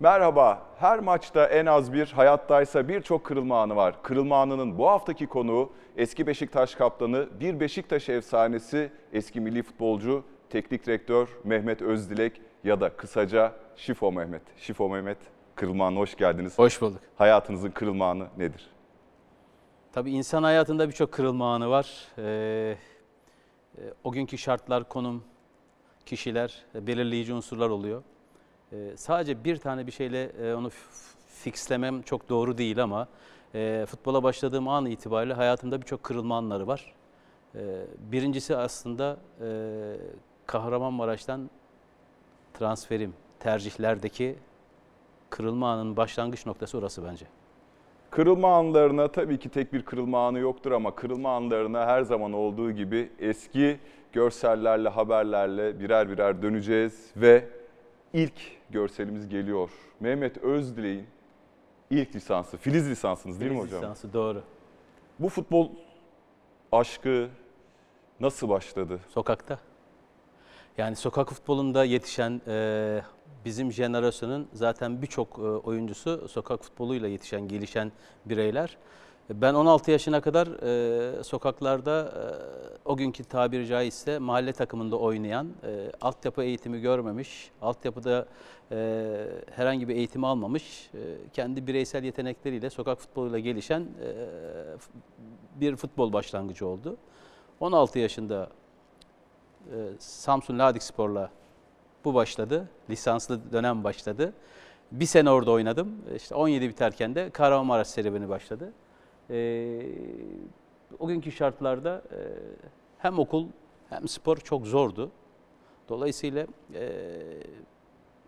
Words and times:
Merhaba, 0.00 0.62
her 0.78 1.00
maçta 1.00 1.46
en 1.46 1.66
az 1.66 1.92
bir, 1.92 2.06
hayattaysa 2.06 2.88
birçok 2.88 3.24
kırılma 3.24 3.62
anı 3.62 3.76
var. 3.76 4.02
Kırılma 4.02 4.42
anının 4.42 4.78
bu 4.78 4.88
haftaki 4.88 5.26
konuğu 5.26 5.72
eski 5.96 6.26
Beşiktaş 6.26 6.74
kaptanı, 6.74 7.28
bir 7.40 7.60
Beşiktaş 7.60 8.08
efsanesi, 8.08 8.92
eski 9.12 9.40
milli 9.40 9.62
futbolcu, 9.62 10.24
teknik 10.50 10.86
direktör 10.86 11.28
Mehmet 11.44 11.82
Özdilek 11.82 12.40
ya 12.64 12.80
da 12.80 12.96
kısaca 12.96 13.52
Şifo 13.76 14.12
Mehmet. 14.12 14.42
Şifo 14.56 14.88
Mehmet, 14.88 15.18
kırılma 15.54 15.86
anına 15.86 16.00
hoş 16.00 16.16
geldiniz. 16.16 16.58
Hoş 16.58 16.80
bulduk. 16.80 17.00
Hayatınızın 17.16 17.70
kırılma 17.70 18.10
anı 18.10 18.26
nedir? 18.36 18.70
Tabii 19.92 20.10
insan 20.10 20.42
hayatında 20.42 20.88
birçok 20.88 21.12
kırılma 21.12 21.54
anı 21.54 21.70
var. 21.70 22.08
Ee, 22.18 22.76
e, 23.78 23.82
o 24.04 24.12
günkü 24.12 24.38
şartlar, 24.38 24.88
konum, 24.88 25.24
kişiler 26.06 26.64
e, 26.74 26.86
belirleyici 26.86 27.34
unsurlar 27.34 27.68
oluyor. 27.68 28.02
Ee, 28.72 28.92
sadece 28.96 29.44
bir 29.44 29.56
tane 29.56 29.86
bir 29.86 29.92
şeyle 29.92 30.24
e, 30.24 30.54
onu 30.54 30.70
fixlemem 31.26 32.02
çok 32.02 32.28
doğru 32.28 32.58
değil 32.58 32.82
ama 32.82 33.08
e, 33.54 33.86
futbola 33.88 34.22
başladığım 34.22 34.68
an 34.68 34.86
itibariyle 34.86 35.34
hayatımda 35.34 35.80
birçok 35.80 36.02
kırılma 36.02 36.36
anları 36.36 36.66
var. 36.66 36.94
Ee, 37.54 37.60
birincisi 38.12 38.56
aslında 38.56 39.16
e, 39.40 39.46
Kahramanmaraş'tan 40.46 41.50
transferim, 42.54 43.14
tercihlerdeki 43.40 44.36
kırılma 45.30 45.72
anının 45.72 45.96
başlangıç 45.96 46.46
noktası 46.46 46.78
orası 46.78 47.04
bence. 47.04 47.26
Kırılma 48.10 48.56
anlarına 48.56 49.08
tabii 49.08 49.38
ki 49.38 49.48
tek 49.48 49.72
bir 49.72 49.82
kırılma 49.82 50.26
anı 50.26 50.38
yoktur 50.38 50.72
ama 50.72 50.94
kırılma 50.94 51.36
anlarına 51.36 51.86
her 51.86 52.02
zaman 52.02 52.32
olduğu 52.32 52.72
gibi 52.72 53.10
eski 53.18 53.78
görsellerle, 54.12 54.88
haberlerle 54.88 55.80
birer 55.80 56.10
birer 56.10 56.42
döneceğiz 56.42 57.10
ve 57.16 57.48
ilk 58.14 58.32
görselimiz 58.70 59.28
geliyor. 59.28 59.70
Mehmet 60.00 60.36
Özdilek'in 60.38 61.06
ilk 61.90 62.16
lisansı, 62.16 62.56
Filiz 62.56 62.90
lisansınız 62.90 63.40
değil 63.40 63.50
mi 63.50 63.56
Filiz 63.56 63.68
hocam? 63.72 63.82
lisansı, 63.82 64.12
doğru. 64.12 64.42
Bu 65.18 65.28
futbol 65.28 65.70
aşkı 66.72 67.28
nasıl 68.20 68.48
başladı? 68.48 69.00
Sokakta. 69.08 69.58
Yani 70.78 70.96
sokak 70.96 71.32
futbolunda 71.32 71.84
yetişen 71.84 72.40
e, 72.46 73.02
bizim 73.44 73.72
jenerasyonun 73.72 74.48
zaten 74.52 75.02
birçok 75.02 75.38
e, 75.38 75.42
oyuncusu 75.42 76.28
sokak 76.28 76.64
futboluyla 76.64 77.08
yetişen, 77.08 77.48
gelişen 77.48 77.92
bireyler. 78.26 78.76
Ben 79.30 79.54
16 79.54 79.90
yaşına 79.90 80.20
kadar 80.20 80.46
e, 80.46 81.24
sokaklarda 81.24 82.00
e, 82.00 82.22
o 82.84 82.96
günkü 82.96 83.24
tabiri 83.24 83.66
caizse 83.66 84.18
mahalle 84.18 84.52
takımında 84.52 84.96
oynayan, 84.96 85.48
e, 85.62 85.90
altyapı 86.00 86.42
eğitimi 86.42 86.80
görmemiş, 86.80 87.50
altyapıda 87.62 88.26
e, 88.72 89.26
herhangi 89.50 89.88
bir 89.88 89.96
eğitim 89.96 90.24
almamış, 90.24 90.90
e, 90.94 90.98
kendi 91.32 91.66
bireysel 91.66 92.04
yetenekleriyle 92.04 92.70
sokak 92.70 92.98
futboluyla 92.98 93.38
gelişen 93.38 93.80
e, 93.80 94.14
bir 95.60 95.76
futbol 95.76 96.12
başlangıcı 96.12 96.66
oldu. 96.66 96.96
16 97.60 97.98
yaşında 97.98 98.48
e, 99.66 99.76
Samsun 99.98 100.58
Ladik 100.58 100.82
Spor'la 100.82 101.30
bu 102.04 102.14
başladı. 102.14 102.68
Lisanslı 102.90 103.52
dönem 103.52 103.84
başladı. 103.84 104.32
Bir 104.92 105.06
sene 105.06 105.30
orada 105.30 105.50
oynadım. 105.50 105.96
İşte 106.16 106.34
17 106.34 106.68
biterken 106.68 107.14
de 107.14 107.30
Kahramanmaraş 107.30 107.88
serüveni 107.88 108.28
başladı. 108.28 108.72
E, 109.30 109.80
o 110.98 111.06
günkü 111.06 111.32
şartlarda 111.32 112.02
e, 112.10 112.18
hem 112.98 113.18
okul 113.18 113.46
hem 113.90 114.08
spor 114.08 114.36
çok 114.36 114.66
zordu. 114.66 115.10
Dolayısıyla 115.88 116.46
e, 116.74 116.92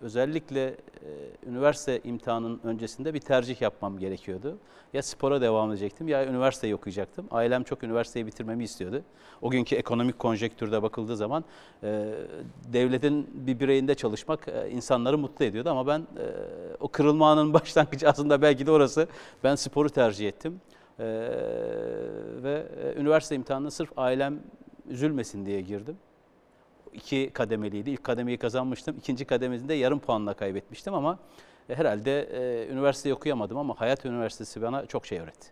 özellikle 0.00 0.66
e, 0.66 0.76
üniversite 1.46 2.00
imtihanının 2.04 2.60
öncesinde 2.64 3.14
bir 3.14 3.20
tercih 3.20 3.60
yapmam 3.60 3.98
gerekiyordu. 3.98 4.58
Ya 4.92 5.02
spora 5.02 5.40
devam 5.40 5.70
edecektim 5.70 6.08
ya 6.08 6.26
üniversiteyi 6.26 6.74
okuyacaktım. 6.74 7.26
Ailem 7.30 7.64
çok 7.64 7.82
üniversiteyi 7.82 8.26
bitirmemi 8.26 8.64
istiyordu. 8.64 9.02
O 9.42 9.50
günkü 9.50 9.76
ekonomik 9.76 10.18
konjektürde 10.18 10.82
bakıldığı 10.82 11.16
zaman 11.16 11.44
e, 11.82 12.14
devletin 12.72 13.30
bir 13.46 13.60
bireyinde 13.60 13.94
çalışmak 13.94 14.48
e, 14.48 14.70
insanları 14.70 15.18
mutlu 15.18 15.44
ediyordu. 15.44 15.70
Ama 15.70 15.86
ben 15.86 15.98
e, 15.98 16.26
o 16.80 16.88
kırılma 16.88 17.30
anının 17.30 17.54
başlangıcı 17.54 18.08
aslında 18.08 18.42
belki 18.42 18.66
de 18.66 18.70
orası. 18.70 19.08
Ben 19.44 19.54
sporu 19.54 19.90
tercih 19.90 20.28
ettim. 20.28 20.60
E, 20.98 21.04
ve 22.42 22.66
üniversite 22.96 23.34
imtihanına 23.34 23.70
sırf 23.70 23.90
ailem 23.96 24.40
üzülmesin 24.88 25.46
diye 25.46 25.60
girdim 25.60 25.96
iki 26.96 27.30
kademeliydi. 27.30 27.90
İlk 27.90 28.04
kademeyi 28.04 28.38
kazanmıştım. 28.38 28.96
İkinci 28.98 29.24
kademesinde 29.24 29.74
yarım 29.74 29.98
puanla 29.98 30.34
kaybetmiştim 30.34 30.94
ama 30.94 31.18
herhalde 31.68 32.20
e, 32.20 32.68
üniversiteyi 32.72 33.14
okuyamadım 33.14 33.58
ama 33.58 33.80
Hayat 33.80 34.06
Üniversitesi 34.06 34.62
bana 34.62 34.86
çok 34.86 35.06
şey 35.06 35.18
öğretti. 35.18 35.48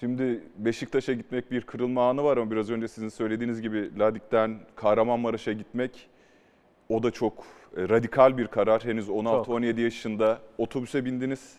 Şimdi 0.00 0.42
Beşiktaş'a 0.56 1.12
gitmek 1.12 1.50
bir 1.50 1.60
kırılma 1.60 2.08
anı 2.08 2.24
var 2.24 2.36
ama 2.36 2.50
biraz 2.50 2.70
önce 2.70 2.88
sizin 2.88 3.08
söylediğiniz 3.08 3.62
gibi 3.62 3.98
Ladik'ten 3.98 4.60
Kahramanmaraş'a 4.74 5.52
gitmek 5.52 6.08
o 6.88 7.02
da 7.02 7.10
çok 7.10 7.44
radikal 7.76 8.38
bir 8.38 8.46
karar. 8.46 8.84
Henüz 8.84 9.08
16-17 9.08 9.80
yaşında 9.80 10.38
otobüse 10.58 11.04
bindiniz. 11.04 11.56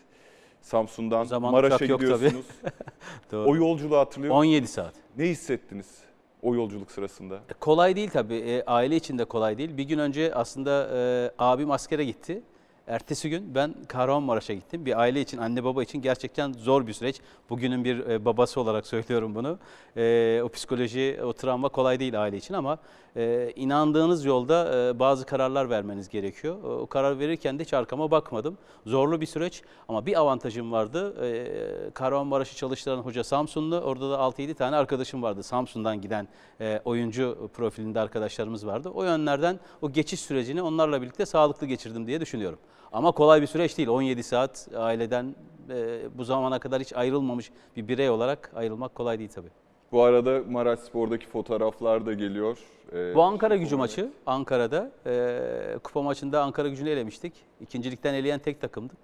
Samsun'dan 0.64 1.24
zaman 1.24 1.52
Maraş'a 1.52 1.86
gidiyorsunuz. 1.86 2.46
Doğru. 3.32 3.50
o 3.50 3.56
yolculuğu 3.56 3.96
hatırlıyor 3.98 4.34
musunuz? 4.34 4.48
17 4.48 4.66
saat. 4.68 4.94
Ne 5.16 5.24
hissettiniz 5.24 5.98
o 6.42 6.54
yolculuk 6.54 6.90
sırasında? 6.90 7.34
E, 7.34 7.52
Kolay 7.60 7.96
değil 7.96 8.10
tabii. 8.10 8.34
E, 8.34 8.64
aile 8.64 8.96
için 8.96 9.18
de 9.18 9.24
kolay 9.24 9.58
değil. 9.58 9.76
Bir 9.76 9.82
gün 9.82 9.98
önce 9.98 10.34
aslında 10.34 10.88
e, 10.94 11.30
abim 11.38 11.70
askere 11.70 12.04
gitti. 12.04 12.42
Ertesi 12.86 13.30
gün 13.30 13.54
ben 13.54 13.74
Kahramanmaraş'a 13.88 14.54
gittim. 14.54 14.86
Bir 14.86 15.00
aile 15.00 15.20
için, 15.20 15.38
anne 15.38 15.64
baba 15.64 15.82
için 15.82 16.02
gerçekten 16.02 16.52
zor 16.52 16.86
bir 16.86 16.92
süreç. 16.92 17.20
Bugünün 17.50 17.84
bir 17.84 18.06
e, 18.06 18.24
babası 18.24 18.60
olarak 18.60 18.86
söylüyorum 18.92 19.34
bunu. 19.34 19.58
E, 19.96 20.40
o 20.44 20.48
psikoloji, 20.48 21.20
o 21.24 21.32
travma 21.32 21.68
kolay 21.68 22.00
değil 22.00 22.22
aile 22.22 22.36
için 22.36 22.54
ama 22.54 22.78
e, 23.16 23.52
inandığınız 23.56 24.24
yolda 24.24 24.88
e, 24.88 24.98
bazı 24.98 25.26
kararlar 25.26 25.70
vermeniz 25.70 26.08
gerekiyor. 26.08 26.62
O, 26.64 26.68
o 26.68 26.86
karar 26.86 27.18
verirken 27.18 27.58
de 27.58 27.62
hiç 27.62 27.74
arkama 27.74 28.10
bakmadım. 28.10 28.58
Zorlu 28.86 29.20
bir 29.20 29.26
süreç 29.26 29.62
ama 29.88 30.06
bir 30.06 30.20
avantajım 30.20 30.72
vardı. 30.72 31.24
E, 31.24 31.90
Kahramanmaraş'ı 31.90 32.56
çalıştıran 32.56 32.98
hoca 32.98 33.24
Samsunlu. 33.24 33.80
Orada 33.80 34.10
da 34.10 34.14
6-7 34.14 34.54
tane 34.54 34.76
arkadaşım 34.76 35.22
vardı. 35.22 35.42
Samsun'dan 35.42 36.00
giden 36.00 36.28
e, 36.60 36.80
oyuncu 36.84 37.50
profilinde 37.54 38.00
arkadaşlarımız 38.00 38.66
vardı. 38.66 38.90
O 38.94 39.04
yönlerden 39.04 39.60
o 39.82 39.92
geçiş 39.92 40.20
sürecini 40.20 40.62
onlarla 40.62 41.02
birlikte 41.02 41.26
sağlıklı 41.26 41.66
geçirdim 41.66 42.06
diye 42.06 42.20
düşünüyorum. 42.20 42.58
Ama 42.92 43.12
kolay 43.12 43.42
bir 43.42 43.46
süreç 43.46 43.78
değil. 43.78 43.88
17 43.88 44.22
saat 44.22 44.68
aileden 44.76 45.34
e, 45.70 46.00
bu 46.18 46.24
zamana 46.24 46.58
kadar 46.58 46.80
hiç 46.80 46.92
ayrılmamış 46.92 47.50
bir 47.76 47.88
birey 47.88 48.10
olarak 48.10 48.52
ayrılmak 48.54 48.94
kolay 48.94 49.18
değil 49.18 49.30
tabii. 49.34 49.63
Bu 49.92 50.02
arada 50.02 50.40
Maraş 50.50 50.78
Spor'daki 50.78 51.26
fotoğraflar 51.26 52.06
da 52.06 52.12
geliyor. 52.12 52.58
Ee, 52.92 53.14
Bu 53.14 53.22
Ankara 53.22 53.56
gücü 53.56 53.76
maçı. 53.76 54.10
Ankara'da. 54.26 54.90
E, 55.06 55.78
kupa 55.84 56.02
maçında 56.02 56.42
Ankara 56.42 56.68
gücünü 56.68 56.90
elemiştik. 56.90 57.32
İkincilikten 57.60 58.14
eleyen 58.14 58.38
tek 58.38 58.60
takımdık. 58.60 58.98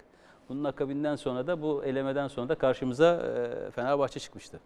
Bunun 0.49 0.65
akabinden 0.65 1.17
sonra 1.17 1.47
da 1.47 1.63
bu 1.63 1.85
elemeden 1.85 2.29
sonra 2.29 2.49
da 2.49 2.55
karşımıza 2.55 3.15
e, 3.67 3.71
Fenerbahçe 3.71 4.21
çıkmıştı. 4.21 4.61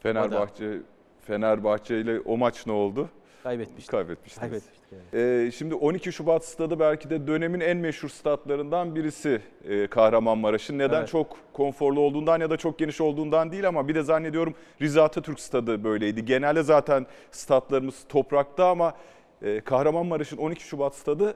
Fenerbahçe 0.00 0.78
Fenerbahçe 1.20 2.00
ile 2.00 2.20
o 2.20 2.36
maç 2.36 2.66
ne 2.66 2.72
oldu? 2.72 3.08
Kaybetmiştik. 3.50 3.90
Kaybetmiştiniz. 3.90 4.40
Kaybetmiştik. 4.40 4.84
evet. 5.12 5.46
Ee, 5.46 5.50
şimdi 5.50 5.74
12 5.74 6.12
Şubat 6.12 6.44
stadı 6.44 6.78
belki 6.80 7.10
de 7.10 7.26
dönemin 7.26 7.60
en 7.60 7.76
meşhur 7.76 8.08
statlarından 8.08 8.94
birisi 8.94 9.40
e, 9.68 9.86
Kahramanmaraş'ın. 9.86 10.78
Neden? 10.78 10.98
Evet. 10.98 11.08
Çok 11.08 11.36
konforlu 11.52 12.00
olduğundan 12.00 12.40
ya 12.40 12.50
da 12.50 12.56
çok 12.56 12.78
geniş 12.78 13.00
olduğundan 13.00 13.52
değil 13.52 13.68
ama 13.68 13.88
bir 13.88 13.94
de 13.94 14.02
zannediyorum 14.02 14.54
Rize 14.82 15.00
Atatürk 15.02 15.40
stadı 15.40 15.84
böyleydi. 15.84 16.24
Genelde 16.24 16.62
zaten 16.62 17.06
statlarımız 17.30 17.94
toprakta 18.08 18.68
ama 18.68 18.94
e, 19.42 19.60
Kahramanmaraş'ın 19.60 20.36
12 20.36 20.62
Şubat 20.64 20.94
stadı 20.94 21.34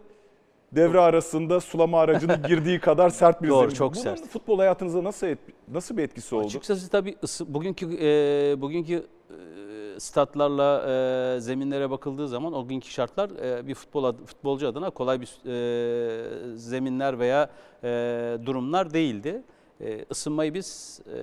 devre 0.72 1.00
arasında 1.00 1.60
sulama 1.60 2.00
aracının 2.00 2.42
girdiği 2.48 2.80
kadar 2.80 3.10
sert 3.10 3.42
bir 3.42 3.48
Doğru, 3.48 3.60
zemin. 3.60 3.74
çok 3.74 3.94
Bunun 3.94 4.02
sert. 4.02 4.28
futbol 4.28 4.58
hayatınıza 4.58 5.04
nasıl 5.04 5.26
et- 5.26 5.38
nasıl 5.72 5.96
bir 5.96 6.02
etkisi 6.02 6.34
oldu? 6.34 6.46
Açıkçası 6.46 6.90
tabii 6.90 7.16
ısı, 7.22 7.54
bugünkü 7.54 7.86
e, 8.00 8.60
bugünkü 8.60 8.94
e, 8.94 9.34
statlarla 10.00 10.84
e, 11.36 11.40
zeminlere 11.40 11.90
bakıldığı 11.90 12.28
zaman 12.28 12.52
o 12.52 12.66
günkü 12.68 12.90
şartlar 12.90 13.30
e, 13.30 13.66
bir 13.66 13.74
futbol 13.74 14.04
ad- 14.04 14.24
futbolcu 14.26 14.68
adına 14.68 14.90
kolay 14.90 15.20
bir 15.20 15.28
e, 15.46 16.56
zeminler 16.56 17.18
veya 17.18 17.50
e, 17.84 17.88
durumlar 18.46 18.94
değildi. 18.94 19.42
E, 19.80 20.04
ısınmayı 20.10 20.54
biz 20.54 21.00
e, 21.06 21.18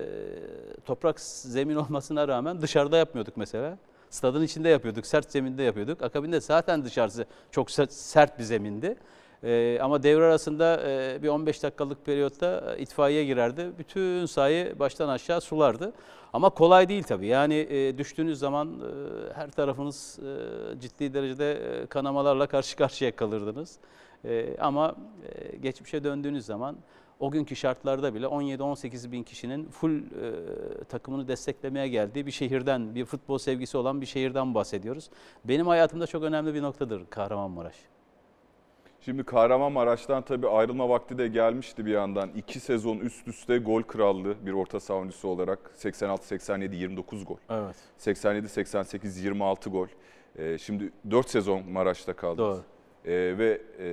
toprak 0.84 1.20
zemin 1.20 1.76
olmasına 1.84 2.28
rağmen 2.28 2.62
dışarıda 2.62 2.96
yapmıyorduk 2.96 3.36
mesela. 3.36 3.78
Stadın 4.10 4.42
içinde 4.42 4.68
yapıyorduk, 4.68 5.06
sert 5.06 5.32
zeminde 5.32 5.62
yapıyorduk. 5.62 6.02
Akabinde 6.02 6.40
zaten 6.40 6.84
dışarısı 6.84 7.26
çok 7.50 7.70
sert, 7.70 7.92
sert 7.92 8.38
bir 8.38 8.44
zemindi. 8.44 8.96
Ee, 9.44 9.78
ama 9.82 10.02
devre 10.02 10.24
arasında 10.24 10.82
e, 10.86 11.22
bir 11.22 11.28
15 11.28 11.62
dakikalık 11.62 12.06
periyotta 12.06 12.74
e, 12.76 12.82
itfaiye 12.82 13.24
girerdi. 13.24 13.72
Bütün 13.78 14.26
sahayı 14.26 14.78
baştan 14.78 15.08
aşağı 15.08 15.40
sulardı. 15.40 15.92
Ama 16.32 16.50
kolay 16.50 16.88
değil 16.88 17.02
tabii. 17.02 17.26
Yani 17.26 17.54
e, 17.54 17.98
düştüğünüz 17.98 18.38
zaman 18.38 18.68
e, 18.68 19.34
her 19.34 19.50
tarafınız 19.50 20.18
e, 20.18 20.80
ciddi 20.80 21.14
derecede 21.14 21.52
e, 21.52 21.86
kanamalarla 21.86 22.46
karşı 22.46 22.76
karşıya 22.76 23.16
kalırdınız. 23.16 23.78
E, 24.24 24.56
ama 24.60 24.96
e, 25.34 25.56
geçmişe 25.56 26.04
döndüğünüz 26.04 26.46
zaman 26.46 26.76
o 27.20 27.30
günkü 27.30 27.56
şartlarda 27.56 28.14
bile 28.14 28.26
17-18 28.26 29.12
bin 29.12 29.22
kişinin 29.22 29.68
full 29.68 29.98
e, 29.98 30.04
takımını 30.84 31.28
desteklemeye 31.28 31.88
geldiği 31.88 32.26
bir 32.26 32.30
şehirden, 32.30 32.94
bir 32.94 33.04
futbol 33.04 33.38
sevgisi 33.38 33.76
olan 33.76 34.00
bir 34.00 34.06
şehirden 34.06 34.54
bahsediyoruz. 34.54 35.10
Benim 35.44 35.66
hayatımda 35.66 36.06
çok 36.06 36.22
önemli 36.22 36.54
bir 36.54 36.62
noktadır 36.62 37.02
Kahramanmaraş. 37.10 37.74
Şimdi 39.00 39.22
Kahramanmaraş'tan 39.24 40.22
tabii 40.22 40.48
ayrılma 40.48 40.88
vakti 40.88 41.18
de 41.18 41.28
gelmişti 41.28 41.86
bir 41.86 41.92
yandan. 41.92 42.30
İki 42.36 42.60
sezon 42.60 42.98
üst 42.98 43.28
üste 43.28 43.58
gol 43.58 43.82
krallığı 43.82 44.46
bir 44.46 44.52
orta 44.52 44.80
saha 44.80 44.98
oyuncusu 44.98 45.28
olarak 45.28 45.70
86-87 45.76 46.74
29 46.74 47.24
gol. 47.24 47.36
Evet. 47.50 47.76
87-88 47.98 49.20
26 49.22 49.70
gol. 49.70 49.86
Ee, 50.38 50.58
şimdi 50.58 50.92
4 51.10 51.30
sezon 51.30 51.70
Maraş'ta 51.70 52.12
kaldınız. 52.12 52.38
Doğru. 52.48 52.62
Ee, 53.04 53.38
ve 53.38 53.60
e, 53.78 53.88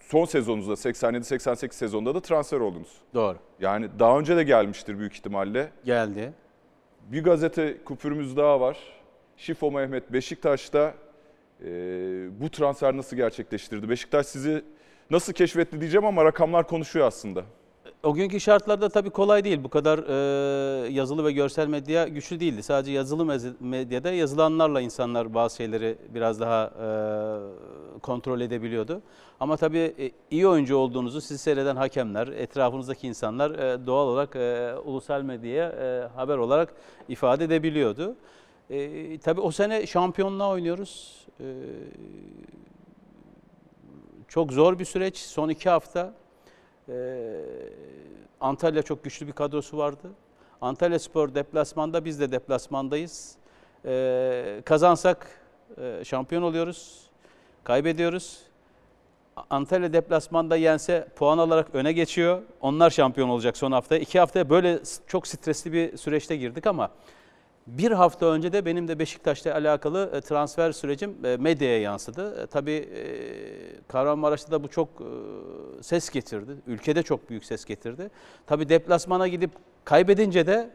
son 0.00 0.24
sezonunuzda 0.24 0.72
87-88 0.72 1.72
sezonunda 1.72 2.14
da 2.14 2.20
transfer 2.20 2.60
oldunuz. 2.60 2.98
Doğru. 3.14 3.38
Yani 3.60 3.88
daha 3.98 4.18
önce 4.18 4.36
de 4.36 4.44
gelmiştir 4.44 4.98
büyük 4.98 5.14
ihtimalle. 5.14 5.70
Geldi. 5.84 6.32
Bir 7.12 7.24
gazete 7.24 7.84
kupürümüz 7.84 8.36
daha 8.36 8.60
var. 8.60 8.78
Şifo 9.36 9.70
Mehmet 9.70 10.12
Beşiktaş'ta 10.12 10.94
e, 11.64 12.40
bu 12.40 12.50
transfer 12.50 12.96
nasıl 12.96 13.16
gerçekleştirdi? 13.16 13.88
Beşiktaş 13.88 14.26
sizi 14.26 14.64
nasıl 15.10 15.32
keşfetti 15.32 15.80
diyeceğim 15.80 16.06
ama 16.06 16.24
rakamlar 16.24 16.66
konuşuyor 16.66 17.06
aslında. 17.06 17.44
O 18.02 18.14
günkü 18.14 18.40
şartlarda 18.40 18.88
tabii 18.88 19.10
kolay 19.10 19.44
değil. 19.44 19.64
Bu 19.64 19.68
kadar 19.68 19.98
e, 19.98 20.92
yazılı 20.92 21.24
ve 21.24 21.32
görsel 21.32 21.68
medya 21.68 22.08
güçlü 22.08 22.40
değildi. 22.40 22.62
Sadece 22.62 22.92
yazılı 22.92 23.54
medyada 23.60 24.12
yazılanlarla 24.12 24.80
insanlar 24.80 25.34
bazı 25.34 25.56
şeyleri 25.56 25.98
biraz 26.14 26.40
daha 26.40 26.64
e, 26.64 28.00
kontrol 28.00 28.40
edebiliyordu. 28.40 29.02
Ama 29.40 29.56
tabii 29.56 29.94
e, 29.98 30.10
iyi 30.30 30.48
oyuncu 30.48 30.76
olduğunuzu 30.76 31.20
sizi 31.20 31.38
seyreden 31.38 31.76
hakemler, 31.76 32.28
etrafınızdaki 32.28 33.06
insanlar 33.06 33.50
e, 33.50 33.86
doğal 33.86 34.06
olarak 34.06 34.36
e, 34.36 34.74
ulusal 34.84 35.22
medyaya 35.22 35.68
e, 35.68 36.08
haber 36.16 36.36
olarak 36.38 36.74
ifade 37.08 37.44
edebiliyordu. 37.44 38.16
E, 38.70 39.18
tabii 39.18 39.40
o 39.40 39.50
sene 39.50 39.86
şampiyonluğa 39.86 40.50
oynuyoruz. 40.50 41.26
E, 41.40 41.44
çok 44.28 44.52
zor 44.52 44.78
bir 44.78 44.84
süreç. 44.84 45.18
Son 45.18 45.48
iki 45.48 45.70
hafta. 45.70 46.12
Ee, 46.88 47.34
Antalya 48.40 48.82
çok 48.82 49.04
güçlü 49.04 49.26
bir 49.26 49.32
kadrosu 49.32 49.78
vardı. 49.78 50.10
Antalya 50.60 50.98
Spor 50.98 51.34
deplasmanda, 51.34 52.04
biz 52.04 52.20
de 52.20 52.32
deplasmandayız. 52.32 53.36
Ee, 53.84 54.62
kazansak 54.64 55.26
e, 55.80 56.04
şampiyon 56.04 56.42
oluyoruz, 56.42 57.10
kaybediyoruz. 57.64 58.40
Antalya 59.50 59.92
deplasmanda 59.92 60.56
yense 60.56 61.08
puan 61.16 61.38
alarak 61.38 61.68
öne 61.72 61.92
geçiyor. 61.92 62.42
Onlar 62.60 62.90
şampiyon 62.90 63.28
olacak 63.28 63.56
son 63.56 63.72
hafta. 63.72 63.96
İki 63.96 64.18
haftaya 64.18 64.50
böyle 64.50 64.78
çok 65.06 65.26
stresli 65.26 65.72
bir 65.72 65.96
süreçte 65.96 66.36
girdik 66.36 66.66
ama 66.66 66.90
bir 67.66 67.90
hafta 67.90 68.26
önce 68.26 68.52
de 68.52 68.64
benim 68.66 68.88
de 68.88 68.98
Beşiktaş'la 68.98 69.54
alakalı 69.54 70.10
e, 70.14 70.20
transfer 70.20 70.72
sürecim 70.72 71.16
e, 71.24 71.36
medyaya 71.36 71.80
yansıdı. 71.80 72.42
E, 72.42 72.46
Tabii 72.46 72.88
Kahramanmaraş'ta 73.88 74.52
da 74.52 74.62
bu 74.62 74.68
çok 74.68 74.88
ses 75.80 76.10
getirdi. 76.10 76.52
Ülkede 76.66 77.02
çok 77.02 77.30
büyük 77.30 77.44
ses 77.44 77.64
getirdi. 77.64 78.10
Tabii 78.46 78.68
deplasmana 78.68 79.28
gidip 79.28 79.50
kaybedince 79.84 80.46
de 80.46 80.70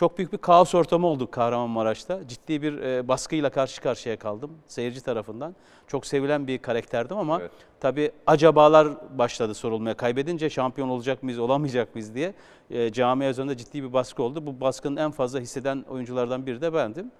çok 0.00 0.18
büyük 0.18 0.32
bir 0.32 0.38
kaos 0.38 0.74
ortamı 0.74 1.06
oldu 1.06 1.30
Kahramanmaraş'ta. 1.30 2.28
Ciddi 2.28 2.62
bir 2.62 2.78
e, 2.78 3.08
baskıyla 3.08 3.50
karşı 3.50 3.80
karşıya 3.80 4.18
kaldım 4.18 4.50
seyirci 4.66 5.00
tarafından. 5.00 5.54
Çok 5.86 6.06
sevilen 6.06 6.46
bir 6.46 6.58
karakterdim 6.58 7.18
ama 7.18 7.38
Evet. 7.40 7.50
tabii 7.80 8.12
acabalar 8.26 9.18
başladı 9.18 9.54
sorulmaya. 9.54 9.96
Kaybedince 9.96 10.50
şampiyon 10.50 10.88
olacak 10.88 11.22
mıyız, 11.22 11.38
olamayacak 11.38 11.94
mıyız 11.94 12.14
diye 12.14 12.34
e, 12.70 12.92
camia 12.92 13.30
üzerinde 13.30 13.56
ciddi 13.56 13.82
bir 13.82 13.92
baskı 13.92 14.22
oldu. 14.22 14.46
Bu 14.46 14.60
baskının 14.60 14.96
en 14.96 15.10
fazla 15.10 15.40
hisseden 15.40 15.84
oyunculardan 15.90 16.46
biri 16.46 16.60
de 16.60 16.74
bendim. 16.74 17.10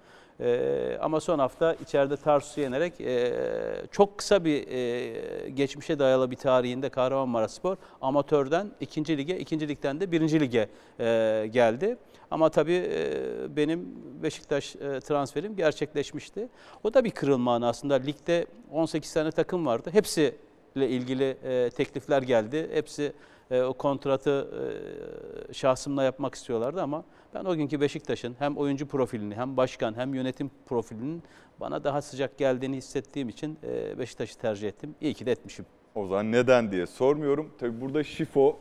E, 0.41 0.97
ama 1.01 1.19
son 1.19 1.39
hafta 1.39 1.73
içeride 1.73 2.17
Tarsus'u 2.17 2.61
yenerek 2.61 3.01
e, 3.01 3.33
çok 3.91 4.17
kısa 4.17 4.45
bir 4.45 4.67
e, 4.67 5.49
geçmişe 5.49 5.99
dayalı 5.99 6.31
bir 6.31 6.35
tarihinde 6.35 6.89
Kahramanmaraşspor 6.89 7.77
amatörden 8.01 8.71
ikinci 8.79 9.17
lige, 9.17 9.39
ikinci 9.39 9.67
ligden 9.67 9.99
de 9.99 10.11
birinci 10.11 10.39
lige 10.39 10.69
e, 10.99 11.47
geldi. 11.51 11.97
Ama 12.31 12.49
tabii 12.49 12.89
e, 12.93 13.55
benim 13.55 13.89
Beşiktaş 14.23 14.75
e, 14.75 14.99
transferim 14.99 15.55
gerçekleşmişti. 15.55 16.47
O 16.83 16.93
da 16.93 17.03
bir 17.03 17.11
kırılma 17.11 17.55
anı 17.55 17.67
aslında. 17.67 17.93
Ligde 17.93 18.45
18 18.71 19.13
tane 19.13 19.31
takım 19.31 19.65
vardı. 19.65 19.89
Hepsiyle 19.93 20.89
ilgili 20.89 21.37
e, 21.43 21.69
teklifler 21.69 22.21
geldi. 22.21 22.69
Hepsi 22.73 23.13
e, 23.51 23.61
o 23.61 23.73
kontratı 23.73 24.47
e, 25.49 25.53
şahsımla 25.53 26.03
yapmak 26.03 26.35
istiyorlardı 26.35 26.81
ama 26.81 27.03
ben 27.33 27.45
o 27.45 27.55
günkü 27.55 27.81
Beşiktaş'ın 27.81 28.35
hem 28.39 28.57
oyuncu 28.57 28.87
profilini 28.87 29.35
hem 29.35 29.57
başkan 29.57 29.97
hem 29.97 30.13
yönetim 30.13 30.51
profilinin 30.65 31.23
bana 31.59 31.83
daha 31.83 32.01
sıcak 32.01 32.37
geldiğini 32.37 32.77
hissettiğim 32.77 33.29
için 33.29 33.57
e, 33.63 33.99
Beşiktaş'ı 33.99 34.37
tercih 34.37 34.67
ettim. 34.67 34.95
İyi 35.01 35.13
ki 35.13 35.25
de 35.25 35.31
etmişim. 35.31 35.65
O 35.95 36.07
zaman 36.07 36.31
neden 36.31 36.71
diye 36.71 36.87
sormuyorum. 36.87 37.51
Tabii 37.59 37.81
burada 37.81 38.03
şifo. 38.03 38.59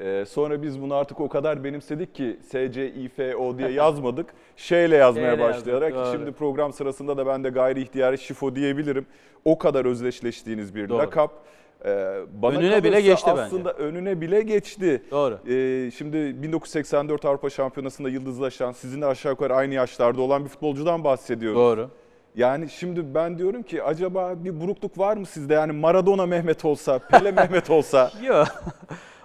Ee, 0.00 0.24
sonra 0.28 0.62
biz 0.62 0.82
bunu 0.82 0.94
artık 0.94 1.20
o 1.20 1.28
kadar 1.28 1.64
benimsedik 1.64 2.14
ki 2.14 2.38
SCİFO 2.42 3.58
diye 3.58 3.70
yazmadık. 3.72 4.34
Şeyle 4.56 4.96
yazmaya 4.96 5.30
Şeyle 5.30 5.42
yazdık, 5.42 5.66
başlayarak 5.66 5.94
doğru. 5.94 6.12
şimdi 6.12 6.32
program 6.32 6.72
sırasında 6.72 7.16
da 7.16 7.26
ben 7.26 7.44
de 7.44 7.48
gayri 7.48 7.82
ihtiyari 7.82 8.18
şifo 8.18 8.54
diyebilirim. 8.54 9.06
O 9.44 9.58
kadar 9.58 9.84
özdeşleştiğiniz 9.84 10.74
bir 10.74 10.88
Doğru. 10.88 10.98
lakap. 10.98 11.44
Ee, 11.84 12.14
bana 12.42 12.58
Önüne 12.58 12.84
bile 12.84 13.00
geçti 13.00 13.30
bence. 13.30 13.42
aslında 13.42 13.72
önüne 13.72 14.20
bile 14.20 14.42
geçti. 14.42 15.02
Doğru. 15.10 15.38
Ee, 15.48 15.90
şimdi 15.90 16.42
1984 16.42 17.24
Avrupa 17.24 17.50
Şampiyonası'nda 17.50 18.08
yıldızlaşan, 18.08 18.72
sizinle 18.72 19.06
aşağı 19.06 19.32
yukarı 19.32 19.54
aynı 19.54 19.74
yaşlarda 19.74 20.22
olan 20.22 20.44
bir 20.44 20.48
futbolcudan 20.48 21.04
bahsediyoruz. 21.04 21.58
Doğru. 21.58 21.90
Yani 22.34 22.68
şimdi 22.68 23.14
ben 23.14 23.38
diyorum 23.38 23.62
ki 23.62 23.82
acaba 23.82 24.34
bir 24.36 24.60
burukluk 24.60 24.98
var 24.98 25.16
mı 25.16 25.26
sizde? 25.26 25.54
Yani 25.54 25.72
Maradona 25.72 26.26
Mehmet 26.26 26.64
olsa, 26.64 26.98
Pele 26.98 27.32
Mehmet 27.32 27.70
olsa. 27.70 28.10
Yok. 28.22 28.46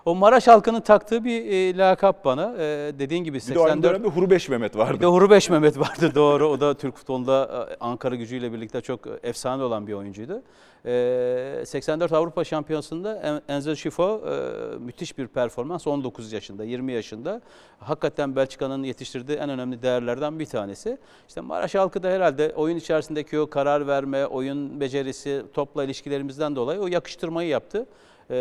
o 0.05 0.15
Maraş 0.15 0.47
halkının 0.47 0.81
taktığı 0.81 1.23
bir 1.23 1.45
e, 1.45 1.77
lakap 1.77 2.25
bana. 2.25 2.53
E, 2.59 2.91
dediğin 2.99 3.23
gibi 3.23 3.35
Bir 3.35 3.41
de 3.41 3.45
84 3.45 3.83
dönemde 3.83 4.07
Hurbeş 4.07 4.49
Mehmet 4.49 4.73
Bir 4.73 4.79
de 4.79 4.81
vardı. 4.81 5.05
Hurbeş 5.05 5.49
Mehmet 5.49 5.79
vardı 5.79 6.11
doğru. 6.15 6.47
O 6.47 6.59
da 6.59 6.73
Türk 6.73 6.95
futbolunda 6.95 7.67
e, 7.71 7.77
Ankara 7.79 8.15
gücüyle 8.15 8.53
birlikte 8.53 8.81
çok 8.81 9.07
e, 9.07 9.09
efsane 9.23 9.63
olan 9.63 9.87
bir 9.87 9.93
oyuncuydu. 9.93 10.41
Ee, 10.85 11.63
84 11.65 12.13
Avrupa 12.13 12.43
Şampiyonası'nda 12.43 13.15
En- 13.47 13.53
Enzo 13.53 13.75
Schifo 13.75 14.21
e, 14.27 14.77
müthiş 14.77 15.17
bir 15.17 15.27
performans 15.27 15.87
19 15.87 16.33
yaşında, 16.33 16.63
20 16.63 16.91
yaşında. 16.93 17.41
Hakikaten 17.79 18.35
Belçika'nın 18.35 18.83
yetiştirdiği 18.83 19.37
en 19.37 19.49
önemli 19.49 19.81
değerlerden 19.81 20.39
bir 20.39 20.45
tanesi. 20.45 20.97
İşte 21.27 21.41
Maraş 21.41 21.75
halkı 21.75 22.03
da 22.03 22.09
herhalde 22.09 22.53
oyun 22.55 22.77
içerisindeki 22.77 23.39
o 23.39 23.49
karar 23.49 23.87
verme, 23.87 24.25
oyun 24.25 24.79
becerisi, 24.79 25.43
topla 25.53 25.83
ilişkilerimizden 25.83 26.55
dolayı 26.55 26.79
o 26.79 26.87
yakıştırmayı 26.87 27.49
yaptı. 27.49 27.85
Ee, 28.29 28.35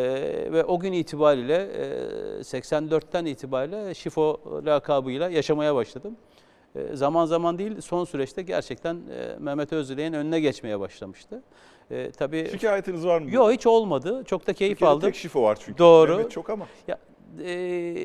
ve 0.53 0.65
o 0.65 0.81
gün 0.81 0.93
itibariyle 0.93 1.55
e, 1.57 2.43
84'ten 2.43 3.25
itibariyle 3.25 3.95
Şifo 3.95 4.41
lakabıyla 4.67 5.29
yaşamaya 5.29 5.75
başladım. 5.75 6.17
E, 6.75 6.97
zaman 6.97 7.27
zaman 7.27 7.59
değil 7.59 7.81
son 7.81 8.05
süreçte 8.05 8.43
gerçekten 8.43 8.95
e, 8.95 9.37
Mehmet 9.39 9.73
Özdilek'in 9.73 10.13
önüne 10.13 10.41
geçmeye 10.41 10.81
başlamıştı. 10.81 11.43
E, 11.91 12.11
tabii 12.11 12.49
Şikayetiniz 12.51 13.07
var 13.07 13.21
mı? 13.21 13.31
yok 13.31 13.53
hiç 13.53 13.67
olmadı. 13.67 14.23
Çok 14.27 14.47
da 14.47 14.53
keyif 14.53 14.79
kere 14.79 14.89
aldım. 14.89 15.09
Tek 15.09 15.17
şifo 15.17 15.43
var 15.43 15.59
çünkü. 15.61 15.79
Doğru. 15.79 16.17
Mehmet 16.17 16.31
çok 16.31 16.51
ama. 16.51 16.67
Ya, 16.89 16.99
e, 17.45 17.97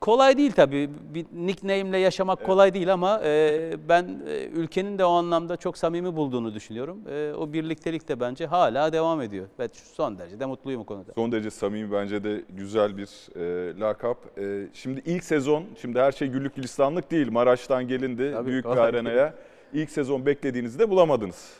kolay 0.00 0.38
değil 0.38 0.52
tabii. 0.52 0.90
Bir 1.14 1.26
nickname'le 1.32 1.98
yaşamak 2.00 2.44
kolay 2.46 2.74
değil 2.74 2.92
ama 2.92 3.20
e, 3.24 3.72
ben 3.88 4.22
e, 4.28 4.44
ülkenin 4.44 4.98
de 4.98 5.04
o 5.04 5.10
anlamda 5.10 5.56
çok 5.56 5.78
samimi 5.78 6.16
bulduğunu 6.16 6.54
düşünüyorum. 6.54 6.98
E, 7.10 7.32
o 7.32 7.52
birliktelik 7.52 8.08
de 8.08 8.20
bence 8.20 8.46
hala 8.46 8.92
devam 8.92 9.20
ediyor. 9.22 9.46
Ve 9.58 9.68
son 9.94 10.18
derece 10.18 10.40
de 10.40 10.46
mutluyum 10.46 10.80
o 10.80 10.84
konuda. 10.84 11.12
Son 11.14 11.32
derece 11.32 11.50
samimi 11.50 11.92
bence 11.92 12.24
de 12.24 12.42
güzel 12.50 12.96
bir 12.96 13.08
e, 13.36 13.80
lakap. 13.80 14.38
E, 14.38 14.66
şimdi 14.72 15.02
ilk 15.04 15.24
sezon, 15.24 15.64
şimdi 15.80 16.00
her 16.00 16.12
şey 16.12 16.28
güllük 16.28 16.56
gülistanlık 16.56 17.10
değil. 17.10 17.30
Maraş'tan 17.30 17.88
gelindi 17.88 18.32
Tabii, 18.34 18.46
büyük 18.46 18.64
bir 18.64 18.70
kolay 18.70 18.88
arenaya. 18.88 19.34
İlk 19.72 19.90
sezon 19.90 20.26
beklediğinizde 20.26 20.78
de 20.78 20.90
bulamadınız. 20.90 21.50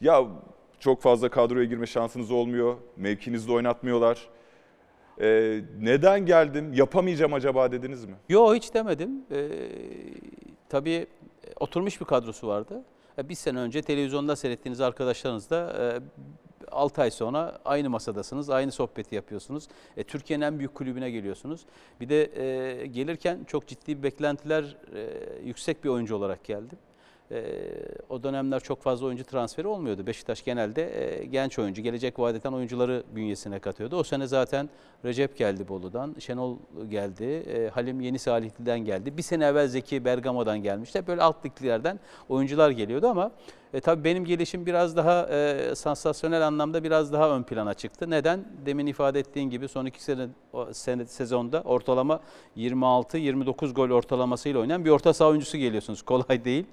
Ya 0.00 0.24
çok 0.82 1.02
fazla 1.02 1.28
kadroya 1.28 1.64
girme 1.64 1.86
şansınız 1.86 2.30
olmuyor. 2.30 2.76
Mevkinizde 2.96 3.52
oynatmıyorlar. 3.52 4.28
E, 5.20 5.60
neden 5.80 6.26
geldim, 6.26 6.72
yapamayacağım 6.72 7.32
acaba 7.34 7.72
dediniz 7.72 8.04
mi? 8.04 8.14
Yo 8.28 8.54
hiç 8.54 8.74
demedim. 8.74 9.10
Ee, 9.30 9.48
tabii 10.68 10.90
e, 10.90 11.06
oturmuş 11.60 12.00
bir 12.00 12.06
kadrosu 12.06 12.48
vardı. 12.48 12.82
E, 13.18 13.28
Bir 13.28 13.34
sene 13.34 13.58
önce 13.58 13.82
televizyonda 13.82 14.36
seyrettiğiniz 14.36 14.80
arkadaşlarınız 14.80 15.50
da 15.50 15.72
e, 15.78 16.66
6 16.70 17.02
ay 17.02 17.10
sonra 17.10 17.58
aynı 17.64 17.90
masadasınız, 17.90 18.50
aynı 18.50 18.72
sohbeti 18.72 19.14
yapıyorsunuz. 19.14 19.68
E, 19.96 20.04
Türkiye'nin 20.04 20.44
en 20.44 20.58
büyük 20.58 20.74
kulübüne 20.74 21.10
geliyorsunuz. 21.10 21.60
Bir 22.00 22.08
de 22.08 22.22
e, 22.42 22.86
gelirken 22.86 23.44
çok 23.46 23.66
ciddi 23.66 24.02
beklentiler, 24.02 24.76
e, 24.94 25.08
yüksek 25.44 25.84
bir 25.84 25.88
oyuncu 25.88 26.16
olarak 26.16 26.44
geldim. 26.44 26.78
E, 27.32 27.42
o 28.08 28.22
dönemler 28.22 28.60
çok 28.60 28.82
fazla 28.82 29.06
oyuncu 29.06 29.24
transferi 29.24 29.66
olmuyordu. 29.66 30.06
Beşiktaş 30.06 30.44
genelde 30.44 31.20
e, 31.20 31.24
genç 31.24 31.58
oyuncu, 31.58 31.82
gelecek 31.82 32.18
vadeden 32.18 32.52
oyuncuları 32.52 33.02
bünyesine 33.14 33.58
katıyordu. 33.58 33.96
O 33.96 34.02
sene 34.02 34.26
zaten 34.26 34.70
Recep 35.04 35.36
geldi 35.36 35.68
Bolu'dan, 35.68 36.14
Şenol 36.18 36.56
geldi, 36.90 37.24
e, 37.24 37.68
Halim 37.68 38.00
Yeni 38.00 38.18
Salihli'den 38.18 38.80
geldi. 38.80 39.16
Bir 39.16 39.22
sene 39.22 39.44
evvel 39.44 39.68
Zeki 39.68 40.04
Bergamo'dan 40.04 40.62
gelmişti. 40.62 41.06
Böyle 41.06 41.22
alt 41.22 41.46
liglerden 41.46 42.00
oyuncular 42.28 42.70
geliyordu 42.70 43.06
ama 43.06 43.30
e, 43.74 43.80
tabii 43.80 44.04
benim 44.04 44.24
gelişim 44.24 44.66
biraz 44.66 44.96
daha 44.96 45.28
e, 45.30 45.74
sansasyonel 45.74 46.46
anlamda 46.46 46.84
biraz 46.84 47.12
daha 47.12 47.30
ön 47.30 47.42
plana 47.42 47.74
çıktı. 47.74 48.10
Neden? 48.10 48.44
Demin 48.66 48.86
ifade 48.86 49.20
ettiğin 49.20 49.50
gibi 49.50 49.68
son 49.68 49.86
iki 49.86 50.02
sene, 50.02 50.26
sene 50.72 51.06
sezonda 51.06 51.62
ortalama 51.64 52.20
26-29 52.56 53.72
gol 53.72 53.90
ortalamasıyla 53.90 54.60
oynayan 54.60 54.84
bir 54.84 54.90
orta 54.90 55.12
saha 55.12 55.28
oyuncusu 55.28 55.58
geliyorsunuz. 55.58 56.02
Kolay 56.12 56.44
değil. 56.44 56.64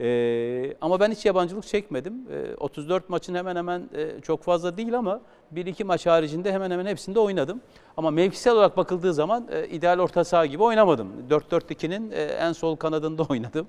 E, 0.00 0.76
ama 0.80 1.00
ben 1.00 1.10
hiç 1.10 1.26
yabancılık 1.26 1.66
çekmedim. 1.66 2.14
E, 2.32 2.54
34 2.54 3.08
maçın 3.08 3.34
hemen 3.34 3.56
hemen 3.56 3.88
e, 3.94 4.20
çok 4.20 4.42
fazla 4.42 4.76
değil 4.76 4.98
ama 4.98 5.20
1-2 5.54 5.84
maç 5.84 6.06
haricinde 6.06 6.52
hemen 6.52 6.70
hemen 6.70 6.86
hepsinde 6.86 7.20
oynadım. 7.20 7.60
Ama 7.96 8.10
mevkisel 8.10 8.52
olarak 8.52 8.76
bakıldığı 8.76 9.14
zaman 9.14 9.48
e, 9.50 9.68
ideal 9.68 9.98
orta 9.98 10.24
saha 10.24 10.46
gibi 10.46 10.62
oynamadım. 10.62 11.08
4-4-2'nin 11.30 12.10
e, 12.10 12.22
en 12.22 12.52
sol 12.52 12.76
kanadında 12.76 13.22
oynadım. 13.28 13.66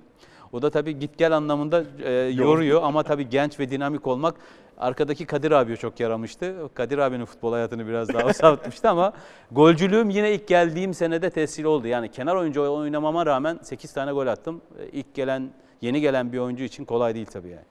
O 0.54 0.62
da 0.62 0.70
tabii 0.70 1.00
git 1.00 1.18
gel 1.18 1.38
anlamında 1.38 1.84
e, 2.04 2.12
yoruyor 2.12 2.84
ama 2.84 3.04
tabii 3.04 3.30
genç 3.30 3.60
ve 3.60 3.72
dinamik 3.72 4.08
olmak 4.08 4.36
arkadaki 4.78 5.26
Kadir 5.26 5.52
abiye 5.52 5.78
çok 5.78 6.00
yaramıştı. 6.00 6.56
Kadir 6.74 6.98
abinin 6.98 7.26
futbol 7.26 7.54
hayatını 7.54 7.88
biraz 7.88 8.14
daha 8.14 8.28
uzatmıştı 8.28 8.90
ama 8.90 9.14
golcülüğüm 9.52 10.10
yine 10.10 10.34
ilk 10.34 10.48
geldiğim 10.48 10.94
senede 10.94 11.30
tesir 11.30 11.66
oldu. 11.66 11.88
Yani 11.88 12.12
kenar 12.12 12.36
oyuncu 12.36 12.74
oynamama 12.74 13.26
rağmen 13.26 13.60
8 13.62 13.94
tane 13.94 14.12
gol 14.12 14.28
attım. 14.28 14.62
E, 14.80 14.88
İlk 14.88 15.14
gelen, 15.16 15.50
yeni 15.82 16.02
gelen 16.02 16.34
bir 16.34 16.38
oyuncu 16.38 16.64
için 16.64 16.86
kolay 16.86 17.16
değil 17.16 17.26
tabii 17.26 17.50
yani. 17.50 17.66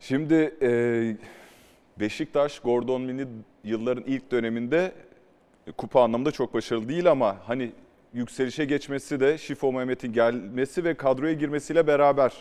Şimdi 0.00 0.54
e, 0.62 0.70
Beşiktaş 2.00 2.58
Gordon 2.58 3.02
Mini 3.02 3.26
yılların 3.64 4.04
ilk 4.06 4.30
döneminde 4.30 4.92
e, 5.66 5.72
kupa 5.72 6.02
anlamında 6.02 6.30
çok 6.30 6.54
başarılı 6.54 6.88
değil 6.88 7.10
ama 7.10 7.36
hani 7.46 7.72
yükselişe 8.14 8.64
geçmesi 8.64 9.20
de 9.20 9.38
Şifo 9.38 9.72
Mehmet'in 9.72 10.12
gelmesi 10.12 10.84
ve 10.84 10.94
kadroya 10.94 11.32
girmesiyle 11.32 11.86
beraber 11.86 12.32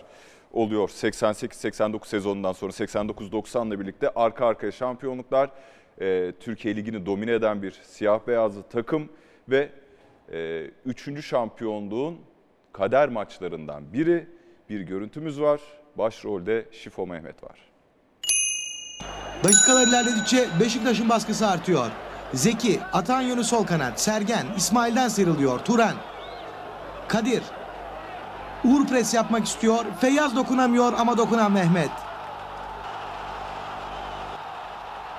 oluyor. 0.54 0.90
88-89 0.90 2.08
sezonundan 2.08 2.54
sonra 2.54 2.72
89-90 2.72 3.68
ile 3.68 3.80
birlikte 3.80 4.10
arka 4.16 4.46
arkaya 4.46 4.72
şampiyonluklar, 4.72 5.50
e, 6.02 6.32
Türkiye 6.40 6.76
Ligi'ni 6.76 7.06
domine 7.06 7.32
eden 7.32 7.62
bir 7.62 7.72
siyah 7.72 8.20
beyazlı 8.28 8.64
takım 8.64 9.10
ve 9.50 9.70
e, 10.32 10.68
üçüncü 10.86 11.24
şampiyonluğun 11.24 12.18
kader 12.74 13.10
maçlarından 13.10 13.94
biri. 13.94 14.28
Bir 14.70 14.82
görüntümüz 14.82 15.42
var. 15.42 15.62
Başrolde 15.98 16.66
Şifo 16.72 17.08
Mehmet 17.08 17.44
var. 17.44 17.60
Dakikalar 19.44 19.88
ilerledikçe 19.88 20.48
Beşiktaş'ın 20.60 21.10
baskısı 21.10 21.48
artıyor. 21.48 21.92
Zeki, 22.34 22.80
atan 22.94 23.22
yönü 23.22 23.44
sol 23.44 23.66
kanat, 23.66 24.02
Sergen, 24.02 24.46
İsmail'den 24.58 25.08
sıyrılıyor, 25.08 25.60
Turan. 25.60 25.94
Kadir. 27.08 27.44
Uğur 28.64 28.88
pres 28.88 29.14
yapmak 29.14 29.46
istiyor, 29.46 29.86
Feyyaz 30.02 30.36
dokunamıyor 30.36 30.94
ama 30.94 31.18
dokunan 31.18 31.52
Mehmet. 31.52 31.90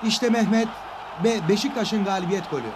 İşte 0.03 0.29
Mehmet 0.29 0.67
ve 1.23 1.49
Beşiktaş'ın 1.49 2.05
galibiyet 2.05 2.51
golü. 2.51 2.69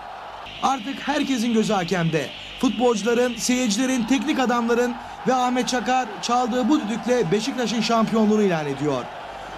Artık 0.63 1.07
herkesin 1.07 1.53
gözü 1.53 1.73
hakemde. 1.73 2.29
Futbolcuların, 2.59 3.35
seyircilerin, 3.35 4.03
teknik 4.03 4.39
adamların 4.39 4.95
ve 5.27 5.33
Ahmet 5.33 5.67
Çakar 5.67 6.07
çaldığı 6.21 6.69
bu 6.69 6.79
düdükle 6.79 7.31
Beşiktaş'ın 7.31 7.81
şampiyonluğunu 7.81 8.41
ilan 8.41 8.65
ediyor. 8.65 9.03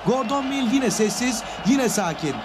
Gordon 0.06 0.46
Mill 0.46 0.72
yine 0.74 0.92
sessiz, 0.92 1.44
yine 1.66 1.90
sakin. 1.90 2.36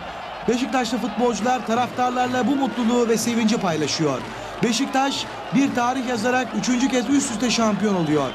Beşiktaşlı 0.49 0.99
futbolcular 0.99 1.67
taraftarlarla 1.67 2.47
bu 2.47 2.57
mutluluğu 2.57 3.09
ve 3.09 3.17
sevinci 3.17 3.61
paylaşıyor. 3.61 4.19
Beşiktaş 4.63 5.27
bir 5.55 5.75
tarih 5.75 6.09
yazarak 6.09 6.49
üçüncü 6.61 6.89
kez 6.89 7.11
üst 7.11 7.31
üste 7.31 7.51
şampiyon 7.51 7.95
oluyor. 7.95 8.31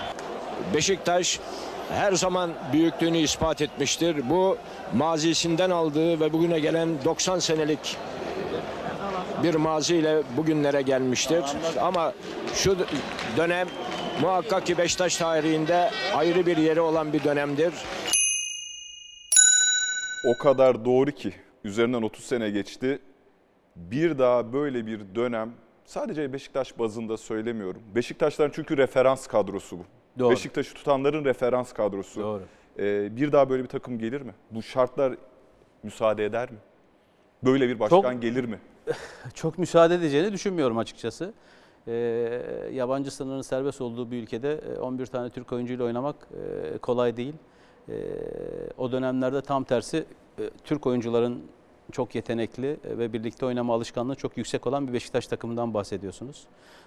Beşiktaş 0.73 1.39
her 1.93 2.13
zaman 2.13 2.51
büyüklüğünü 2.73 3.17
ispat 3.17 3.61
etmiştir. 3.61 4.29
Bu 4.29 4.57
mazisinden 4.93 5.69
aldığı 5.69 6.19
ve 6.19 6.33
bugüne 6.33 6.59
gelen 6.59 6.89
90 7.05 7.39
senelik 7.39 7.97
bir 9.43 9.55
maziyle 9.55 10.23
bugünlere 10.37 10.81
gelmiştir. 10.81 11.43
Ama 11.81 12.13
şu 12.53 12.77
dönem 13.37 13.67
muhakkak 14.21 14.65
ki 14.65 14.77
Beşiktaş 14.77 15.17
tarihinde 15.17 15.91
ayrı 16.15 16.45
bir 16.45 16.57
yeri 16.57 16.81
olan 16.81 17.13
bir 17.13 17.23
dönemdir. 17.23 17.73
O 20.25 20.37
kadar 20.43 20.85
doğru 20.85 21.11
ki 21.11 21.33
üzerinden 21.63 22.01
30 22.01 22.25
sene 22.25 22.49
geçti. 22.49 22.99
Bir 23.75 24.17
daha 24.19 24.53
böyle 24.53 24.85
bir 24.85 25.15
dönem 25.15 25.53
sadece 25.85 26.33
Beşiktaş 26.33 26.79
bazında 26.79 27.17
söylemiyorum. 27.17 27.81
Beşiktaşların 27.95 28.51
çünkü 28.55 28.77
referans 28.77 29.27
kadrosu 29.27 29.79
bu. 29.79 29.83
Doğru. 30.19 30.31
Beşiktaş'ı 30.31 30.73
tutanların 30.73 31.25
referans 31.25 31.73
kadrosu. 31.73 32.21
Doğru. 32.21 32.43
Ee, 32.79 33.15
bir 33.15 33.31
daha 33.31 33.49
böyle 33.49 33.63
bir 33.63 33.67
takım 33.67 33.99
gelir 33.99 34.21
mi? 34.21 34.33
Bu 34.51 34.61
şartlar 34.61 35.15
müsaade 35.83 36.25
eder 36.25 36.51
mi? 36.51 36.57
Böyle 37.43 37.67
bir 37.67 37.79
başkan 37.79 38.01
Çok- 38.01 38.21
gelir 38.21 38.43
mi? 38.43 38.59
Çok 39.33 39.57
müsaade 39.57 39.95
edeceğini 39.95 40.33
düşünmüyorum 40.33 40.77
açıkçası. 40.77 41.33
Ee, 41.87 41.91
yabancı 42.71 43.11
sınırının 43.11 43.41
serbest 43.41 43.81
olduğu 43.81 44.11
bir 44.11 44.23
ülkede 44.23 44.53
e, 44.53 44.79
11 44.79 45.05
tane 45.05 45.29
Türk 45.29 45.53
oyuncuyla 45.53 45.85
oynamak 45.85 46.15
e, 46.73 46.77
kolay 46.77 47.17
değil. 47.17 47.33
E, 47.89 47.93
o 48.77 48.91
dönemlerde 48.91 49.41
tam 49.41 49.63
tersi 49.63 49.97
e, 49.97 50.03
Türk 50.63 50.87
oyuncuların 50.87 51.43
çok 51.91 52.15
yetenekli 52.15 52.67
e, 52.67 52.97
ve 52.97 53.13
birlikte 53.13 53.45
oynama 53.45 53.73
alışkanlığı 53.73 54.15
çok 54.15 54.37
yüksek 54.37 54.67
olan 54.67 54.87
bir 54.87 54.93
Beşiktaş 54.93 55.27
takımından 55.27 55.73
bahsediyorsunuz. 55.73 56.43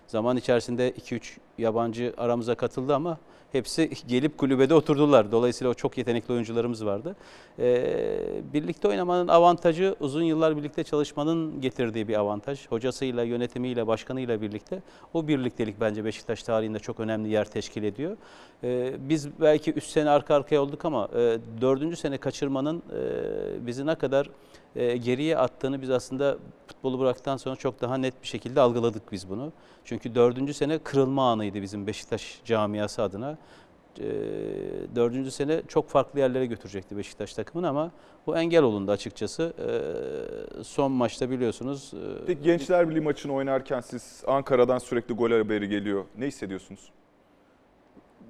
Zaman 0.06 0.36
içerisinde 0.36 0.90
2-3 0.90 1.22
yabancı 1.58 2.14
aramıza 2.16 2.54
katıldı 2.54 2.94
ama 2.94 3.18
hepsi 3.52 3.90
gelip 4.08 4.38
kulübede 4.38 4.74
oturdular. 4.74 5.32
Dolayısıyla 5.32 5.70
o 5.70 5.74
çok 5.74 5.98
yetenekli 5.98 6.34
oyuncularımız 6.34 6.86
vardı. 6.86 7.16
Ee, 7.58 8.42
birlikte 8.52 8.88
oynamanın 8.88 9.28
avantajı 9.28 9.96
uzun 10.00 10.22
yıllar 10.22 10.56
birlikte 10.56 10.84
çalışmanın 10.84 11.60
getirdiği 11.60 12.08
bir 12.08 12.14
avantaj. 12.14 12.66
Hocasıyla, 12.68 13.22
yönetimiyle, 13.22 13.86
başkanıyla 13.86 14.42
birlikte 14.42 14.82
o 15.14 15.28
birliktelik 15.28 15.80
bence 15.80 16.04
Beşiktaş 16.04 16.42
tarihinde 16.42 16.78
çok 16.78 17.00
önemli 17.00 17.28
yer 17.28 17.50
teşkil 17.50 17.82
ediyor. 17.82 18.16
Ee, 18.64 18.94
biz 18.98 19.40
belki 19.40 19.72
3 19.72 19.84
sene 19.84 20.10
arka 20.10 20.34
arkaya 20.34 20.62
olduk 20.62 20.84
ama 20.84 21.08
e, 21.14 21.38
4. 21.60 21.98
sene 21.98 22.18
kaçırmanın 22.18 22.78
e, 22.78 23.66
bizi 23.66 23.86
ne 23.86 23.94
kadar 23.94 24.30
e, 24.76 24.96
geriye 24.96 25.38
attığını 25.38 25.82
biz 25.82 25.90
aslında 25.90 26.38
futbolu 26.66 26.98
bıraktıktan 27.00 27.36
sonra 27.36 27.56
çok 27.56 27.80
daha 27.80 27.96
net 27.96 28.22
bir 28.22 28.26
şekilde 28.26 28.60
algıladık 28.60 29.12
biz 29.12 29.28
bunu. 29.28 29.52
Çünkü 29.84 30.14
dördüncü 30.14 30.54
sene 30.54 30.78
kırılma 30.78 31.30
anıydı 31.32 31.62
bizim 31.62 31.86
Beşiktaş 31.86 32.40
camiası 32.44 33.02
adına. 33.02 33.38
E, 34.00 34.04
dördüncü 34.96 35.30
sene 35.30 35.62
çok 35.68 35.88
farklı 35.88 36.20
yerlere 36.20 36.46
götürecekti 36.46 36.96
Beşiktaş 36.96 37.34
takımını 37.34 37.68
ama 37.68 37.90
bu 38.26 38.36
engel 38.36 38.62
olundu 38.62 38.90
açıkçası. 38.90 39.52
E, 39.58 40.64
son 40.64 40.92
maçta 40.92 41.30
biliyorsunuz. 41.30 41.92
Peki 42.26 42.42
Gençler 42.42 42.90
Birliği 42.90 43.00
maçını 43.00 43.32
oynarken 43.32 43.80
siz 43.80 44.22
Ankara'dan 44.26 44.78
sürekli 44.78 45.14
gol 45.14 45.30
haberi 45.30 45.68
geliyor. 45.68 46.04
Ne 46.18 46.26
hissediyorsunuz? 46.26 46.90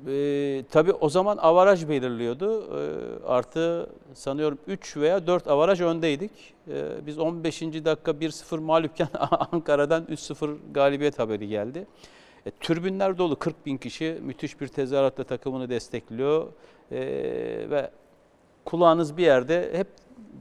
Ee, 0.06 0.64
tabii 0.70 0.92
o 0.92 1.08
zaman 1.08 1.36
avaraj 1.36 1.88
belirliyordu. 1.88 2.62
Ee, 2.62 3.26
artı 3.26 3.90
sanıyorum 4.14 4.58
3 4.66 4.96
veya 4.96 5.26
4 5.26 5.48
avaraj 5.48 5.80
öndeydik. 5.80 6.30
Ee, 6.68 7.06
biz 7.06 7.18
15. 7.18 7.62
dakika 7.62 8.10
1-0 8.10 8.60
mağlupken 8.60 9.08
Ankara'dan 9.52 10.04
3-0 10.04 10.56
galibiyet 10.74 11.18
haberi 11.18 11.48
geldi. 11.48 11.86
E, 12.46 12.50
türbünler 12.50 13.18
dolu 13.18 13.36
40 13.38 13.66
bin 13.66 13.76
kişi 13.76 14.18
müthiş 14.22 14.60
bir 14.60 14.68
tezahüratla 14.68 15.24
takımını 15.24 15.70
destekliyor. 15.70 16.46
Ee, 16.92 16.98
ve 17.70 17.90
kulağınız 18.64 19.16
bir 19.16 19.22
yerde 19.22 19.70
hep 19.72 19.86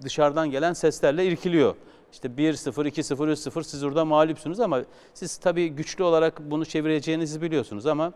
dışarıdan 0.01 0.51
gelen 0.51 0.74
seslerle 0.74 1.25
irkiliyor. 1.25 1.75
İşte 2.12 2.27
1-0, 2.27 2.88
2-0, 2.88 3.31
3-0 3.31 3.63
siz 3.63 3.83
orada 3.83 4.05
mağlupsunuz 4.05 4.59
ama 4.59 4.81
siz 5.13 5.38
tabii 5.38 5.69
güçlü 5.69 6.03
olarak 6.03 6.51
bunu 6.51 6.65
çevireceğinizi 6.65 7.41
biliyorsunuz 7.41 7.85
ama 7.85 8.13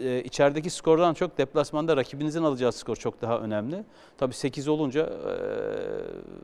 e, 0.00 0.22
içerideki 0.22 0.70
skordan 0.70 1.14
çok 1.14 1.38
deplasmanda 1.38 1.96
rakibinizin 1.96 2.42
alacağı 2.42 2.72
skor 2.72 2.96
çok 2.96 3.22
daha 3.22 3.38
önemli. 3.38 3.84
Tabii 4.18 4.34
8 4.34 4.68
olunca 4.68 5.00
e, 5.02 5.32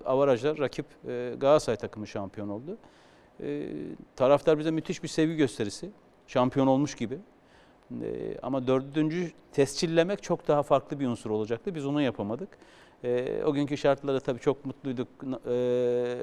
avarajlar 0.05 0.59
rakip 0.59 0.87
e, 1.09 1.35
Galatasaray 1.39 1.77
takımı 1.77 2.07
şampiyon 2.07 2.49
oldu. 2.49 2.77
E, 3.41 3.69
taraftar 4.17 4.59
bize 4.59 4.71
müthiş 4.71 5.03
bir 5.03 5.09
sevgi 5.09 5.37
gösterisi. 5.37 5.91
Şampiyon 6.27 6.67
olmuş 6.67 6.95
gibi. 6.95 7.19
E, 8.03 8.39
ama 8.43 8.67
dördüncü 8.67 9.31
tescillemek 9.53 10.23
çok 10.23 10.49
daha 10.49 10.63
farklı 10.63 11.01
bir 11.01 11.07
unsur 11.07 11.31
olacaktı. 11.31 11.75
Biz 11.75 11.87
onu 11.87 12.03
yapamadık. 12.03 12.49
E, 13.05 13.43
o 13.45 13.53
günkü 13.53 13.77
şartlarda 13.77 14.21
tabii 14.21 14.41
çok 14.41 14.65
mutluyduk. 14.65 15.09
E, 15.47 16.17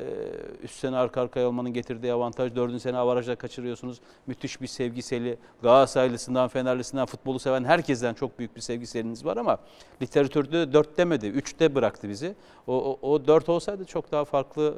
üst 0.64 0.76
sene 0.76 0.98
arka 0.98 1.22
arkaya 1.22 1.48
olmanın 1.48 1.74
getirdiği 1.74 2.14
avantaj. 2.14 2.56
Dördüncü 2.56 2.80
sene 2.80 2.98
avarajla 2.98 3.36
kaçırıyorsunuz. 3.36 4.00
Müthiş 4.28 4.62
bir 4.62 4.68
sevgiseli 4.68 5.38
Galatasaraylısından, 5.62 6.48
Fenerlisinden, 6.48 7.06
futbolu 7.06 7.40
seven 7.40 7.64
herkesten 7.64 8.14
çok 8.14 8.40
büyük 8.40 8.56
bir 8.56 8.62
sevgiseliniz 8.62 9.26
var 9.26 9.38
ama 9.38 9.58
literatürde 10.02 10.74
dört 10.74 10.98
demedi. 10.98 11.28
Üçte 11.28 11.76
bıraktı 11.76 12.10
bizi. 12.10 12.36
O, 12.68 12.98
o, 13.02 13.12
o 13.12 13.28
dört 13.28 13.50
olsaydı 13.50 13.86
çok 13.86 14.12
daha 14.12 14.26
farklı 14.26 14.76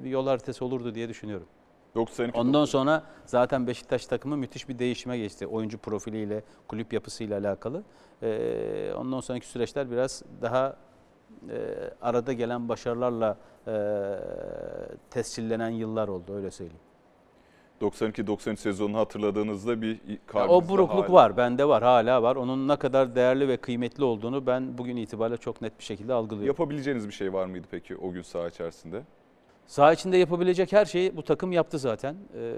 e, 0.00 0.04
bir 0.04 0.10
yol 0.10 0.26
haritası 0.26 0.64
olurdu 0.64 0.94
diye 0.94 1.08
düşünüyorum. 1.08 1.46
92 1.94 2.38
Ondan 2.38 2.64
sonra 2.64 3.02
zaten 3.26 3.66
Beşiktaş 3.66 4.06
takımı 4.06 4.36
müthiş 4.36 4.68
bir 4.68 4.78
değişime 4.78 5.18
geçti. 5.18 5.46
Oyuncu 5.46 5.78
profiliyle, 5.78 6.42
kulüp 6.68 6.92
yapısıyla 6.92 7.38
alakalı. 7.38 7.82
Ee, 8.22 8.92
ondan 8.96 9.20
sonraki 9.20 9.46
süreçler 9.46 9.90
biraz 9.90 10.22
daha 10.42 10.76
e, 11.50 11.56
arada 12.02 12.32
gelen 12.32 12.68
başarılarla 12.68 13.36
e, 13.66 13.72
tescillenen 15.10 15.70
yıllar 15.70 16.08
oldu 16.08 16.34
öyle 16.36 16.50
söyleyeyim. 16.50 16.80
92-93 17.80 18.56
sezonunu 18.56 18.98
hatırladığınızda 18.98 19.82
bir 19.82 20.00
kalbinizde 20.26 20.52
o 20.64 20.68
burukluk 20.68 21.04
hala- 21.04 21.12
var, 21.12 21.36
bende 21.36 21.68
var, 21.68 21.82
hala 21.82 22.22
var. 22.22 22.36
Onun 22.36 22.68
ne 22.68 22.76
kadar 22.76 23.14
değerli 23.14 23.48
ve 23.48 23.56
kıymetli 23.56 24.04
olduğunu 24.04 24.46
ben 24.46 24.78
bugün 24.78 24.96
itibariyle 24.96 25.36
çok 25.36 25.62
net 25.62 25.78
bir 25.78 25.84
şekilde 25.84 26.12
algılıyorum. 26.12 26.46
Yapabileceğiniz 26.46 27.06
bir 27.08 27.12
şey 27.12 27.32
var 27.32 27.46
mıydı 27.46 27.66
peki 27.70 27.96
o 27.96 28.12
gün 28.12 28.22
saha 28.22 28.48
içerisinde? 28.48 29.02
Saha 29.68 29.92
içinde 29.92 30.16
yapabilecek 30.16 30.72
her 30.72 30.84
şeyi 30.84 31.16
bu 31.16 31.22
takım 31.22 31.52
yaptı 31.52 31.78
zaten. 31.78 32.16
Ee, 32.34 32.54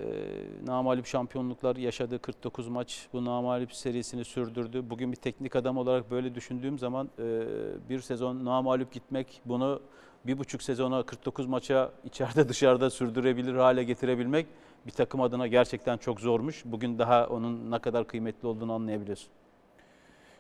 namalip 0.67 1.07
şampiyonluklar 1.07 1.77
yaşadı, 1.77 2.19
49 2.19 2.69
maç 2.69 3.09
bu 3.13 3.25
namalip 3.25 3.73
serisini 3.73 4.25
sürdürdü. 4.25 4.91
Bugün 4.91 5.13
bir 5.13 5.17
teknik 5.17 5.57
adam 5.57 5.77
olarak 5.77 6.11
böyle 6.11 6.35
düşündüğüm 6.35 6.79
zaman 6.79 7.11
e, 7.19 7.43
bir 7.89 8.01
sezon 8.01 8.45
namalip 8.45 8.93
gitmek, 8.93 9.43
bunu 9.45 9.81
bir 10.27 10.39
buçuk 10.39 10.63
sezona 10.63 11.03
49 11.03 11.47
maça 11.47 11.91
içeride 12.05 12.49
dışarıda 12.49 12.91
sürdürebilir 12.91 13.55
hale 13.55 13.85
getirebilmek 13.85 14.47
bir 14.87 14.93
takım 14.93 15.21
adına 15.21 15.47
gerçekten 15.47 15.97
çok 15.97 16.21
zormuş. 16.21 16.63
Bugün 16.65 16.99
daha 16.99 17.27
onun 17.27 17.71
ne 17.71 17.79
kadar 17.79 18.07
kıymetli 18.07 18.49
olduğunu 18.49 18.73
anlayabiliyorsun. 18.73 19.29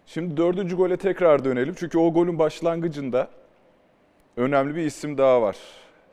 Şimdi 0.06 0.36
dördüncü 0.36 0.76
gole 0.76 0.96
tekrar 0.96 1.44
dönelim. 1.44 1.74
Çünkü 1.78 1.98
o 1.98 2.12
golün 2.12 2.38
başlangıcında 2.38 3.28
önemli 4.36 4.76
bir 4.76 4.82
isim 4.84 5.18
daha 5.18 5.42
var. 5.42 5.56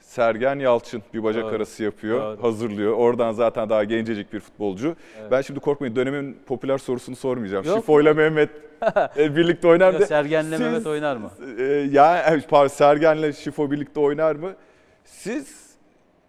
Sergen 0.08 0.60
Yalçın 0.60 1.04
bir 1.14 1.24
bacak 1.24 1.44
Doğru. 1.44 1.56
arası 1.56 1.84
yapıyor, 1.84 2.22
Doğru. 2.38 2.44
hazırlıyor. 2.44 2.94
Oradan 2.94 3.32
zaten 3.32 3.70
daha 3.70 3.84
gencecik 3.84 4.34
bir 4.34 4.40
futbolcu. 4.40 4.96
Ben 5.32 5.42
şimdi 5.42 5.60
korkmayın 5.60 5.96
dönemin 5.96 6.38
popüler 6.46 6.78
sorusunu 6.78 7.16
sormayacağım. 7.16 7.66
Yok. 7.66 7.78
Şifo 7.78 8.02
ile 8.02 8.14
Mehmet 8.14 8.50
e, 9.18 9.36
birlikte 9.36 9.68
oynar 9.68 9.94
mı? 9.94 10.06
Sergen'le 10.06 10.50
Siz- 10.50 10.60
Mehmet 10.60 10.88
oynar 10.88 11.18
mı? 11.18 11.32
E, 11.60 11.64
ya 11.64 12.40
pardon, 12.50 12.68
Sergen'le 12.68 13.32
Şifo 13.32 13.72
birlikte 13.72 14.00
oynar 14.00 14.36
mı? 14.36 14.54
Siz 15.06 15.76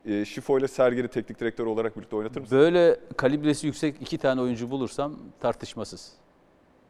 e, 0.07 0.25
Şifo 0.25 0.59
ile 0.59 0.69
Sergen'i 0.69 1.09
teknik 1.09 1.41
direktör 1.41 1.67
olarak 1.67 1.97
birlikte 1.97 2.17
oynatır 2.17 2.41
mısınız? 2.41 2.63
Böyle 2.63 2.97
kalibresi 3.17 3.67
yüksek 3.67 4.03
iki 4.03 4.19
tane 4.19 4.41
oyuncu 4.41 4.71
bulursam 4.71 5.15
tartışmasız 5.41 6.13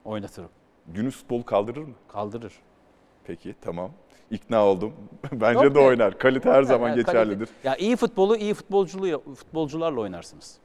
oynatırım. 0.05 0.51
Günümüz 0.87 1.17
futbolu 1.17 1.45
kaldırır 1.45 1.83
mı? 1.83 1.95
Kaldırır. 2.09 2.53
Peki 3.25 3.55
tamam. 3.61 3.91
İkna 4.31 4.65
oldum. 4.67 4.93
Bence 5.33 5.65
Yok 5.65 5.75
de 5.75 5.79
be. 5.79 5.81
oynar. 5.81 6.19
Kalite 6.19 6.51
her 6.51 6.63
zaman 6.63 6.89
Yani 6.89 6.97
geçerlidir. 6.97 7.47
kalite- 7.47 7.69
Ya 7.69 7.77
iyi 7.77 7.97
futbolu 7.97 8.37
iyi 8.37 8.55
futbolculuğu 8.55 9.23
futbolcularla 9.35 10.01
oynarsınız. 10.01 10.57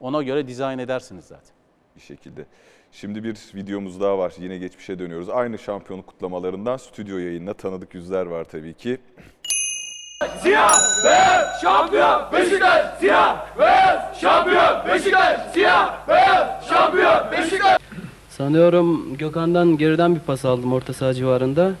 Ona 0.00 0.22
göre 0.22 0.46
dizayn 0.48 0.78
edersiniz 0.78 1.24
zaten. 1.24 1.54
bir 1.96 2.00
şekilde. 2.00 2.46
Şimdi 2.92 3.24
bir 3.24 3.36
videomuz 3.54 4.00
daha 4.00 4.18
var. 4.18 4.32
Yine 4.38 4.58
geçmişe 4.58 4.98
dönüyoruz. 4.98 5.28
Aynı 5.30 5.58
şampiyonluk 5.58 6.06
kutlamalarından 6.06 6.76
stüdyo 6.76 7.18
yayınına 7.18 7.52
tanıdık 7.54 7.94
yüzler 7.94 8.26
var 8.26 8.44
tabii 8.44 8.74
ki. 8.74 8.98
Siyah 10.42 10.72
beyaz 11.04 11.60
şampiyon 11.62 12.22
Beşiktaş 12.32 12.98
siyah 13.00 13.58
beyaz 13.58 14.20
şampiyon 14.20 14.86
Beşiktaş 14.88 15.40
siyah 15.52 16.08
beyaz 16.08 16.68
şampiyon 16.68 17.32
Beşiktaş 17.32 17.78
Sanıyorum 18.30 19.16
Gökhan'dan 19.16 19.78
geriden 19.78 20.14
bir 20.14 20.20
pas 20.20 20.44
aldım 20.44 20.72
orta 20.72 20.92
saha 20.92 21.14
civarında. 21.14 21.72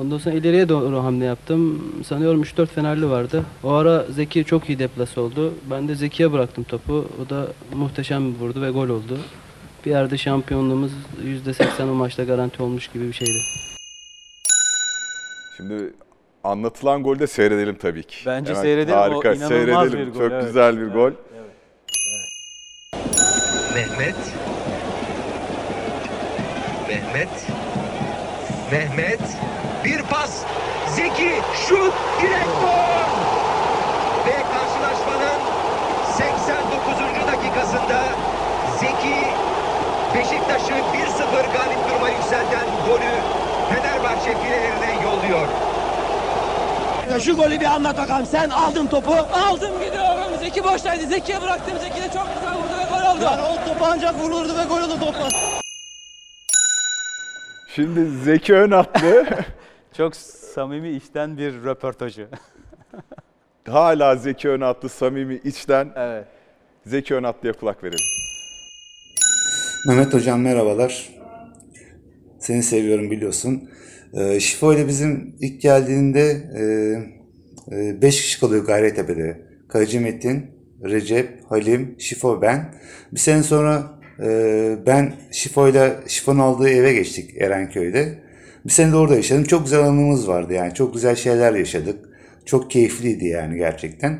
Ondan 0.00 0.18
sonra 0.18 0.34
ileriye 0.34 0.68
doğru 0.68 1.04
hamle 1.04 1.24
yaptım. 1.24 1.84
Sanıyorum 2.06 2.42
3-4 2.42 2.66
Fenerli 2.66 3.10
vardı. 3.10 3.44
O 3.64 3.72
ara 3.72 4.04
Zeki 4.10 4.44
çok 4.44 4.68
iyi 4.68 4.78
deplas 4.78 5.18
oldu. 5.18 5.54
Ben 5.70 5.88
de 5.88 5.94
Zeki'ye 5.94 6.32
bıraktım 6.32 6.64
topu. 6.64 7.08
O 7.26 7.30
da 7.30 7.46
muhteşem 7.74 8.34
bir 8.34 8.38
vurdu 8.38 8.62
ve 8.62 8.70
gol 8.70 8.88
oldu. 8.88 9.18
Bir 9.86 9.90
yerde 9.90 10.18
şampiyonluğumuz 10.18 10.92
%80 11.46 11.82
o 11.82 11.94
maçta 11.94 12.24
garanti 12.24 12.62
olmuş 12.62 12.88
gibi 12.88 13.08
bir 13.08 13.12
şeydi. 13.12 13.38
Şimdi 15.56 15.92
anlatılan 16.44 17.02
golü 17.02 17.18
de 17.18 17.26
seyredelim 17.26 17.76
tabii 17.76 18.02
ki. 18.02 18.16
Bence 18.26 18.54
seyredelim. 18.54 18.98
O 18.98 19.00
Harika. 19.00 19.34
inanılmaz 19.34 19.48
seyredelim. 19.48 20.06
bir 20.06 20.12
gol, 20.12 20.20
Çok 20.20 20.32
evet. 20.32 20.44
güzel 20.46 20.76
bir 20.76 20.82
Evet, 20.82 20.94
gol. 20.94 21.10
evet. 21.34 21.50
Mehmet. 23.74 24.16
Mehmet. 26.88 27.46
Mehmet. 28.72 29.20
Bir 29.84 30.02
pas. 30.02 30.30
Zeki 30.96 31.32
şut 31.68 31.92
direkt 32.22 32.60
gol. 32.62 33.08
Ve 34.26 34.36
karşılaşmanın 34.52 35.40
89. 36.16 36.94
dakikasında 37.26 38.02
Zeki 38.80 39.16
Beşiktaş'ı 40.14 40.72
1-0 40.72 41.52
galip 41.52 41.88
duruma 41.90 42.08
yükselten 42.08 42.66
golü 42.88 43.12
Fenerbahçe 43.70 44.36
filelerine 44.42 45.02
yolluyor. 45.04 45.48
Şu 47.24 47.36
golü 47.36 47.60
bir 47.60 47.64
anlat 47.64 47.98
bakalım. 47.98 48.26
Sen 48.26 48.50
aldın 48.50 48.86
topu. 48.86 49.12
Aldım 49.12 49.72
gidiyorum. 49.84 50.38
Zeki 50.40 50.64
boştaydı. 50.64 51.06
Zeki'ye 51.06 51.42
bıraktım. 51.42 51.78
Zeki 51.80 52.02
de 52.02 52.12
çok 52.14 52.26
güzel 52.34 52.54
vurdu 52.54 52.78
ve 52.78 52.84
gol 52.96 53.16
oldu. 53.16 53.24
Yani 53.24 53.42
o 53.42 53.68
topu 53.68 53.84
ancak 53.92 54.14
vurulurdu 54.20 54.58
ve 54.58 54.64
gol 54.64 54.80
oldu 54.80 55.00
topla. 55.00 55.28
Şimdi 57.74 58.10
Zeki 58.24 58.54
Önatlı 58.54 59.26
Çok 59.98 60.16
samimi 60.16 60.90
içten 60.90 61.38
bir 61.38 61.64
röportajı. 61.64 62.28
hala 63.68 64.16
Zeki 64.16 64.48
Önatlı 64.48 64.88
samimi 64.88 65.40
içten 65.44 65.92
evet. 65.96 66.26
Zeki 66.86 67.14
Önatlı'ya 67.14 67.52
kulak 67.52 67.84
verelim. 67.84 68.04
Mehmet 69.88 70.14
Hocam 70.14 70.40
merhabalar. 70.40 71.08
Seni 72.38 72.62
seviyorum 72.62 73.10
biliyorsun. 73.10 73.70
Ee, 74.14 74.40
Şifo 74.40 74.74
ile 74.74 74.88
bizim 74.88 75.36
ilk 75.40 75.60
geldiğinde 75.60 76.42
5 78.02 78.22
kişi 78.22 78.40
kalıyor 78.40 78.64
Gayrettepe'de. 78.64 79.46
Kayıcı 79.68 80.00
Metin, 80.00 80.46
Recep, 80.84 81.44
Halim, 81.50 81.96
Şifo 81.98 82.42
ben. 82.42 82.74
Bir 83.12 83.20
sene 83.20 83.42
sonra 83.42 84.00
e, 84.22 84.76
ben 84.86 85.14
Şifo 85.32 85.68
ile 85.68 85.96
Şifo'nun 86.06 86.38
aldığı 86.38 86.68
eve 86.68 86.92
geçtik 86.92 87.42
Erenköy'de. 87.42 88.27
Bir 88.68 88.72
sene 88.72 88.92
de 88.92 88.96
orada 88.96 89.14
yaşadım. 89.14 89.44
Çok 89.44 89.64
güzel 89.64 89.80
anımız 89.80 90.28
vardı 90.28 90.52
yani. 90.52 90.74
Çok 90.74 90.94
güzel 90.94 91.16
şeyler 91.16 91.54
yaşadık. 91.54 91.96
Çok 92.44 92.70
keyifliydi 92.70 93.26
yani 93.26 93.56
gerçekten. 93.56 94.18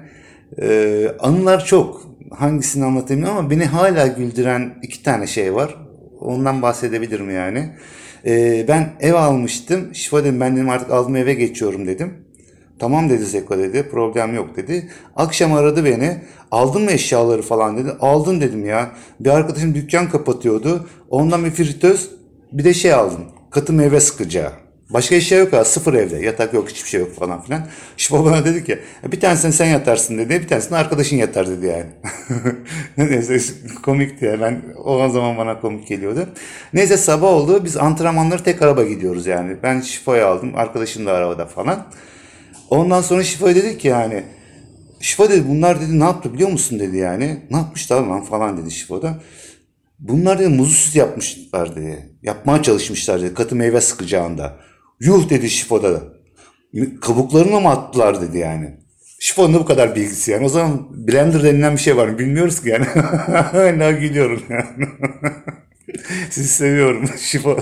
Ee, 0.62 1.08
anılar 1.18 1.64
çok. 1.64 2.06
Hangisini 2.30 2.84
anlatayım 2.84 3.24
ama 3.24 3.50
beni 3.50 3.64
hala 3.64 4.06
güldüren 4.06 4.74
iki 4.82 5.02
tane 5.02 5.26
şey 5.26 5.54
var. 5.54 5.76
Ondan 6.20 6.62
bahsedebilirim 6.62 7.30
yani. 7.30 7.70
Ee, 8.26 8.64
ben 8.68 8.92
ev 9.00 9.14
almıştım. 9.14 9.94
Şifa 9.94 10.24
dedim 10.24 10.40
ben 10.40 10.56
dedim 10.56 10.68
artık 10.68 10.90
aldım 10.90 11.16
eve 11.16 11.34
geçiyorum 11.34 11.86
dedim. 11.86 12.14
Tamam 12.78 13.10
dedi 13.10 13.24
Zeko 13.24 13.58
dedi. 13.58 13.88
Problem 13.90 14.34
yok 14.34 14.56
dedi. 14.56 14.90
Akşam 15.16 15.52
aradı 15.52 15.84
beni. 15.84 16.16
Aldın 16.50 16.82
mı 16.82 16.90
eşyaları 16.90 17.42
falan 17.42 17.76
dedi. 17.76 17.90
Aldın 18.00 18.40
dedim 18.40 18.66
ya. 18.66 18.90
Bir 19.20 19.30
arkadaşım 19.30 19.74
dükkan 19.74 20.08
kapatıyordu. 20.08 20.86
Ondan 21.10 21.44
bir 21.44 21.50
fritöz 21.50 22.10
bir 22.52 22.64
de 22.64 22.74
şey 22.74 22.92
aldım. 22.92 23.37
Katı 23.50 23.72
meyve 23.72 24.00
sıkacağı. 24.00 24.52
Başka 24.90 25.14
eşya 25.14 25.38
yok 25.38 25.52
ha. 25.52 25.64
Sıfır 25.64 25.94
evde. 25.94 26.16
Yatak 26.16 26.54
yok 26.54 26.68
hiçbir 26.68 26.88
şey 26.88 27.00
yok 27.00 27.14
falan 27.14 27.42
filan. 27.42 27.66
Şifa 27.96 28.24
bana 28.24 28.44
dedi 28.44 28.64
ki 28.64 28.78
bir 29.12 29.20
tanesini 29.20 29.52
sen 29.52 29.66
yatarsın 29.66 30.18
dedi. 30.18 30.40
Bir 30.42 30.48
tanesini 30.48 30.78
arkadaşın 30.78 31.16
yatar 31.16 31.48
dedi 31.48 31.66
yani. 31.66 31.86
Neyse 33.10 33.54
komikti 33.82 34.24
ya. 34.24 34.40
Ben 34.40 34.62
o 34.84 35.08
zaman 35.08 35.38
bana 35.38 35.60
komik 35.60 35.88
geliyordu. 35.88 36.28
Neyse 36.72 36.96
sabah 36.96 37.28
oldu. 37.28 37.64
Biz 37.64 37.76
antrenmanları 37.76 38.44
tek 38.44 38.62
araba 38.62 38.84
gidiyoruz 38.84 39.26
yani. 39.26 39.56
Ben 39.62 39.80
Şifa'yı 39.80 40.26
aldım. 40.26 40.52
Arkadaşım 40.56 41.06
da 41.06 41.12
arabada 41.12 41.46
falan. 41.46 41.86
Ondan 42.70 43.00
sonra 43.00 43.24
Şifa 43.24 43.54
dedi 43.54 43.78
ki 43.78 43.88
yani 43.88 44.24
Şifa 45.00 45.30
dedi 45.30 45.48
bunlar 45.48 45.80
dedi 45.80 46.00
ne 46.00 46.04
yaptı 46.04 46.32
biliyor 46.32 46.50
musun 46.50 46.78
dedi 46.78 46.96
yani. 46.96 47.42
Ne 47.50 47.56
yapmışlar 47.56 48.02
lan 48.02 48.22
falan 48.24 48.56
dedi 48.56 48.70
Şifa 48.70 49.02
da. 49.02 49.20
Bunlar 49.98 50.38
dedi 50.38 50.48
muzlu 50.48 50.74
süt 50.74 50.96
yapmışlar 50.96 51.76
dedi. 51.76 52.07
Yapmaya 52.28 52.62
çalışmışlar 52.62 53.20
dedi 53.22 53.34
katı 53.34 53.56
meyve 53.56 53.80
sıkacağında. 53.80 54.56
Yuh 55.00 55.30
dedi 55.30 55.50
Şifo'da 55.50 55.92
da. 55.94 56.02
Kabuklarına 57.00 57.60
mı 57.60 57.68
attılar 57.70 58.20
dedi 58.20 58.38
yani. 58.38 58.76
Şifon'un 59.20 59.54
da 59.54 59.58
bu 59.60 59.64
kadar 59.64 59.94
bilgisi 59.96 60.30
yani. 60.30 60.44
O 60.44 60.48
zaman 60.48 60.88
blender 61.06 61.42
denilen 61.42 61.72
bir 61.72 61.80
şey 61.80 61.96
var 61.96 62.08
mı 62.08 62.18
bilmiyoruz 62.18 62.62
ki 62.62 62.68
yani. 62.68 62.84
Hala 63.52 63.90
gülüyorum 63.90 64.42
yani. 64.48 64.88
Sizi 66.30 66.48
seviyorum 66.48 67.08
Şifo. 67.18 67.58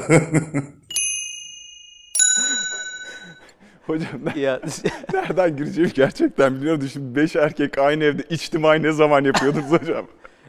Hocam 3.87 4.09
ne- 4.25 4.41
Ya, 4.41 4.61
nereden 5.15 5.57
gireceğimi 5.57 5.93
gerçekten 5.93 6.61
biliyordum. 6.61 6.89
Şimdi 6.93 7.17
beş 7.17 7.37
erkek 7.37 7.79
aynı 7.79 8.05
evde 8.05 8.23
içtimai 8.31 8.83
ne 8.83 8.93
zaman 8.93 9.25
yapıyordunuz 9.25 9.71
hocam? 9.71 10.07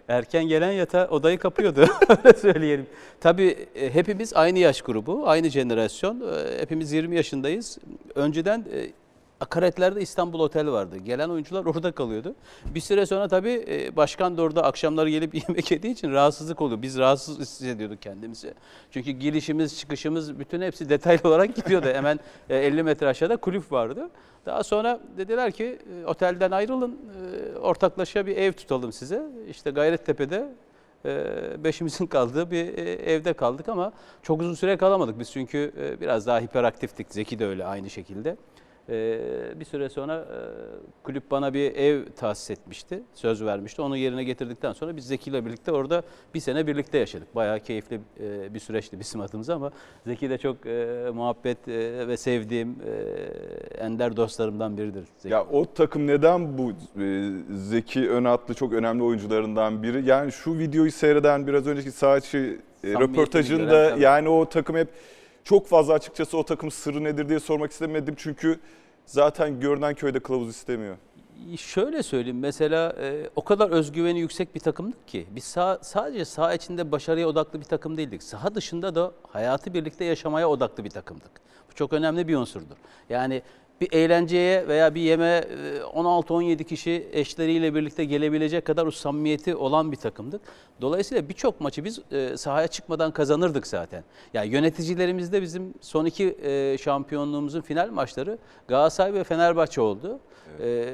Erken 0.07 0.47
gelen 0.47 0.71
yata 0.71 1.07
odayı 1.07 1.37
kapıyordu. 1.39 1.79
Öyle 2.09 2.37
söyleyelim. 2.37 2.85
Tabii 3.19 3.55
e, 3.75 3.93
hepimiz 3.93 4.33
aynı 4.33 4.59
yaş 4.59 4.81
grubu, 4.81 5.29
aynı 5.29 5.49
jenerasyon. 5.49 6.21
E, 6.21 6.61
Hepimiz 6.61 6.91
20 6.91 7.15
yaşındayız. 7.15 7.77
Önceden 8.15 8.59
e, 8.59 8.87
akaretlerde 9.39 10.01
İstanbul 10.01 10.39
Otel 10.39 10.71
vardı. 10.71 10.97
Gelen 10.97 11.29
oyuncular 11.29 11.65
orada 11.65 11.91
kalıyordu. 11.91 12.35
Bir 12.65 12.79
süre 12.79 13.05
sonra 13.05 13.27
tabii 13.27 13.65
e, 13.67 13.95
başkan 13.95 14.37
da 14.37 14.41
orada 14.41 14.63
akşamları 14.63 15.09
gelip 15.09 15.35
yemek 15.49 15.71
yediği 15.71 15.93
için 15.93 16.11
rahatsızlık 16.11 16.61
oluyor. 16.61 16.81
Biz 16.81 16.97
rahatsız 16.97 17.39
hissediyorduk 17.39 18.01
kendimizi. 18.01 18.53
Çünkü 18.91 19.11
girişimiz, 19.11 19.79
çıkışımız 19.79 20.39
bütün 20.39 20.61
hepsi 20.61 20.89
detaylı 20.89 21.21
olarak 21.29 21.55
gidiyordu. 21.55 21.87
Hemen 21.87 22.19
e, 22.49 22.57
50 22.57 22.83
metre 22.83 23.07
aşağıda 23.07 23.37
kulüp 23.37 23.71
vardı. 23.71 24.09
Daha 24.45 24.63
sonra 24.63 24.99
dediler 25.17 25.51
ki 25.51 25.79
e, 26.03 26.05
otelden 26.05 26.51
ayrılın, 26.51 26.99
e, 27.55 27.57
ortaklaşa 27.57 28.25
bir 28.25 28.37
ev 28.37 28.53
tutalım 28.53 28.91
size. 28.91 29.23
İşte 29.49 29.71
Gayrettepe'de 29.71 30.53
e, 31.05 31.63
beşimizin 31.63 32.05
kaldığı 32.07 32.51
bir 32.51 32.77
e, 32.77 32.91
evde 32.91 33.33
kaldık 33.33 33.69
ama 33.69 33.93
çok 34.23 34.41
uzun 34.41 34.53
süre 34.53 34.77
kalamadık 34.77 35.19
biz 35.19 35.31
çünkü 35.31 35.71
e, 35.77 36.01
biraz 36.01 36.27
daha 36.27 36.39
hiperaktiftik. 36.39 37.07
Zeki 37.09 37.39
de 37.39 37.45
öyle 37.45 37.65
aynı 37.65 37.89
şekilde. 37.89 38.37
E, 38.89 39.19
Bir 39.59 39.65
süre 39.65 39.89
sonra 39.89 40.15
e, 40.15 40.39
kulüp 41.03 41.31
bana 41.31 41.53
bir 41.53 41.75
ev 41.75 42.05
tahsis 42.15 42.49
etmişti, 42.51 43.03
söz 43.13 43.43
vermişti. 43.45 43.81
Onu 43.81 43.97
yerine 43.97 44.23
getirdikten 44.23 44.73
sonra 44.73 44.95
biz 44.95 45.07
Zeki 45.07 45.29
ile 45.29 45.45
birlikte 45.45 45.71
orada 45.71 46.03
bir 46.33 46.39
sene 46.39 46.67
birlikte 46.67 46.97
yaşadık. 46.97 47.35
Bayağı 47.35 47.59
keyifli 47.59 47.99
e, 48.19 48.53
bir 48.53 48.59
süreçti 48.59 48.99
bizim 48.99 49.21
adımıza 49.21 49.55
ama 49.55 49.71
Zeki 50.05 50.29
de 50.29 50.37
çok 50.37 50.65
e, 50.65 51.05
muhabbet 51.13 51.67
e, 51.67 52.07
ve 52.07 52.17
sevdiğim 52.17 52.69
e, 52.69 52.93
ender 53.83 54.17
dostlarımdan 54.17 54.77
biridir. 54.77 55.03
Zeki. 55.17 55.33
Ya 55.33 55.45
o 55.45 55.65
takım 55.73 56.07
neden 56.07 56.57
bu 56.57 56.71
e, 57.01 57.31
Zeki 57.55 58.09
Önatlı 58.09 58.53
çok 58.53 58.73
önemli 58.73 59.03
oyuncularından 59.03 59.83
biri? 59.83 60.05
Yani 60.05 60.31
şu 60.31 60.57
videoyu 60.59 60.91
seyreden 60.91 61.47
biraz 61.47 61.67
önceki 61.67 61.91
saha 61.91 62.17
içi 62.17 62.59
e, 62.83 62.87
röportajında 62.93 63.63
gören 63.89 63.97
yani 63.97 64.29
o 64.29 64.49
takım 64.49 64.75
hep 64.75 64.87
çok 65.47 65.67
fazla 65.67 65.93
açıkçası 65.93 66.37
o 66.37 66.43
takım 66.43 66.71
sırrı 66.71 67.03
nedir 67.03 67.29
diye 67.29 67.39
sormak 67.39 67.71
istemedim. 67.71 68.15
Çünkü 68.17 68.59
zaten 69.05 69.59
görünen 69.59 69.93
köyde 69.93 70.19
kılavuz 70.19 70.49
istemiyor. 70.49 70.97
Şöyle 71.57 72.03
söyleyeyim 72.03 72.39
mesela 72.39 72.95
e, 73.01 73.29
o 73.35 73.43
kadar 73.43 73.69
özgüveni 73.69 74.19
yüksek 74.19 74.55
bir 74.55 74.59
takımdık 74.59 75.07
ki 75.07 75.27
biz 75.29 75.43
sağ, 75.43 75.79
sadece 75.81 76.25
saha 76.25 76.53
içinde 76.53 76.91
başarıya 76.91 77.27
odaklı 77.27 77.59
bir 77.59 77.65
takım 77.65 77.97
değildik. 77.97 78.23
Saha 78.23 78.55
dışında 78.55 78.95
da 78.95 79.11
hayatı 79.27 79.73
birlikte 79.73 80.05
yaşamaya 80.05 80.49
odaklı 80.49 80.83
bir 80.83 80.89
takımdık. 80.89 81.31
Bu 81.71 81.75
çok 81.75 81.93
önemli 81.93 82.27
bir 82.27 82.35
unsurdur. 82.35 82.75
Yani 83.09 83.41
bir 83.81 83.93
eğlenceye 83.93 84.67
veya 84.67 84.95
bir 84.95 85.01
yeme 85.01 85.25
e, 85.25 85.79
16-17 85.79 86.63
kişi 86.63 87.09
eşleriyle 87.13 87.75
birlikte 87.75 88.05
gelebilecek 88.05 88.65
kadar 88.65 88.85
o 88.85 88.91
samimiyeti 88.91 89.55
olan 89.55 89.91
bir 89.91 89.97
takımdık. 89.97 90.41
Dolayısıyla 90.81 91.29
birçok 91.29 91.61
maçı 91.61 91.83
biz 91.85 91.99
e, 92.11 92.37
sahaya 92.37 92.67
çıkmadan 92.67 93.11
kazanırdık 93.11 93.67
zaten. 93.67 94.03
Yani 94.33 94.49
yöneticilerimizde 94.49 95.41
bizim 95.41 95.73
son 95.81 96.05
iki 96.05 96.37
e, 96.43 96.77
şampiyonluğumuzun 96.77 97.61
final 97.61 97.89
maçları 97.89 98.37
Galatasaray 98.67 99.13
ve 99.13 99.23
Fenerbahçe 99.23 99.81
oldu. 99.81 100.19
E, 100.61 100.93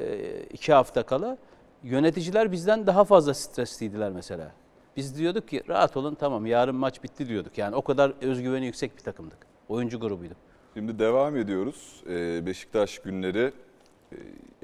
iki 0.52 0.72
hafta 0.72 1.02
kala. 1.02 1.38
Yöneticiler 1.82 2.52
bizden 2.52 2.86
daha 2.86 3.04
fazla 3.04 3.34
stresliydiler 3.34 4.12
mesela. 4.12 4.52
Biz 4.96 5.18
diyorduk 5.18 5.48
ki 5.48 5.62
rahat 5.68 5.96
olun 5.96 6.14
tamam 6.14 6.46
yarın 6.46 6.76
maç 6.76 7.02
bitti 7.02 7.28
diyorduk. 7.28 7.58
Yani 7.58 7.76
o 7.76 7.82
kadar 7.82 8.12
özgüveni 8.20 8.66
yüksek 8.66 8.96
bir 8.96 9.02
takımdık. 9.02 9.38
Oyuncu 9.68 10.00
grubuyduk. 10.00 10.36
Şimdi 10.74 10.98
devam 10.98 11.36
ediyoruz. 11.36 12.02
Ee, 12.10 12.46
Beşiktaş 12.46 12.98
günleri 12.98 13.52
e, 14.12 14.16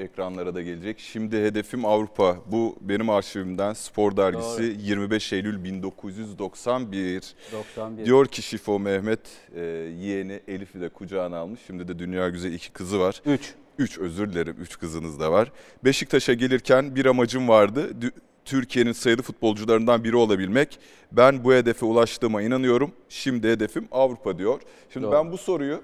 ekranlara 0.03 0.55
da 0.55 0.63
gelecek. 0.63 0.99
Şimdi 0.99 1.37
hedefim 1.37 1.85
Avrupa. 1.85 2.37
Bu 2.47 2.77
benim 2.81 3.11
arşivimden 3.11 3.73
Spor 3.73 4.17
Dergisi 4.17 4.63
Doğru. 4.63 4.83
25 4.83 5.33
Eylül 5.33 5.65
1991. 5.65 7.35
91. 7.53 8.05
Diyor 8.05 8.27
ki 8.27 8.43
Şifo 8.43 8.79
Mehmet 8.79 9.21
e, 9.55 9.61
yeğeni 10.01 10.41
Elif'i 10.49 10.81
de 10.81 10.89
kucağına 10.89 11.39
almış. 11.39 11.61
Şimdi 11.67 11.89
de 11.89 11.99
dünya 11.99 12.29
güzel 12.29 12.53
iki 12.53 12.71
kızı 12.71 13.01
var. 13.01 13.23
3. 13.27 13.55
3 13.79 13.99
özür 13.99 14.33
dilerim 14.33 14.57
3 14.61 14.79
kızınız 14.79 15.21
da 15.21 15.33
var. 15.33 15.53
Beşiktaş'a 15.85 16.35
gelirken 16.35 16.97
bir 16.97 17.07
amacım 17.07 17.49
vardı. 17.49 17.91
Türkiye'nin 18.45 18.93
sayılı 18.93 19.23
futbolcularından 19.23 20.05
biri 20.05 20.17
olabilmek. 20.17 20.79
Ben 21.13 21.45
bu 21.45 21.53
hedefe 21.53 21.87
ulaştığıma 21.87 22.43
inanıyorum. 22.43 22.93
Şimdi 23.09 23.49
hedefim 23.49 23.89
Avrupa 23.93 24.39
diyor. 24.39 24.61
Şimdi 24.93 25.07
Doğru. 25.07 25.13
ben 25.13 25.33
bu 25.33 25.39
soruyu 25.39 25.83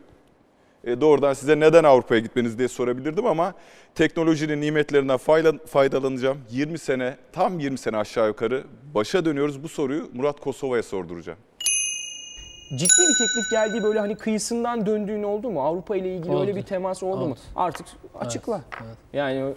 doğrudan 0.84 1.32
size 1.32 1.60
neden 1.60 1.84
Avrupa'ya 1.84 2.20
gitmeniz 2.20 2.58
diye 2.58 2.68
sorabilirdim 2.68 3.26
ama 3.26 3.54
teknolojinin 3.94 4.60
nimetlerinden 4.60 5.18
faydalanacağım. 5.66 6.38
20 6.50 6.78
sene, 6.78 7.16
tam 7.32 7.58
20 7.58 7.78
sene 7.78 7.96
aşağı 7.96 8.28
yukarı 8.28 8.64
başa 8.94 9.24
dönüyoruz. 9.24 9.62
Bu 9.62 9.68
soruyu 9.68 10.10
Murat 10.14 10.40
Kosova'ya 10.40 10.82
sorduracağım. 10.82 11.38
Ciddi 12.70 13.02
bir 13.08 13.18
teklif 13.18 13.50
geldiği 13.50 13.82
böyle 13.82 13.98
hani 13.98 14.16
kıyısından 14.16 14.86
döndüğün 14.86 15.22
oldu 15.22 15.50
mu? 15.50 15.62
Avrupa 15.62 15.96
ile 15.96 16.16
ilgili 16.16 16.32
Oldu. 16.32 16.40
öyle 16.40 16.56
bir 16.56 16.62
temas 16.62 17.02
oldu, 17.02 17.20
mu? 17.20 17.24
Oldu. 17.24 17.38
Artık 17.56 17.86
açıkla. 18.20 18.60
evet. 18.86 18.96
Yani 19.12 19.54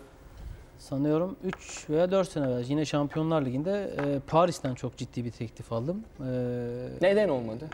Sanıyorum 0.79 1.35
3 1.43 1.89
veya 1.89 2.11
4 2.11 2.31
sene 2.31 2.45
evvel 2.45 2.65
yine 2.67 2.85
Şampiyonlar 2.85 3.41
Ligi'nde 3.45 3.93
e, 3.97 4.19
Paris'ten 4.27 4.75
çok 4.75 4.97
ciddi 4.97 5.25
bir 5.25 5.31
teklif 5.31 5.73
aldım. 5.73 6.03
E, 6.19 6.29
neden 7.01 7.29
olmadı? 7.29 7.69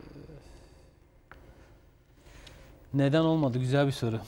Neden 2.95 3.21
olmadı? 3.21 3.59
Güzel 3.59 3.87
bir 3.87 3.91
soru. 3.91 4.19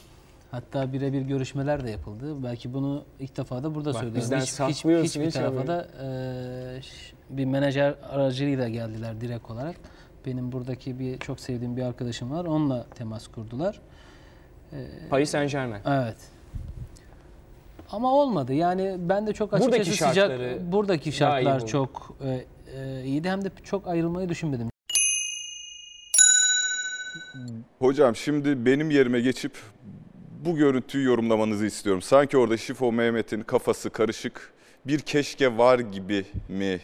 Hatta 0.51 0.93
birebir 0.93 1.21
görüşmeler 1.21 1.83
de 1.83 1.89
yapıldı. 1.89 2.43
Belki 2.43 2.73
bunu 2.73 3.03
ilk 3.19 3.37
defa 3.37 3.63
da 3.63 3.75
burada 3.75 3.89
Bak, 3.89 3.99
söylüyorum. 3.99 4.21
bizden 4.21 4.39
Hiç, 4.39 4.59
hiç, 4.59 4.85
hiçbir 4.85 5.25
hiç 5.27 5.33
tarafa 5.33 5.67
da 5.67 5.87
e, 6.03 7.37
bir 7.37 7.45
menajer 7.45 7.95
aracılığıyla 8.09 8.69
geldiler 8.69 9.21
direkt 9.21 9.51
olarak. 9.51 9.75
Benim 10.25 10.51
buradaki 10.51 10.99
bir 10.99 11.19
çok 11.19 11.39
sevdiğim 11.39 11.77
bir 11.77 11.81
arkadaşım 11.81 12.31
var. 12.31 12.45
Onunla 12.45 12.85
temas 12.95 13.27
kurdular. 13.27 13.81
Paris 15.09 15.29
Saint 15.29 15.51
Germain. 15.51 15.81
Evet. 15.85 16.17
Ama 17.91 18.13
olmadı. 18.13 18.53
Yani 18.53 18.95
ben 18.99 19.27
de 19.27 19.33
çok 19.33 19.53
açıkçası 19.53 19.71
Buradaki 19.71 19.97
sıcak 19.97 20.71
buradaki 20.71 21.11
şartlar 21.11 21.65
çok 21.65 22.17
e, 22.23 22.45
e, 22.79 23.03
iyiydi. 23.03 23.29
Hem 23.29 23.45
de 23.45 23.51
çok 23.63 23.87
ayrılmayı 23.87 24.29
düşünmedim. 24.29 24.69
Hocam 27.79 28.15
şimdi 28.15 28.65
benim 28.65 28.91
yerime 28.91 29.19
geçip 29.21 29.51
bu 30.45 30.55
görüntüyü 30.55 31.05
yorumlamanızı 31.05 31.65
istiyorum. 31.65 32.01
Sanki 32.01 32.37
orada 32.37 32.57
Şifo 32.57 32.91
Mehmet'in 32.91 33.41
kafası 33.41 33.89
karışık 33.89 34.53
bir 34.85 34.99
keşke 34.99 35.57
var 35.57 35.79
gibi 35.79 36.25
mi? 36.49 36.79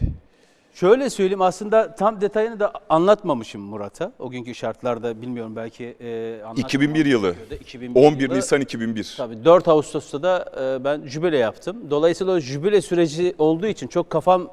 Şöyle 0.73 1.09
söyleyeyim 1.09 1.41
aslında 1.41 1.95
tam 1.95 2.21
detayını 2.21 2.59
da 2.59 2.73
anlatmamışım 2.89 3.61
Murat'a. 3.61 4.11
O 4.19 4.29
günkü 4.29 4.55
şartlarda 4.55 5.21
bilmiyorum 5.21 5.55
belki 5.55 5.83
e, 5.99 6.33
anlatmamışım. 6.33 6.65
2001 6.65 7.05
yılı. 7.05 7.35
2001 7.61 7.99
11 8.01 8.21
yılı. 8.21 8.35
Nisan 8.35 8.61
2001. 8.61 9.13
Tabii 9.17 9.45
4 9.45 9.67
Ağustos'ta 9.67 10.23
da 10.23 10.45
e, 10.61 10.83
ben 10.83 11.01
jübile 11.07 11.37
yaptım. 11.37 11.77
Dolayısıyla 11.89 12.33
o 12.33 12.39
jübile 12.39 12.81
süreci 12.81 13.35
olduğu 13.37 13.67
için 13.67 13.87
çok 13.87 14.09
kafam 14.09 14.49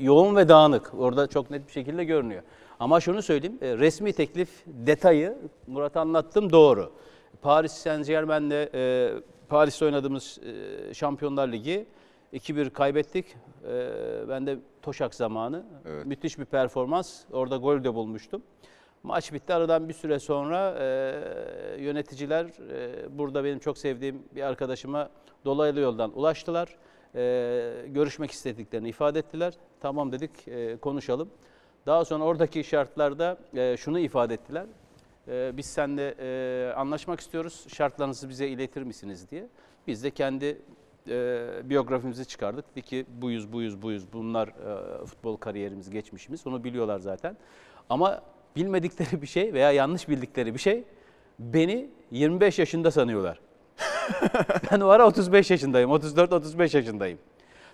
yoğun 0.00 0.36
ve 0.36 0.48
dağınık. 0.48 0.94
Orada 0.94 1.26
çok 1.26 1.50
net 1.50 1.66
bir 1.66 1.72
şekilde 1.72 2.04
görünüyor. 2.04 2.42
Ama 2.80 3.00
şunu 3.00 3.22
söyleyeyim, 3.22 3.58
e, 3.62 3.78
resmi 3.78 4.12
teklif 4.12 4.48
detayı 4.66 5.38
Murat'a 5.66 6.00
anlattım 6.00 6.52
doğru. 6.52 6.92
Paris 7.42 7.72
Saint 7.72 8.06
Germain'le 8.06 8.68
e, 8.74 9.12
Paris'te 9.48 9.84
oynadığımız 9.84 10.38
e, 10.90 10.94
Şampiyonlar 10.94 11.48
Ligi 11.48 11.86
2-1 12.32 12.70
kaybettik. 12.70 13.36
E, 13.68 13.88
ben 14.28 14.46
de 14.46 14.58
Toşak 14.82 15.14
zamanı. 15.14 15.64
Evet. 15.86 16.06
Müthiş 16.06 16.38
bir 16.38 16.44
performans. 16.44 17.20
Orada 17.32 17.56
gol 17.56 17.84
de 17.84 17.94
bulmuştum. 17.94 18.42
Maç 19.02 19.32
bitti. 19.32 19.54
Aradan 19.54 19.88
bir 19.88 19.94
süre 19.94 20.18
sonra 20.18 20.74
e, 20.78 21.82
yöneticiler 21.82 22.44
e, 22.44 23.18
burada 23.18 23.44
benim 23.44 23.58
çok 23.58 23.78
sevdiğim 23.78 24.22
bir 24.34 24.42
arkadaşıma 24.42 25.10
dolaylı 25.44 25.80
yoldan 25.80 26.18
ulaştılar. 26.18 26.76
E, 27.14 27.86
görüşmek 27.88 28.30
istediklerini 28.30 28.88
ifade 28.88 29.18
ettiler. 29.18 29.54
Tamam 29.80 30.12
dedik 30.12 30.48
e, 30.48 30.76
konuşalım. 30.76 31.28
Daha 31.86 32.04
sonra 32.04 32.24
oradaki 32.24 32.64
şartlarda 32.64 33.38
e, 33.56 33.76
şunu 33.76 33.98
ifade 33.98 34.34
ettiler. 34.34 34.66
E, 35.28 35.56
biz 35.56 35.66
seninle 35.66 36.14
e, 36.18 36.72
anlaşmak 36.72 37.20
istiyoruz. 37.20 37.64
Şartlarınızı 37.68 38.28
bize 38.28 38.48
iletir 38.48 38.82
misiniz 38.82 39.30
diye. 39.30 39.46
Biz 39.86 40.04
de 40.04 40.10
kendi 40.10 40.58
e, 41.08 41.46
biyografimizi 41.64 42.26
çıkardık. 42.26 42.70
Dedik 42.72 42.86
ki 42.86 43.06
buyuz, 43.08 43.52
buyuz, 43.52 43.82
buyuz. 43.82 44.12
Bunlar 44.12 44.48
e, 44.48 45.06
futbol 45.06 45.36
kariyerimiz, 45.36 45.90
geçmişimiz. 45.90 46.46
Onu 46.46 46.64
biliyorlar 46.64 46.98
zaten. 46.98 47.36
Ama 47.90 48.22
bilmedikleri 48.56 49.22
bir 49.22 49.26
şey 49.26 49.52
veya 49.52 49.72
yanlış 49.72 50.08
bildikleri 50.08 50.54
bir 50.54 50.58
şey 50.58 50.84
beni 51.38 51.90
25 52.10 52.58
yaşında 52.58 52.90
sanıyorlar. 52.90 53.40
ben 54.70 54.80
o 54.80 54.88
ara 54.88 55.06
35 55.06 55.50
yaşındayım. 55.50 55.90
34-35 55.90 56.76
yaşındayım. 56.76 57.18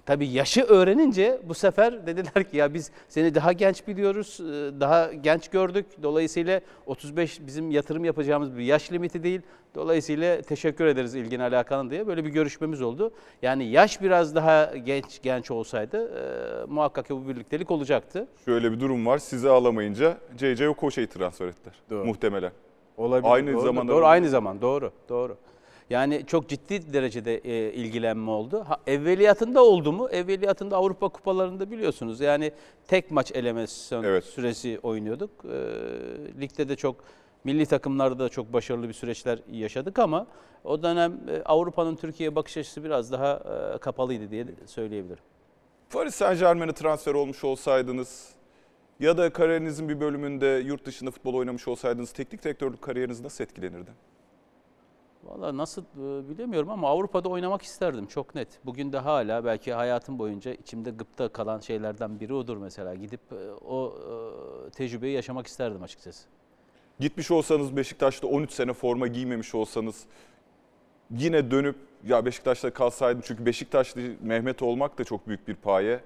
Tabii 0.07 0.27
yaşı 0.29 0.63
öğrenince 0.63 1.41
bu 1.45 1.55
sefer 1.55 2.07
dediler 2.07 2.45
ki 2.51 2.57
ya 2.57 2.75
biz 2.75 2.91
seni 3.09 3.35
daha 3.35 3.53
genç 3.53 3.87
biliyoruz, 3.89 4.41
e, 4.41 4.81
daha 4.81 5.13
genç 5.13 5.49
gördük. 5.49 5.87
Dolayısıyla 6.03 6.61
35 6.87 7.41
bizim 7.47 7.71
yatırım 7.71 8.05
yapacağımız 8.05 8.57
bir 8.57 8.63
yaş 8.63 8.93
limiti 8.93 9.23
değil. 9.23 9.41
Dolayısıyla 9.75 10.43
teşekkür 10.43 10.87
ederiz 10.87 11.15
ilgin 11.15 11.41
alakanın 11.41 11.91
diye 11.91 12.07
böyle 12.07 12.25
bir 12.25 12.31
görüşmemiz 12.31 12.83
oldu. 12.83 13.13
Yani 13.43 13.65
yaş 13.65 14.03
biraz 14.03 14.35
daha 14.35 14.77
genç 14.77 15.23
genç 15.23 15.51
olsaydı 15.51 16.09
e, 16.09 16.65
muhakkak 16.73 17.07
ki 17.07 17.15
bu 17.15 17.29
birliktelik 17.29 17.71
olacaktı. 17.71 18.27
Şöyle 18.45 18.73
bir 18.73 18.81
durum 18.81 19.07
var. 19.07 19.19
Sizi 19.19 19.49
alamayınca 19.49 20.17
CC 20.37 20.69
Okoçe'yi 20.69 21.07
transfer 21.07 21.47
ettiler. 21.47 21.75
Doğru. 21.91 22.05
Muhtemelen. 22.05 22.53
Olabilir. 22.97 23.33
Aynı 23.33 23.53
doğru, 23.53 23.61
zamanda- 23.63 23.93
Doğru, 23.93 24.07
aynı 24.07 24.29
zaman. 24.29 24.61
Doğru, 24.61 24.93
doğru. 25.09 25.37
Yani 25.91 26.27
çok 26.27 26.49
ciddi 26.49 26.93
derecede 26.93 27.37
e, 27.37 27.73
ilgilenme 27.73 28.31
oldu. 28.31 28.65
Ha, 28.69 28.81
evveliyatında 28.87 29.65
oldu 29.65 29.93
mu? 29.93 30.09
Evveliyatında 30.09 30.77
Avrupa 30.77 31.09
kupalarında 31.09 31.71
biliyorsunuz. 31.71 32.21
Yani 32.21 32.53
tek 32.89 33.11
maç 33.11 33.33
elemasyon 33.33 34.05
Evet. 34.05 34.25
süresi 34.25 34.79
oynuyorduk. 34.83 35.31
E, 35.45 35.57
ligde 36.41 36.69
de 36.69 36.77
çok 36.77 36.97
milli 37.45 37.67
takımlarda 37.67 38.19
da 38.19 38.29
çok 38.29 38.53
başarılı 38.53 38.89
bir 38.89 38.93
süreçler 38.93 39.39
yaşadık 39.53 39.99
ama 39.99 40.27
o 40.65 40.83
dönem 40.83 41.21
e, 41.31 41.43
Avrupa'nın 41.45 41.97
Türkiye'ye 41.97 42.37
bakış 42.37 42.57
açısı 42.57 42.85
biraz 42.85 43.13
daha 43.13 43.43
e, 43.75 43.79
kapalıydı 43.79 44.31
diye 44.31 44.47
söyleyebilirim. 44.67 45.23
Paris 45.91 46.15
Saint 46.15 46.41
Germain'e 46.41 46.73
transfer 46.73 47.15
olmuş 47.15 47.45
olsaydınız 47.45 48.29
ya 49.01 49.17
da 49.19 49.33
kariyerinizin 49.33 49.89
bir 49.89 50.01
bölümünde 50.01 50.63
yurt 50.67 50.85
dışında 50.85 51.11
futbol 51.11 51.35
oynamış 51.35 51.69
olsaydınız 51.69 52.13
teknik 52.13 52.45
direktörlük 52.45 52.83
kariyeriniz 52.83 53.21
nasıl 53.21 53.45
etkilenirdi? 53.45 53.91
Valla 55.25 55.57
nasıl 55.57 55.83
e, 55.83 56.29
bilemiyorum 56.29 56.71
ama 56.71 56.89
Avrupa'da 56.89 57.29
oynamak 57.29 57.63
isterdim 57.63 58.07
çok 58.07 58.35
net. 58.35 58.49
Bugün 58.65 58.93
de 58.93 58.99
hala 58.99 59.45
belki 59.45 59.73
hayatım 59.73 60.19
boyunca 60.19 60.53
içimde 60.53 60.91
gıpta 60.91 61.29
kalan 61.29 61.61
şeylerden 61.61 62.21
biri 62.21 62.35
odur 62.35 62.57
mesela. 62.57 62.95
Gidip 62.95 63.21
e, 63.33 63.51
o 63.65 63.95
e, 64.67 64.71
tecrübeyi 64.71 65.15
yaşamak 65.15 65.47
isterdim 65.47 65.83
açıkçası. 65.83 66.29
Gitmiş 67.01 67.31
olsanız 67.31 67.77
Beşiktaş'ta 67.77 68.27
13 68.27 68.53
sene 68.53 68.73
forma 68.73 69.07
giymemiş 69.07 69.55
olsanız 69.55 70.05
yine 71.11 71.51
dönüp 71.51 71.77
ya 72.07 72.25
Beşiktaş'ta 72.25 72.71
kalsaydım 72.71 73.23
çünkü 73.25 73.47
Beşiktaşlı 73.47 74.01
Mehmet 74.23 74.63
olmak 74.63 74.99
da 74.99 75.05
çok 75.05 75.29
büyük 75.29 75.49
bir 75.49 75.55
paye. 75.55 76.01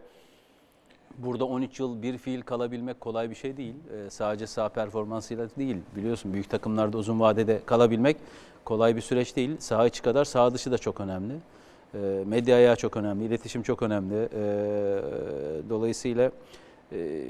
Burada 1.18 1.44
13 1.44 1.81
yıl 1.81 2.03
bir 2.03 2.18
fiil 2.18 2.42
kalabilmek 2.42 3.00
kolay 3.00 3.31
bir 3.31 3.35
şey 3.35 3.57
değil. 3.57 3.74
E, 3.74 4.11
sadece 4.11 4.46
sağ 4.46 4.68
performansıyla 4.68 5.48
değil. 5.59 5.77
Biliyorsun 5.96 6.33
büyük 6.33 6.50
takımlarda 6.50 6.98
uzun 6.98 7.20
vadede 7.20 7.61
kalabilmek 7.66 8.16
kolay 8.64 8.96
bir 8.96 9.00
süreç 9.00 9.37
değil. 9.37 9.57
Saha 9.59 9.87
içi 9.87 10.03
kadar 10.03 10.24
saha 10.24 10.55
dışı 10.55 10.72
da 10.72 10.79
çok 10.79 11.00
önemli. 11.00 11.35
E, 11.94 11.98
medya 12.27 12.57
ayağı 12.57 12.77
çok 12.77 12.96
önemli, 12.96 13.24
iletişim 13.24 13.62
çok 13.62 13.83
önemli. 13.83 14.14
E, 14.14 14.42
dolayısıyla 15.70 16.31
e, 16.92 17.24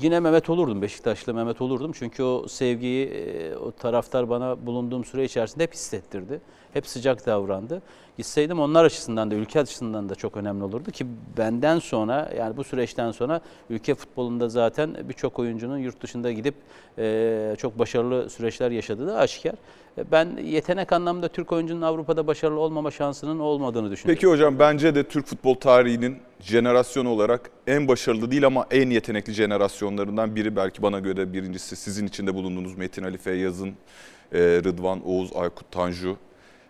yine 0.00 0.20
Mehmet 0.20 0.50
olurdum, 0.50 0.82
Beşiktaşlı 0.82 1.34
Mehmet 1.34 1.60
olurdum. 1.60 1.92
Çünkü 1.94 2.22
o 2.22 2.48
sevgiyi 2.48 3.06
e, 3.06 3.56
o 3.56 3.70
taraftar 3.70 4.28
bana 4.28 4.66
bulunduğum 4.66 5.04
süre 5.04 5.24
içerisinde 5.24 5.62
hep 5.62 5.74
hissettirdi. 5.74 6.40
Hep 6.72 6.86
sıcak 6.86 7.26
davrandı. 7.26 7.82
Gitseydim 8.16 8.60
onlar 8.60 8.84
açısından 8.84 9.30
da 9.30 9.34
ülke 9.34 9.60
açısından 9.60 10.08
da 10.08 10.14
çok 10.14 10.36
önemli 10.36 10.64
olurdu 10.64 10.90
ki 10.90 11.06
benden 11.38 11.78
sonra 11.78 12.32
yani 12.38 12.56
bu 12.56 12.64
süreçten 12.64 13.10
sonra 13.10 13.40
ülke 13.70 13.94
futbolunda 13.94 14.48
zaten 14.48 14.96
birçok 15.08 15.38
oyuncunun 15.38 15.78
yurt 15.78 16.02
dışında 16.02 16.32
gidip 16.32 16.54
e, 16.98 17.54
çok 17.58 17.78
başarılı 17.78 18.30
süreçler 18.30 18.70
yaşadığı 18.70 19.06
da 19.06 19.18
aşikar. 19.18 19.54
Ben 19.96 20.36
yetenek 20.44 20.92
anlamda 20.92 21.28
Türk 21.28 21.52
oyuncunun 21.52 21.82
Avrupa'da 21.82 22.26
başarılı 22.26 22.60
olmama 22.60 22.90
şansının 22.90 23.38
olmadığını 23.38 23.90
düşünüyorum. 23.90 24.14
Peki 24.20 24.26
hocam 24.26 24.58
bence 24.58 24.94
de 24.94 25.02
Türk 25.04 25.26
futbol 25.26 25.54
tarihinin 25.54 26.16
jenerasyon 26.40 27.04
olarak 27.06 27.50
en 27.66 27.88
başarılı 27.88 28.30
değil 28.30 28.46
ama 28.46 28.66
en 28.70 28.90
yetenekli 28.90 29.32
jenerasyonlarından 29.32 30.36
biri 30.36 30.56
belki 30.56 30.82
bana 30.82 30.98
göre 30.98 31.32
birincisi 31.32 31.76
sizin 31.76 32.06
içinde 32.06 32.34
bulunduğunuz 32.34 32.78
Metin 32.78 33.04
Ali 33.04 33.18
Feyyaz'ın, 33.18 33.68
e, 33.68 34.38
Rıdvan, 34.38 35.08
Oğuz, 35.08 35.36
Aykut 35.36 35.70
Tanju, 35.70 36.16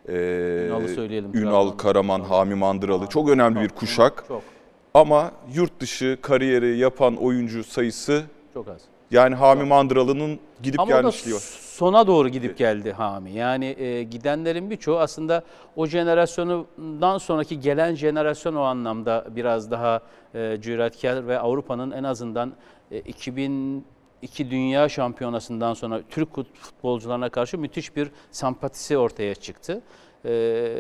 e, 0.09 0.13
Ünal'ı 0.69 0.89
söyleyelim, 0.89 1.31
Ünal 1.35 1.71
Karaman. 1.71 2.21
Hami 2.21 2.55
Mandıralı 2.55 3.07
çok 3.07 3.29
önemli 3.31 3.61
bir 3.61 3.69
kuşak. 3.69 4.25
Çok, 4.29 4.43
Ama 4.95 5.33
yurt 5.55 5.81
dışı 5.81 6.19
kariyeri 6.23 6.79
yapan 6.79 7.17
oyuncu 7.17 7.65
sayısı 7.65 8.23
çok 8.55 8.69
az. 8.69 8.81
yani 9.11 9.35
Hami 9.35 9.65
Mandıralı'nın 9.65 10.39
gidip 10.63 10.81
Ama 10.81 10.91
gelmişliği 10.93 11.35
var. 11.35 11.43
Sona 11.75 12.07
doğru 12.07 12.29
gidip 12.29 12.59
geldi 12.59 12.93
Hami. 12.93 13.33
Yani 13.33 13.65
e, 13.65 14.03
gidenlerin 14.03 14.71
birçoğu 14.71 14.99
aslında 14.99 15.43
o 15.77 15.87
jenerasyonundan 15.87 17.19
sonraki 17.19 17.61
gelen 17.61 17.95
jenerasyon 17.95 18.55
o 18.55 18.61
anlamda 18.61 19.27
biraz 19.31 19.71
daha 19.71 20.01
e, 20.35 20.59
cüretkar 20.61 21.29
ve 21.29 21.39
Avrupa'nın 21.39 21.91
en 21.91 22.05
azından 22.05 22.53
e, 22.91 22.99
2002 22.99 24.51
Dünya 24.51 24.89
Şampiyonası'ndan 24.89 25.75
sonra 25.75 26.03
Türk 26.11 26.29
futbolcularına 26.55 27.29
karşı 27.29 27.59
müthiş 27.59 27.97
bir 27.97 28.11
sempatisi 28.31 28.99
ortaya 28.99 29.35
çıktı. 29.35 29.83
E, 30.25 30.73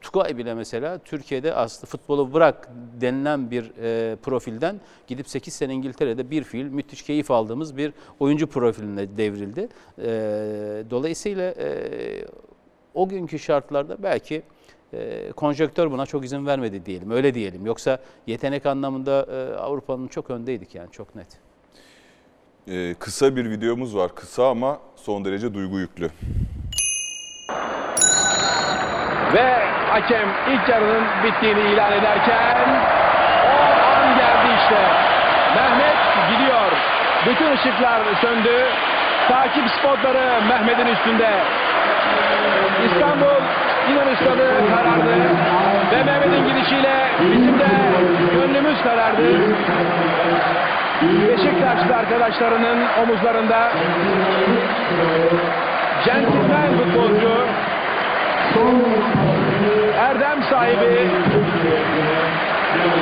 Tugay 0.00 0.38
bile 0.38 0.54
mesela 0.54 0.98
Türkiye'de 0.98 1.54
aslında 1.54 1.86
futbolu 1.86 2.32
bırak 2.32 2.68
denilen 3.00 3.50
bir 3.50 3.72
e, 3.82 4.16
profilden 4.16 4.80
gidip 5.06 5.28
8 5.28 5.54
sene 5.54 5.74
İngiltere'de 5.74 6.30
bir 6.30 6.44
fiil 6.44 6.64
müthiş 6.64 7.02
keyif 7.02 7.30
aldığımız 7.30 7.76
bir 7.76 7.92
oyuncu 8.20 8.46
profiline 8.46 9.16
devrildi. 9.16 9.68
E, 9.98 10.08
dolayısıyla 10.90 11.54
e, 11.58 12.24
o 12.94 13.08
günkü 13.08 13.38
şartlarda 13.38 14.02
belki 14.02 14.42
e, 14.92 15.32
konjöktör 15.32 15.90
buna 15.90 16.06
çok 16.06 16.24
izin 16.24 16.46
vermedi 16.46 16.86
diyelim. 16.86 17.10
Öyle 17.10 17.34
diyelim. 17.34 17.66
Yoksa 17.66 17.98
yetenek 18.26 18.66
anlamında 18.66 19.26
e, 19.30 19.56
Avrupa'nın 19.56 20.08
çok 20.08 20.30
öndeydik 20.30 20.74
yani 20.74 20.90
çok 20.92 21.14
net. 21.14 21.28
E, 22.68 22.94
kısa 22.94 23.36
bir 23.36 23.50
videomuz 23.50 23.96
var. 23.96 24.14
Kısa 24.14 24.48
ama 24.48 24.80
son 24.96 25.24
derece 25.24 25.54
duygu 25.54 25.78
yüklü. 25.78 26.10
Ve 29.34 29.58
hakem 29.90 30.28
ilk 30.48 30.68
yarının 30.68 31.04
bittiğini 31.24 31.60
ilan 31.60 31.92
ederken 31.92 32.68
o 33.46 34.00
an 34.00 34.16
geldi 34.16 34.48
işte. 34.58 34.80
Mehmet 35.56 35.96
gidiyor. 36.30 36.72
Bütün 37.26 37.52
ışıklar 37.52 38.00
söndü. 38.20 38.66
Takip 39.28 39.70
spotları 39.70 40.42
Mehmet'in 40.48 40.86
üstünde. 40.86 41.30
İstanbul 42.86 43.44
Stadı 44.16 44.48
karardı. 44.70 45.14
Ve 45.92 46.04
Mehmet'in 46.04 46.46
gidişiyle 46.46 47.06
bizim 47.20 47.58
de 47.58 47.68
gönlümüz 48.34 48.82
karardı. 48.82 49.22
Beşiktaşlı 51.02 51.96
arkadaşlarının 51.96 52.86
omuzlarında 53.02 53.72
centilmen 56.04 56.78
futbolcu 56.78 57.46
Erdem 59.98 60.42
sahibi 60.50 61.10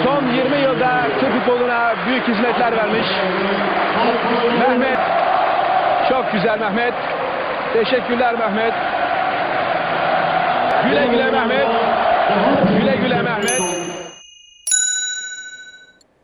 son 0.05 0.27
20 0.27 0.57
yılda 0.57 1.09
Türk 1.21 1.33
futboluna 1.33 1.95
büyük 2.07 2.29
hizmetler 2.29 2.77
vermiş. 2.77 3.07
Mehmet 4.59 4.99
çok 6.09 6.33
güzel 6.33 6.61
Mehmet. 6.61 6.95
Teşekkürler 7.73 8.35
Mehmet. 8.35 8.75
Güle 10.85 11.07
güle 11.07 11.31
Mehmet. 11.31 11.67
Güle 12.81 12.97
güle 12.97 13.23
Mehmet. 13.23 13.61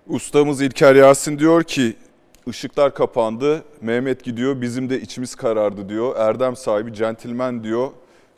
Ustamız 0.06 0.62
İlker 0.62 0.94
Yasin 0.94 1.38
diyor 1.38 1.62
ki 1.62 1.96
ışıklar 2.48 2.94
kapandı, 2.94 3.62
Mehmet 3.80 4.24
gidiyor, 4.24 4.60
bizim 4.60 4.90
de 4.90 5.00
içimiz 5.00 5.34
karardı 5.34 5.88
diyor. 5.88 6.16
Erdem 6.16 6.56
sahibi 6.56 6.94
centilmen 6.94 7.64
diyor, 7.64 7.88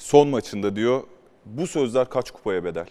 son 0.01 0.29
maçında 0.29 0.77
diyor. 0.77 1.03
Bu 1.47 1.67
sözler 1.67 2.09
kaç 2.09 2.31
kupaya 2.31 2.65
bedel? 2.65 2.87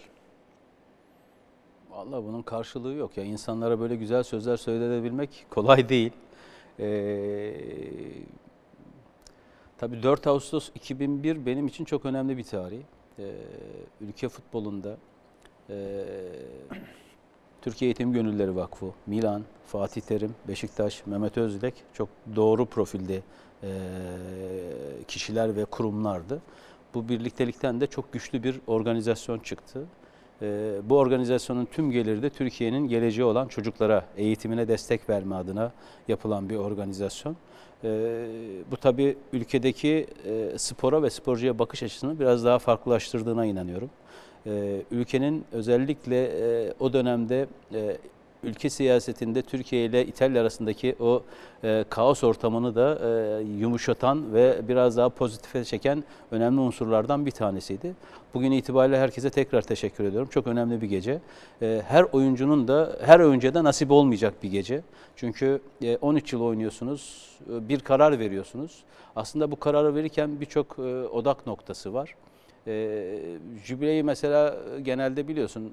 Vallahi 1.90 2.24
bunun 2.24 2.42
karşılığı 2.42 2.94
yok 2.94 3.16
ya. 3.16 3.24
İnsanlara 3.24 3.80
böyle 3.80 3.96
güzel 3.96 4.22
sözler 4.22 4.56
söyleyebilmek 4.56 5.46
kolay 5.50 5.88
değil. 5.88 6.12
Ee, 6.80 7.54
tabii 9.78 10.02
4 10.02 10.26
Ağustos 10.26 10.70
2001 10.74 11.46
benim 11.46 11.66
için 11.66 11.84
çok 11.84 12.04
önemli 12.04 12.36
bir 12.36 12.44
tarih. 12.44 12.80
Ee, 13.18 13.32
ülke 14.00 14.28
futbolunda 14.28 14.96
e, 15.70 16.04
Türkiye 17.62 17.88
Eğitim 17.88 18.12
Gönülleri 18.12 18.56
Vakfı, 18.56 18.86
Milan, 19.06 19.42
Fatih 19.66 20.00
Terim, 20.00 20.34
Beşiktaş, 20.48 21.06
Mehmet 21.06 21.38
Özdilek 21.38 21.74
çok 21.94 22.08
doğru 22.36 22.66
profilde 22.66 23.22
e, 23.62 23.70
kişiler 25.08 25.56
ve 25.56 25.64
kurumlardı. 25.64 26.40
Bu 26.94 27.08
birliktelikten 27.08 27.80
de 27.80 27.86
çok 27.86 28.12
güçlü 28.12 28.42
bir 28.42 28.60
organizasyon 28.66 29.38
çıktı. 29.38 29.86
Ee, 30.42 30.72
bu 30.84 30.98
organizasyonun 30.98 31.64
tüm 31.64 31.90
geliri 31.90 32.22
de 32.22 32.30
Türkiye'nin 32.30 32.88
geleceği 32.88 33.24
olan 33.24 33.48
çocuklara 33.48 34.04
eğitimine 34.16 34.68
destek 34.68 35.08
verme 35.08 35.34
adına 35.34 35.72
yapılan 36.08 36.48
bir 36.48 36.56
organizasyon. 36.56 37.36
Ee, 37.84 38.26
bu 38.70 38.76
tabii 38.76 39.16
ülkedeki 39.32 40.06
e, 40.24 40.58
spora 40.58 41.02
ve 41.02 41.10
sporcuya 41.10 41.58
bakış 41.58 41.82
açısını 41.82 42.20
biraz 42.20 42.44
daha 42.44 42.58
farklılaştırdığına 42.58 43.46
inanıyorum. 43.46 43.90
e, 44.46 44.82
ülkenin 44.90 45.44
özellikle 45.52 46.24
e, 46.24 46.72
o 46.80 46.92
dönemde 46.92 47.46
e, 47.74 47.96
ülke 48.42 48.70
siyasetinde 48.70 49.42
Türkiye 49.42 49.84
ile 49.84 50.06
İtalya 50.06 50.42
arasındaki 50.42 50.96
o 51.00 51.22
e, 51.64 51.84
kaos 51.90 52.24
ortamını 52.24 52.74
da 52.74 52.98
e, 53.02 53.42
yumuşatan 53.42 54.34
ve 54.34 54.68
biraz 54.68 54.96
daha 54.96 55.08
pozitife 55.08 55.64
çeken 55.64 56.04
önemli 56.30 56.60
unsurlardan 56.60 57.26
bir 57.26 57.30
tanesiydi. 57.30 57.94
Bugün 58.34 58.52
itibariyle 58.52 58.98
herkese 58.98 59.30
tekrar 59.30 59.62
teşekkür 59.62 60.04
ediyorum. 60.04 60.28
Çok 60.32 60.46
önemli 60.46 60.82
bir 60.82 60.86
gece. 60.86 61.20
E, 61.62 61.82
her 61.88 62.02
oyuncunun 62.02 62.68
da 62.68 62.96
her 63.04 63.20
oyuncuya 63.20 63.54
da 63.54 63.64
nasip 63.64 63.90
olmayacak 63.90 64.34
bir 64.42 64.50
gece. 64.50 64.82
Çünkü 65.16 65.60
e, 65.82 65.96
13 65.96 66.32
yıl 66.32 66.40
oynuyorsunuz, 66.40 67.28
e, 67.52 67.68
bir 67.68 67.80
karar 67.80 68.18
veriyorsunuz. 68.18 68.82
Aslında 69.16 69.50
bu 69.50 69.56
kararı 69.60 69.94
verirken 69.94 70.40
birçok 70.40 70.78
e, 70.78 70.82
odak 71.08 71.46
noktası 71.46 71.94
var. 71.94 72.14
E, 72.66 73.16
jübileyi 73.64 74.02
mesela 74.02 74.56
genelde 74.82 75.28
biliyorsun 75.28 75.72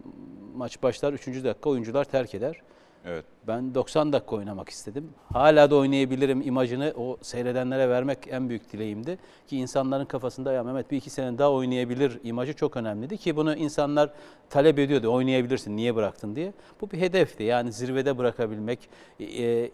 maç 0.56 0.84
başlar 0.84 1.14
3. 1.14 1.28
dakika 1.28 1.70
oyuncular 1.70 2.04
terk 2.04 2.36
eder. 2.36 2.62
Evet. 3.06 3.26
Ben 3.48 3.76
90 3.76 4.14
dakika 4.14 4.36
oynamak 4.36 4.70
istedim. 4.70 5.10
Hala 5.34 5.72
da 5.72 5.76
oynayabilirim 5.76 6.42
imajını 6.42 6.94
o 6.98 7.18
seyredenlere 7.22 7.90
vermek 7.90 8.18
en 8.30 8.50
büyük 8.50 8.72
dileğimdi. 8.74 9.18
Ki 9.48 9.58
insanların 9.58 10.06
kafasında 10.06 10.54
ya 10.54 10.64
Mehmet 10.64 10.92
bir 10.92 10.98
iki 10.98 11.10
sene 11.10 11.38
daha 11.38 11.52
oynayabilir 11.52 12.20
imajı 12.24 12.54
çok 12.54 12.78
önemliydi. 12.78 13.18
Ki 13.18 13.36
bunu 13.36 13.56
insanlar 13.56 14.10
talep 14.50 14.80
ediyordu 14.80 15.14
oynayabilirsin 15.14 15.78
niye 15.78 15.96
bıraktın 15.96 16.36
diye. 16.36 16.54
Bu 16.82 16.92
bir 16.92 16.98
hedefti 16.98 17.44
yani 17.44 17.72
zirvede 17.72 18.18
bırakabilmek. 18.18 18.90
Ee, 19.20 19.72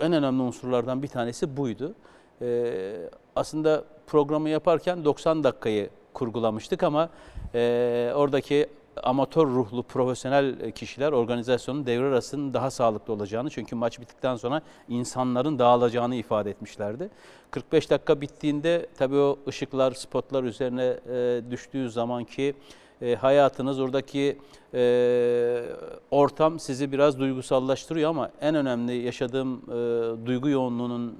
en 0.00 0.12
önemli 0.12 0.42
unsurlardan 0.42 1.02
bir 1.02 1.08
tanesi 1.08 1.56
buydu. 1.56 1.94
Ee, 2.42 2.96
aslında 3.36 3.84
programı 4.06 4.48
yaparken 4.48 5.04
90 5.04 5.44
dakikayı 5.44 5.90
kurgulamıştık 6.22 6.82
ama 6.82 7.08
e, 7.54 8.12
oradaki 8.14 8.66
amatör 9.02 9.46
ruhlu 9.46 9.82
profesyonel 9.82 10.70
kişiler 10.70 11.12
organizasyonun 11.12 11.86
devre 11.86 12.06
arasının 12.06 12.54
daha 12.54 12.70
sağlıklı 12.70 13.12
olacağını 13.12 13.50
çünkü 13.50 13.76
maç 13.76 14.00
bittikten 14.00 14.36
sonra 14.36 14.62
insanların 14.88 15.58
dağılacağını 15.58 16.14
ifade 16.14 16.50
etmişlerdi. 16.50 17.10
45 17.50 17.90
dakika 17.90 18.20
bittiğinde 18.20 18.86
tabii 18.98 19.16
o 19.16 19.38
ışıklar, 19.48 19.92
spotlar 19.92 20.44
üzerine 20.44 20.98
e, 21.08 21.42
düştüğü 21.50 21.90
zamanki 21.90 22.54
e, 23.02 23.14
hayatınız, 23.14 23.80
oradaki 23.80 24.38
e, 24.74 25.62
ortam 26.10 26.58
sizi 26.58 26.92
biraz 26.92 27.18
duygusallaştırıyor 27.18 28.10
ama 28.10 28.30
en 28.40 28.54
önemli 28.54 28.94
yaşadığım 28.94 29.62
e, 29.68 30.26
duygu 30.26 30.48
yoğunluğunun 30.48 31.18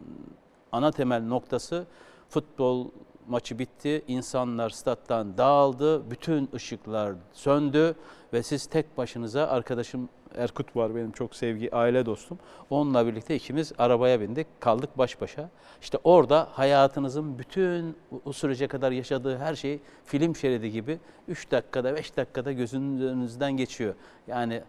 ana 0.73 0.91
temel 0.91 1.23
noktası 1.23 1.87
futbol 2.29 2.87
maçı 3.29 3.59
bitti. 3.59 4.03
İnsanlar 4.09 4.71
stat'tan 4.71 5.39
dağıldı. 5.39 6.11
Bütün 6.11 6.51
ışıklar 6.55 7.15
söndü 7.33 7.95
ve 8.33 8.43
siz 8.43 8.67
tek 8.67 8.99
başınıza 8.99 9.47
arkadaşım 9.47 10.09
Erkut 10.37 10.77
var 10.77 10.95
benim 10.95 11.13
çok 11.13 11.35
sevgi 11.35 11.75
aile 11.75 12.07
dostum. 12.07 12.39
Onunla 12.71 13.07
birlikte 13.07 13.37
ikimiz 13.37 13.73
arabaya 13.79 14.21
bindik. 14.21 14.47
Kaldık 14.61 14.99
baş 14.99 15.21
başa. 15.21 15.51
İşte 15.81 15.99
orada 16.05 16.49
hayatınızın 16.53 17.39
bütün 17.39 17.97
o 18.25 18.33
sürece 18.33 18.69
kadar 18.69 18.93
yaşadığı 18.93 19.39
her 19.39 19.55
şey 19.55 19.81
film 20.05 20.37
şeridi 20.37 20.71
gibi 20.71 20.99
3 21.29 21.51
dakikada 21.51 21.97
5 21.97 22.17
dakikada 22.17 22.53
gözünüzden 22.53 23.53
geçiyor. 23.53 23.95
Yani 24.27 24.63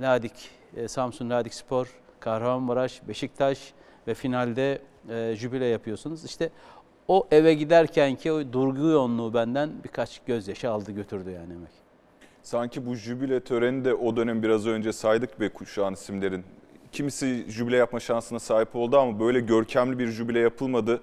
Ladik, 0.00 0.50
e, 0.76 0.88
Samsun 0.88 1.30
Ladik 1.30 1.54
Spor, 1.54 2.00
Kahramanmaraş, 2.20 3.08
Beşiktaş 3.08 3.72
ve 4.06 4.14
finalde 4.14 4.82
e, 5.08 5.34
jübile 5.36 5.64
yapıyorsunuz. 5.64 6.24
İşte 6.24 6.50
o 7.08 7.26
eve 7.30 7.54
giderken 7.54 8.14
ki 8.14 8.32
o 8.32 8.52
durgu 8.52 8.86
yoğunluğu 8.88 9.34
benden 9.34 9.70
birkaç 9.84 10.20
gözyaşı 10.26 10.70
aldı 10.70 10.92
götürdü 10.92 11.30
yani 11.30 11.52
emek. 11.52 11.84
Sanki 12.42 12.86
bu 12.86 12.94
jübile 12.94 13.40
töreni 13.40 13.84
de 13.84 13.94
o 13.94 14.16
dönem 14.16 14.42
biraz 14.42 14.66
önce 14.66 14.92
saydık 14.92 15.40
be 15.40 15.48
kuşağın 15.48 15.92
isimlerin. 15.92 16.44
Kimisi 16.92 17.44
jübile 17.48 17.76
yapma 17.76 18.00
şansına 18.00 18.38
sahip 18.38 18.76
oldu 18.76 18.98
ama 18.98 19.20
böyle 19.20 19.40
görkemli 19.40 19.98
bir 19.98 20.08
jübile 20.08 20.38
yapılmadı, 20.38 21.00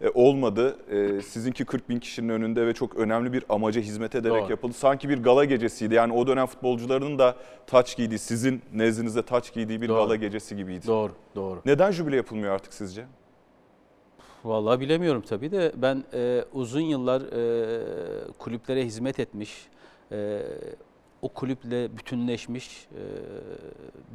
e, 0.00 0.08
olmadı. 0.08 0.76
E, 0.90 1.22
sizinki 1.22 1.64
40 1.64 1.88
bin 1.88 1.98
kişinin 1.98 2.28
önünde 2.28 2.66
ve 2.66 2.74
çok 2.74 2.96
önemli 2.96 3.32
bir 3.32 3.44
amaca 3.48 3.80
hizmet 3.80 4.14
ederek 4.14 4.42
Doğru. 4.42 4.50
yapıldı. 4.50 4.72
Sanki 4.72 5.08
bir 5.08 5.22
gala 5.22 5.44
gecesiydi. 5.44 5.94
Yani 5.94 6.12
o 6.12 6.26
dönem 6.26 6.46
futbolcularının 6.46 7.18
da 7.18 7.36
taç 7.66 7.96
giydiği, 7.96 8.18
sizin 8.18 8.62
nezdinizde 8.72 9.22
taç 9.22 9.52
giydiği 9.54 9.80
bir 9.80 9.88
Doğru. 9.88 9.98
gala 9.98 10.16
gecesi 10.16 10.56
gibiydi. 10.56 10.86
Doğru, 10.86 11.12
doğru. 11.34 11.60
Neden 11.66 11.90
jübile 11.90 12.16
yapılmıyor 12.16 12.54
artık 12.54 12.74
sizce? 12.74 13.04
Vallahi 14.44 14.80
bilemiyorum 14.80 15.22
tabii 15.22 15.52
de 15.52 15.72
ben 15.76 16.04
e, 16.14 16.44
uzun 16.52 16.80
yıllar 16.80 17.20
e, 17.20 18.32
kulüplere 18.38 18.84
hizmet 18.84 19.20
etmiş, 19.20 19.68
e, 20.12 20.42
o 21.22 21.28
kulüple 21.28 21.96
bütünleşmiş 21.96 22.88
e, 22.92 23.02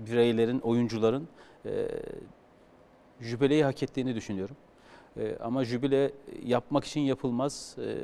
bireylerin, 0.07 0.59
oyuncuların 0.59 1.27
e, 1.65 1.87
jübileyi 3.19 3.63
hak 3.63 3.83
ettiğini 3.83 4.15
düşünüyorum. 4.15 4.55
E, 5.17 5.37
ama 5.39 5.65
jübile 5.65 6.11
yapmak 6.45 6.85
için 6.85 7.01
yapılmaz. 7.01 7.75
E, 7.79 7.95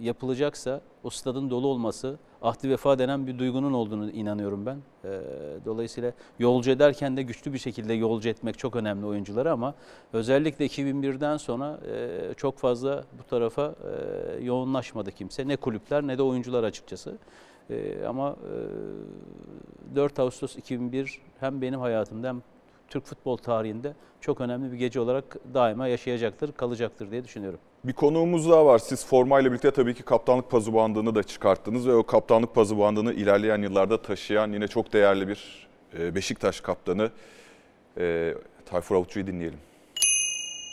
yapılacaksa 0.00 0.80
o 1.04 1.10
stadın 1.10 1.50
dolu 1.50 1.66
olması, 1.68 2.18
ahdi 2.42 2.70
vefa 2.70 2.98
denen 2.98 3.26
bir 3.26 3.38
duygunun 3.38 3.72
olduğunu 3.72 4.10
inanıyorum 4.10 4.66
ben. 4.66 4.78
E, 5.04 5.20
dolayısıyla 5.64 6.12
yolcu 6.38 6.70
ederken 6.70 7.16
de 7.16 7.22
güçlü 7.22 7.52
bir 7.52 7.58
şekilde 7.58 7.92
yolcu 7.92 8.28
etmek 8.28 8.58
çok 8.58 8.76
önemli 8.76 9.06
oyuncuları 9.06 9.52
ama 9.52 9.74
özellikle 10.12 10.66
2001'den 10.66 11.36
sonra 11.36 11.80
e, 11.92 12.34
çok 12.36 12.58
fazla 12.58 13.04
bu 13.18 13.22
tarafa 13.30 13.74
e, 14.38 14.44
yoğunlaşmadı 14.44 15.12
kimse. 15.12 15.48
Ne 15.48 15.56
kulüpler 15.56 16.06
ne 16.06 16.18
de 16.18 16.22
oyuncular 16.22 16.64
açıkçası. 16.64 17.18
E, 17.70 18.04
ama 18.04 18.36
e, 19.92 19.96
4 19.96 20.18
Ağustos 20.18 20.56
2001 20.56 21.20
hem 21.40 21.62
benim 21.62 21.80
hayatımda 21.80 22.28
hem 22.28 22.42
Türk 22.90 23.06
futbol 23.06 23.36
tarihinde 23.36 23.94
çok 24.20 24.40
önemli 24.40 24.72
bir 24.72 24.76
gece 24.76 25.00
olarak 25.00 25.36
daima 25.54 25.86
yaşayacaktır, 25.88 26.52
kalacaktır 26.52 27.10
diye 27.10 27.24
düşünüyorum. 27.24 27.58
Bir 27.84 27.92
konuğumuz 27.92 28.50
daha 28.50 28.66
var. 28.66 28.78
Siz 28.78 29.06
formayla 29.06 29.50
birlikte 29.50 29.70
tabii 29.70 29.94
ki 29.94 30.02
kaptanlık 30.02 30.50
pazı 30.50 30.74
bandını 30.74 31.14
da 31.14 31.22
çıkarttınız 31.22 31.86
ve 31.88 31.94
o 31.94 32.02
kaptanlık 32.02 32.54
pazı 32.54 32.78
bandını 32.78 33.12
ilerleyen 33.12 33.62
yıllarda 33.62 34.02
taşıyan 34.02 34.52
yine 34.52 34.68
çok 34.68 34.92
değerli 34.92 35.28
bir 35.28 35.68
e, 35.98 36.14
Beşiktaş 36.14 36.60
kaptanı 36.60 37.10
e, 37.98 38.34
Tayfur 38.66 38.94
Avutçu'yu 38.94 39.26
dinleyelim. 39.26 39.58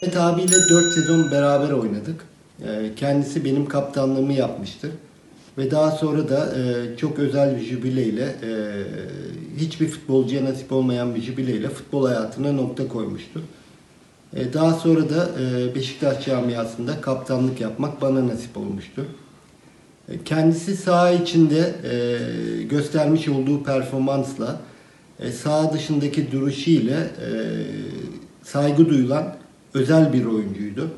Mehmet 0.02 0.18
abiyle 0.18 0.56
4 0.70 0.94
sezon 0.94 1.32
beraber 1.32 1.72
oynadık. 1.72 2.26
Ee, 2.68 2.96
Kendisi 2.96 3.46
benim 3.46 3.66
kaptanlığımı 3.66 4.34
yapmıştır. 4.34 4.92
Ve 5.58 5.72
daha 5.72 5.92
sonra 5.92 6.30
da 6.30 6.56
e, 6.56 6.98
çok 6.98 7.20
özel 7.20 7.56
bir 7.58 7.62
jübileyle, 7.62 8.24
e, 8.44 8.52
hiçbir 9.58 9.88
futbolcuya 9.88 10.46
nasip 10.46 10.72
olmayan 10.72 11.16
bir 11.16 11.22
jübileyle 11.22 11.70
futbol 11.70 12.08
hayatına 12.08 12.52
nokta 12.52 12.88
koymuştur. 12.88 13.42
E, 14.36 14.54
Daha 14.54 14.74
sonra 14.74 15.10
da 15.10 15.30
e, 15.42 15.76
Beşiktaş 15.76 16.26
camiasında 16.26 17.02
kaptanlık 17.02 17.62
yapmak 17.62 18.02
bana 18.02 18.28
nasip 18.28 18.58
olmuştu. 18.58 19.06
E, 20.10 20.24
Kendisi 20.24 20.78
saha 20.78 21.12
içinde 21.12 21.76
e, 21.84 22.64
göstermiş 22.64 23.28
olduğu 23.28 23.64
performansla, 23.64 24.62
e, 25.20 25.32
saha 25.32 25.74
dışındaki 25.74 26.32
duruşu 26.32 26.70
ile 26.70 26.94
e, 26.96 27.30
saygı 28.44 28.90
duyulan 28.90 29.36
özel 29.74 30.14
bir 30.14 30.26
oyuncuydu. 30.26 30.90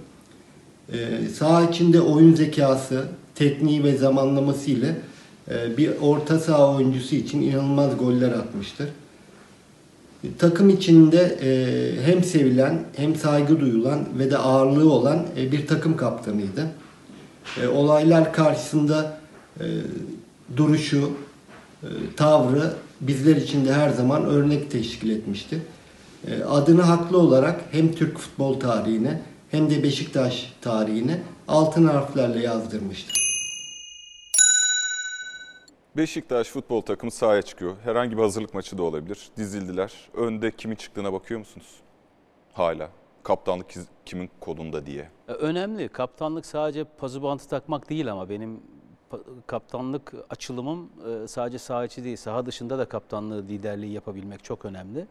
E, 0.93 0.98
saha 1.36 1.63
içinde 1.63 2.02
oyun 2.02 2.34
zekası, 2.34 3.06
tekniği 3.39 3.84
ve 3.84 3.97
zamanlaması 3.97 4.71
ile 4.71 4.95
bir 5.78 5.91
orta 6.02 6.39
saha 6.39 6.75
oyuncusu 6.75 7.15
için 7.15 7.41
inanılmaz 7.41 7.97
goller 7.97 8.32
atmıştır. 8.32 8.88
E, 10.23 10.28
Takım 10.39 10.69
içinde 10.69 11.38
e, 11.41 11.52
hem 12.06 12.23
sevilen 12.23 12.84
hem 12.95 13.15
saygı 13.15 13.60
duyulan 13.60 13.99
ve 14.19 14.32
de 14.32 14.38
ağırlığı 14.38 14.93
olan 14.93 15.25
e, 15.38 15.52
bir 15.52 15.67
takım 15.67 15.97
kaptanıydı. 15.97 16.67
Olaylar 17.73 18.34
karşısında 18.34 19.19
duruşu, 20.58 21.12
tavrı 22.15 22.73
bizler 23.02 23.36
için 23.36 23.65
de 23.65 23.73
her 23.73 23.89
zaman 23.89 24.25
örnek 24.25 24.71
teşkil 24.71 25.10
etmişti. 25.10 25.62
Adını 26.49 26.82
haklı 26.82 27.17
olarak 27.17 27.62
hem 27.71 27.93
Türk 27.95 28.17
futbol 28.17 28.60
tarihine 28.60 29.21
hem 29.52 29.69
de 29.69 29.84
Beşiktaş 29.84 30.54
tarihine 30.62 31.21
altın 31.47 31.86
harflerle 31.86 32.39
yazdırmıştır. 32.39 33.18
Beşiktaş 35.97 36.47
futbol 36.47 36.82
takımı 36.82 37.12
sahaya 37.12 37.41
çıkıyor. 37.41 37.75
Herhangi 37.84 38.17
bir 38.17 38.21
hazırlık 38.21 38.54
maçı 38.54 38.78
da 38.78 38.84
olabilir. 38.84 39.30
Dizildiler. 39.38 40.10
Önde 40.13 40.52
kimin 40.52 40.75
çıktığına 40.75 41.13
bakıyor 41.13 41.39
musunuz? 41.39 41.75
Hala. 42.54 42.89
Kaptanlık 43.23 43.65
kimin 44.06 44.30
kolunda 44.39 44.86
diye. 44.86 45.10
E, 45.28 45.32
Önemli. 45.32 45.89
Kaptanlık 45.89 46.46
sadece 46.46 46.83
pazı 46.83 47.23
bantı 47.23 47.50
takmak 47.50 47.90
değil 47.90 48.12
ama 48.12 48.29
benim 48.29 48.60
kaptanlık 49.48 50.13
açılımım 50.29 50.90
e, 51.23 51.27
sadece 51.27 51.58
saha 51.60 51.85
içi 51.85 52.04
değil, 52.04 52.17
saha 52.17 52.46
dışında 52.46 52.77
da 52.77 52.85
kaptanlığı, 52.90 53.44
liderliği 53.44 53.94
yapabilmek 53.94 54.44
çok 54.44 54.65
önemli. 54.65 55.08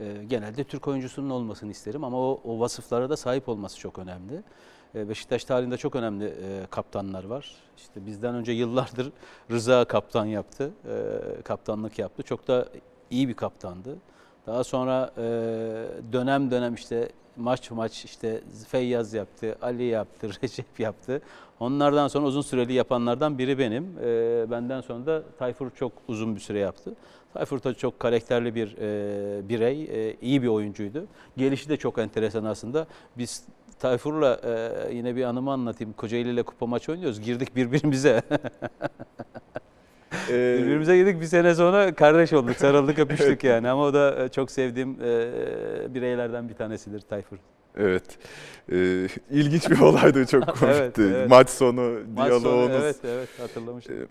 E, 0.00 0.24
Genelde 0.28 0.64
Türk 0.64 0.88
oyuncusunun 0.88 1.30
olmasını 1.30 1.70
isterim 1.70 2.04
ama 2.04 2.18
o, 2.18 2.40
o 2.44 2.60
vasıflara 2.60 3.10
da 3.10 3.16
sahip 3.16 3.48
olması 3.48 3.78
çok 3.78 3.98
önemli. 3.98 4.42
E, 4.94 5.08
Beşiktaş 5.08 5.44
tarihinde 5.44 5.76
çok 5.76 5.96
önemli 5.96 6.24
e, 6.24 6.66
kaptanlar 6.70 7.24
var. 7.24 7.54
İşte 7.76 8.06
bizden 8.06 8.34
önce 8.34 8.52
yıllardır 8.52 9.12
Rıza 9.50 9.84
kaptan 9.84 10.24
yaptı, 10.26 10.70
e, 10.88 11.42
kaptanlık 11.42 11.98
yaptı. 11.98 12.22
Çok 12.22 12.48
da 12.48 12.68
iyi 13.10 13.28
bir 13.28 13.34
kaptandı. 13.34 13.96
Daha 14.46 14.64
sonra 14.64 15.12
dönem 16.12 16.50
dönem 16.50 16.74
işte 16.74 17.08
maç 17.36 17.70
maç 17.70 18.04
işte 18.04 18.40
Feyyaz 18.68 19.14
yaptı, 19.14 19.56
Ali 19.62 19.84
yaptı, 19.84 20.30
Recep 20.42 20.80
yaptı. 20.80 21.22
Onlardan 21.60 22.08
sonra 22.08 22.26
uzun 22.26 22.42
süreli 22.42 22.72
yapanlardan 22.72 23.38
biri 23.38 23.58
benim. 23.58 23.84
E, 24.04 24.50
benden 24.50 24.80
sonra 24.80 25.06
da 25.06 25.22
Tayfur 25.38 25.70
çok 25.70 25.92
uzun 26.08 26.34
bir 26.34 26.40
süre 26.40 26.58
yaptı. 26.58 26.94
Tayfur 27.32 27.62
da 27.62 27.74
çok 27.74 28.00
karakterli 28.00 28.54
bir 28.54 28.76
e, 28.78 29.48
birey, 29.48 29.82
e, 29.82 30.16
iyi 30.22 30.42
bir 30.42 30.48
oyuncuydu. 30.48 31.06
Gelişi 31.36 31.68
de 31.68 31.76
çok 31.76 31.98
enteresan 31.98 32.44
aslında. 32.44 32.86
Biz 33.18 33.44
Tayfur'la 33.78 34.40
e, 34.44 34.94
yine 34.94 35.16
bir 35.16 35.24
anımı 35.24 35.52
anlatayım. 35.52 35.92
Kocaeli 35.92 36.30
ile 36.30 36.42
kupa 36.42 36.66
maçı 36.66 36.92
oynuyoruz. 36.92 37.20
Girdik 37.20 37.56
birbirimize. 37.56 38.22
Ee, 40.30 40.56
Birbirimize 40.58 40.96
girdik 40.96 41.20
bir 41.20 41.26
sene 41.26 41.54
sonra 41.54 41.94
kardeş 41.94 42.32
olduk, 42.32 42.56
sarıldık, 42.56 42.98
öpüştük 42.98 43.44
yani. 43.44 43.68
Ama 43.68 43.82
o 43.82 43.94
da 43.94 44.24
e, 44.24 44.28
çok 44.28 44.50
sevdiğim 44.50 44.90
e, 44.90 45.94
bireylerden 45.94 46.48
bir 46.48 46.54
tanesidir 46.54 47.00
Tayfur. 47.00 47.36
Evet. 47.76 48.02
Ee, 48.72 49.06
ilginç 49.30 49.70
bir 49.70 49.78
olaydı. 49.80 50.26
Çok 50.26 50.42
komikti. 50.58 50.66
Evet, 50.66 50.98
evet. 50.98 51.30
Maç 51.30 51.50
sonu 51.50 51.98
Maç 52.16 52.28
sonu, 52.28 52.42
diyaloğunuz. 52.42 52.82
evet, 52.82 52.96
evet 53.04 53.28
hatırlamıştım. 53.40 53.96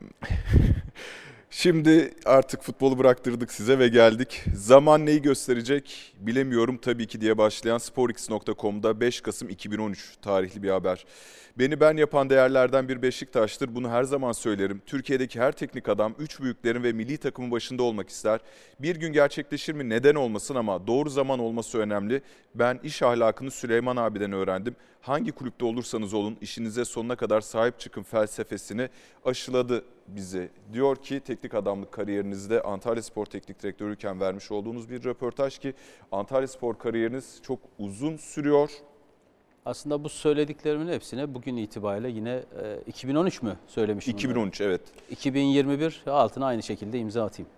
Şimdi 1.52 2.14
artık 2.26 2.62
futbolu 2.62 3.00
bıraktırdık 3.00 3.52
size 3.52 3.80
ve 3.80 3.88
geldik. 3.88 4.44
Zaman 4.56 5.06
neyi 5.06 5.22
gösterecek 5.22 6.14
bilemiyorum 6.20 6.78
tabii 6.78 7.08
ki 7.08 7.22
diye 7.22 7.38
başlayan 7.38 7.78
sporx.com'da 7.78 9.00
5 9.00 9.22
Kasım 9.22 9.50
2013 9.50 10.16
tarihli 10.22 10.64
bir 10.64 10.70
haber. 10.70 11.06
Beni 11.60 11.80
ben 11.80 11.98
yapan 11.98 12.30
değerlerden 12.30 12.90
bir 12.90 13.02
Beşiktaş'tır. 13.02 13.76
Bunu 13.76 13.90
her 13.90 14.04
zaman 14.04 14.32
söylerim. 14.32 14.82
Türkiye'deki 14.86 15.40
her 15.40 15.52
teknik 15.52 15.90
adam 15.90 16.16
üç 16.20 16.42
büyüklerin 16.42 16.84
ve 16.84 16.94
milli 16.94 17.18
takımın 17.18 17.52
başında 17.52 17.84
olmak 17.84 18.10
ister. 18.10 18.40
Bir 18.80 18.96
gün 18.96 19.14
gerçekleşir 19.14 19.74
mi 19.74 19.90
neden 19.90 20.16
olmasın 20.16 20.56
ama 20.56 20.88
doğru 20.88 21.10
zaman 21.10 21.40
olması 21.40 21.78
önemli. 21.78 22.22
Ben 22.56 22.80
iş 22.84 23.02
ahlakını 23.02 23.52
Süleyman 23.52 23.98
abiden 23.98 24.32
öğrendim. 24.32 24.76
Hangi 25.02 25.32
kulüpte 25.32 25.66
olursanız 25.66 26.14
olun 26.14 26.38
işinize 26.42 26.86
sonuna 26.86 27.16
kadar 27.16 27.42
sahip 27.42 27.80
çıkın 27.80 28.04
felsefesini 28.04 28.90
aşıladı 29.26 29.84
bizi. 30.16 30.50
Diyor 30.74 30.96
ki 30.96 31.20
teknik 31.20 31.54
adamlık 31.54 31.92
kariyerinizde 31.92 32.62
Antalya 32.62 33.04
Spor 33.04 33.26
Teknik 33.26 33.64
Direktörüyken 33.64 34.20
vermiş 34.20 34.52
olduğunuz 34.52 34.90
bir 34.90 35.04
röportaj 35.04 35.60
ki 35.60 35.74
Antalya 36.12 36.48
Spor 36.48 36.78
kariyeriniz 36.78 37.40
çok 37.44 37.60
uzun 37.80 38.18
sürüyor. 38.18 38.72
Aslında 39.66 40.04
bu 40.04 40.10
söylediklerimin 40.10 40.88
hepsine 40.88 41.34
bugün 41.34 41.58
itibariyle 41.58 42.10
yine 42.10 42.44
e, 42.64 42.82
2013 42.88 43.42
mü 43.42 43.58
söylemişim? 43.68 44.14
2013 44.14 44.62
evet. 44.62 44.82
2021 45.10 46.04
altına 46.08 46.46
aynı 46.46 46.64
şekilde 46.64 47.00
imza 47.00 47.26
atayım. 47.26 47.50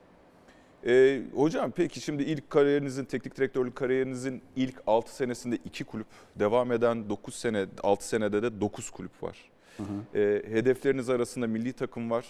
Ee, 0.86 1.22
hocam 1.36 1.72
peki 1.72 2.02
şimdi 2.02 2.24
ilk 2.24 2.50
kariyerinizin, 2.50 3.06
teknik 3.06 3.38
direktörlük 3.38 3.76
kariyerinizin 3.76 4.42
ilk 4.56 4.76
6 4.88 5.16
senesinde 5.16 5.56
2 5.66 5.84
kulüp, 5.84 6.08
devam 6.36 6.72
eden 6.72 7.10
9 7.10 7.36
sene, 7.36 7.66
6 7.84 8.08
senede 8.08 8.44
de 8.44 8.62
9 8.62 8.90
kulüp 8.90 9.24
var. 9.24 9.51
Hı 9.78 9.84
hı. 9.84 10.18
Ee, 10.20 10.44
hedefleriniz 10.52 11.10
arasında 11.10 11.48
milli 11.48 11.74
takım 11.74 12.12
var, 12.12 12.26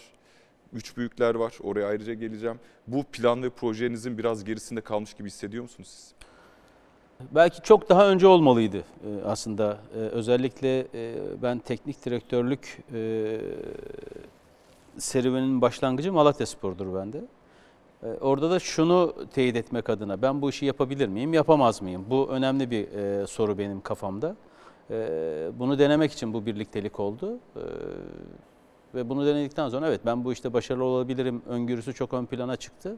üç 0.74 0.98
büyükler 0.98 1.36
var, 1.36 1.54
oraya 1.64 1.88
ayrıca 1.88 2.14
geleceğim. 2.14 2.60
Bu 2.88 3.04
plan 3.04 3.44
ve 3.44 3.50
projenizin 3.50 4.18
biraz 4.18 4.44
gerisinde 4.44 4.82
kalmış 4.82 5.14
gibi 5.14 5.28
hissediyor 5.28 5.64
musunuz 5.64 5.90
siz? 5.90 6.14
Belki 7.32 7.62
çok 7.62 7.90
daha 7.90 8.10
önce 8.10 8.28
olmalıydı 8.28 8.78
e, 8.78 8.84
aslında. 9.26 9.78
E, 9.96 9.98
Özellikle 9.98 10.80
e, 10.80 11.14
ben 11.42 11.60
teknik 11.60 12.06
direktörlük 12.06 12.78
e, 12.94 13.38
serüvenin 14.98 15.62
başlangıcı 15.62 16.14
Malatya 16.14 16.46
Spor'dur 16.46 16.96
bende. 16.96 17.22
E, 18.04 18.08
Orada 18.08 18.52
da 18.52 18.60
şunu 18.60 19.14
teyit 19.34 19.56
etmek 19.56 19.90
adına 19.90 20.22
ben 20.22 20.42
bu 20.42 20.50
işi 20.50 20.66
yapabilir 20.66 21.08
miyim, 21.08 21.34
yapamaz 21.34 21.82
mıyım? 21.82 22.06
Bu 22.10 22.30
önemli 22.30 22.72
bir 22.72 22.88
e, 22.94 23.28
soru 23.28 23.58
benim 23.58 23.82
kafamda. 23.82 24.36
E, 24.92 25.50
Bunu 25.60 25.80
denemek 25.80 26.12
için 26.12 26.34
bu 26.34 26.46
birliktelik 26.46 27.00
oldu. 27.00 27.38
E, 27.56 27.62
Ve 28.96 29.10
bunu 29.10 29.26
denedikten 29.26 29.70
sonra 29.70 29.88
evet 29.88 30.02
ben 30.06 30.26
bu 30.26 30.34
işte 30.34 30.54
başarılı 30.54 30.84
olabilirim 30.84 31.42
öngörüsü 31.48 31.94
çok 31.94 32.14
ön 32.14 32.26
plana 32.26 32.56
çıktı. 32.56 32.98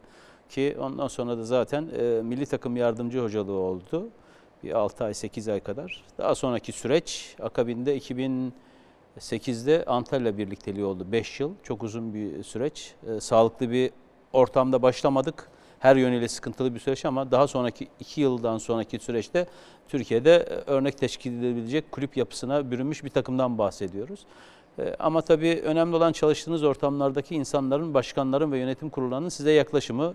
Ki 0.49 0.77
ondan 0.79 1.07
sonra 1.07 1.37
da 1.37 1.43
zaten 1.43 1.89
e, 1.99 2.21
milli 2.23 2.45
takım 2.45 2.77
yardımcı 2.77 3.19
hocalığı 3.19 3.51
oldu. 3.57 4.07
Bir 4.63 4.71
6 4.71 5.03
ay 5.03 5.13
8 5.13 5.47
ay 5.49 5.59
kadar. 5.59 6.03
Daha 6.17 6.35
sonraki 6.35 6.71
süreç 6.71 7.35
akabinde 7.41 7.97
2008'de 7.97 9.85
Antalya 9.85 10.37
birlikteliği 10.37 10.85
oldu. 10.85 11.07
5 11.11 11.39
yıl 11.39 11.51
çok 11.63 11.83
uzun 11.83 12.13
bir 12.13 12.43
süreç. 12.43 12.95
E, 13.07 13.19
sağlıklı 13.19 13.71
bir 13.71 13.91
ortamda 14.33 14.81
başlamadık. 14.81 15.49
Her 15.83 15.95
yönüyle 15.95 16.27
sıkıntılı 16.27 16.75
bir 16.75 16.79
süreç 16.79 17.05
ama 17.05 17.31
daha 17.31 17.47
sonraki 17.47 17.87
2 17.99 18.21
yıldan 18.21 18.57
sonraki 18.57 18.99
süreçte 18.99 19.47
Türkiye'de 19.87 20.35
e, 20.35 20.71
örnek 20.71 20.97
teşkil 20.97 21.31
edilebilecek 21.31 21.91
kulüp 21.91 22.17
yapısına 22.17 22.71
bürünmüş 22.71 23.03
bir 23.03 23.09
takımdan 23.09 23.57
bahsediyoruz. 23.57 24.25
E, 24.79 24.95
Ama 24.99 25.21
tabii 25.21 25.61
önemli 25.65 25.95
olan 25.95 26.11
çalıştığınız 26.11 26.63
ortamlardaki 26.63 27.35
insanların, 27.35 27.93
başkanların 27.93 28.51
ve 28.51 28.57
yönetim 28.59 28.89
kurullarının 28.89 29.29
size 29.29 29.51
yaklaşımı. 29.51 30.13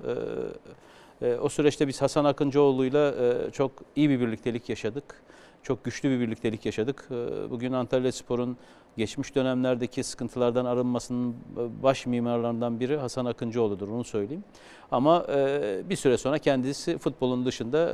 E, 1.23 1.35
O 1.35 1.49
süreçte 1.49 1.89
biz 1.89 2.03
Hasan 2.03 2.25
Akıncıoğlu'yla 2.25 3.15
çok 3.53 3.73
iyi 3.97 4.11
bir 4.11 4.21
birliktelik 4.21 4.69
yaşadık. 4.69 5.23
Çok 5.63 5.85
güçlü 5.85 6.11
bir 6.11 6.21
birliktelik 6.21 6.67
yaşadık. 6.67 7.09
Bugün 7.51 7.73
Antalya 7.73 8.13
Spor'un 8.13 8.57
geçmiş 8.99 9.35
dönemlerdeki 9.35 10.03
sıkıntılardan 10.03 10.65
arınmasının 10.65 11.37
baş 11.83 12.07
mimarlarından 12.07 12.81
biri 12.81 12.97
Hasan 12.97 13.25
Akıncıoğlu'dur, 13.25 13.89
onu 13.89 14.05
söyleyeyim. 14.05 14.45
Ama 14.91 15.27
e, 15.29 15.83
bir 15.91 15.97
süre 15.97 16.19
sonra 16.19 16.39
kendisi 16.39 16.99
futbolun 16.99 17.47
dışında 17.47 17.91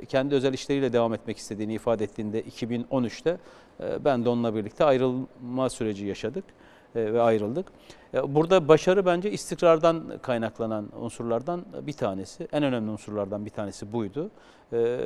e, 0.00 0.04
kendi 0.04 0.34
özel 0.34 0.52
işleriyle 0.52 0.92
devam 0.92 1.14
etmek 1.14 1.38
istediğini 1.38 1.74
ifade 1.74 2.04
ettiğinde 2.04 2.42
2013'te 2.42 3.38
e, 3.80 4.04
ben 4.04 4.24
de 4.24 4.28
onunla 4.28 4.54
birlikte 4.54 4.84
ayrılma 4.84 5.70
süreci 5.70 6.06
yaşadık 6.06 6.44
e, 6.44 6.67
ve 7.14 7.22
ayrıldık. 7.22 7.66
E, 8.14 8.34
Burada 8.34 8.68
başarı 8.68 9.06
bence 9.06 9.30
istikrardan 9.30 10.02
kaynaklanan 10.22 10.88
unsurlardan 11.00 11.64
bir 11.82 11.92
tanesi. 11.92 12.48
En 12.52 12.62
önemli 12.62 12.90
unsurlardan 12.90 13.44
bir 13.44 13.50
tanesi 13.50 13.92
buydu. 13.92 14.30
E, 14.72 14.98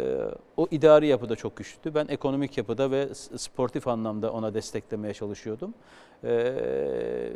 O 0.57 0.67
idari 0.71 1.07
yapıda 1.07 1.37
çok 1.37 1.57
güçlüydü. 1.57 1.95
Ben 1.95 2.07
ekonomik 2.09 2.59
yapıda 2.59 2.91
ve 2.91 3.09
sportif 3.37 3.89
anlamda 3.89 4.33
ona 4.33 4.55
desteklemeye 4.55 5.15
çalışıyordum. 5.15 5.75
E, 6.25 7.33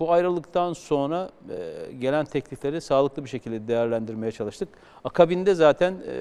Bu 0.00 0.12
ayrılıktan 0.12 0.72
sonra 0.72 1.30
e, 1.50 1.92
gelen 1.92 2.24
teklifleri 2.24 2.80
sağlıklı 2.80 3.24
bir 3.24 3.28
şekilde 3.28 3.68
değerlendirmeye 3.68 4.32
çalıştık. 4.32 4.68
Akabinde 5.04 5.54
zaten 5.54 5.94
e, 6.06 6.14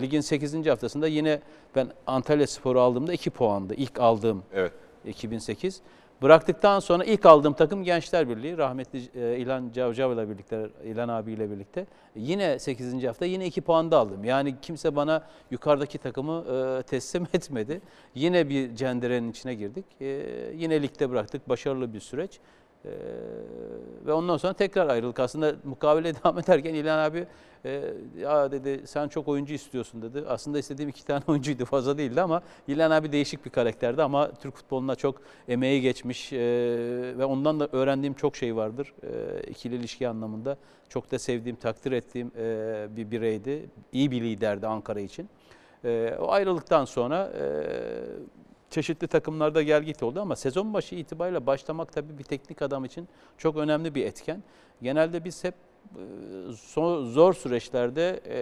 ligin 0.00 0.20
8. 0.20 0.66
haftasında 0.66 1.06
yine 1.08 1.40
ben 1.76 1.88
Antalya 2.06 2.46
Spor'u 2.46 2.80
aldığımda 2.80 3.12
2 3.12 3.30
puandı. 3.30 3.74
İlk 3.74 4.00
aldığım 4.00 4.42
Evet. 4.54 4.72
2008. 5.06 5.80
Bıraktıktan 6.22 6.80
sonra 6.80 7.04
ilk 7.04 7.26
aldığım 7.26 7.52
takım 7.52 7.84
Gençler 7.84 8.28
Birliği. 8.28 8.58
Rahmetli 8.58 9.02
e, 9.14 9.38
İlhan 9.38 9.72
Cavcav'la 9.72 10.28
birlikte, 10.28 10.68
İlhan 10.84 11.08
abiyle 11.08 11.50
birlikte. 11.50 11.86
Yine 12.16 12.58
8. 12.58 13.04
hafta 13.04 13.26
yine 13.26 13.46
2 13.46 13.60
puan 13.60 13.90
da 13.90 13.98
aldım. 13.98 14.24
Yani 14.24 14.54
kimse 14.62 14.96
bana 14.96 15.22
yukarıdaki 15.50 15.98
takımı 15.98 16.44
e, 16.52 16.82
teslim 16.82 17.22
etmedi. 17.34 17.80
Yine 18.14 18.48
bir 18.48 18.74
cenderenin 18.74 19.30
içine 19.30 19.54
girdik. 19.54 19.84
E, 20.00 20.06
yine 20.56 20.82
ligde 20.82 21.10
bıraktık. 21.10 21.48
Başarılı 21.48 21.94
bir 21.94 22.00
süreç. 22.00 22.40
E, 22.84 22.90
ve 24.06 24.12
ondan 24.12 24.36
sonra 24.36 24.52
tekrar 24.52 24.88
ayrılık. 24.88 25.20
Aslında 25.20 25.54
mukavele 25.64 26.14
devam 26.24 26.38
ederken 26.38 26.74
İlhan 26.74 26.98
abi 26.98 27.26
e, 27.64 27.94
ya 28.18 28.52
dedi 28.52 28.82
sen 28.86 29.08
çok 29.08 29.28
oyuncu 29.28 29.54
istiyorsun 29.54 30.02
dedi. 30.02 30.24
Aslında 30.28 30.58
istediğim 30.58 30.88
iki 30.88 31.06
tane 31.06 31.22
oyuncuydu 31.28 31.64
fazla 31.64 31.98
değildi 31.98 32.20
ama 32.20 32.42
İlhan 32.68 32.90
abi 32.90 33.12
değişik 33.12 33.44
bir 33.44 33.50
karakterdi 33.50 34.02
ama 34.02 34.30
Türk 34.32 34.56
futboluna 34.56 34.94
çok 34.94 35.22
emeği 35.48 35.80
geçmiş 35.80 36.32
e, 36.32 36.38
ve 37.18 37.24
ondan 37.24 37.60
da 37.60 37.68
öğrendiğim 37.72 38.14
çok 38.14 38.36
şey 38.36 38.56
vardır. 38.56 38.94
E, 39.02 39.40
ikili 39.42 39.74
ilişki 39.74 40.08
anlamında 40.08 40.56
çok 40.88 41.10
da 41.10 41.18
sevdiğim, 41.18 41.56
takdir 41.56 41.92
ettiğim 41.92 42.32
e, 42.38 42.86
bir 42.96 43.10
bireydi. 43.10 43.70
İyi 43.92 44.10
bir 44.10 44.22
liderdi 44.22 44.66
Ankara 44.66 45.00
için. 45.00 45.28
E, 45.84 46.16
o 46.20 46.30
ayrılıktan 46.30 46.84
sonra 46.84 47.32
e, 47.40 47.44
çeşitli 48.70 49.06
takımlarda 49.06 49.62
gel 49.62 49.82
git 49.82 50.02
oldu 50.02 50.20
ama 50.20 50.36
sezon 50.36 50.74
başı 50.74 50.94
itibariyle 50.94 51.46
başlamak 51.46 51.92
tabii 51.92 52.18
bir 52.18 52.24
teknik 52.24 52.62
adam 52.62 52.84
için 52.84 53.08
çok 53.38 53.56
önemli 53.56 53.94
bir 53.94 54.06
etken. 54.06 54.42
Genelde 54.82 55.24
biz 55.24 55.44
hep 55.44 55.54
e, 55.96 56.02
zor 57.04 57.34
süreçlerde 57.34 58.20
e, 58.28 58.38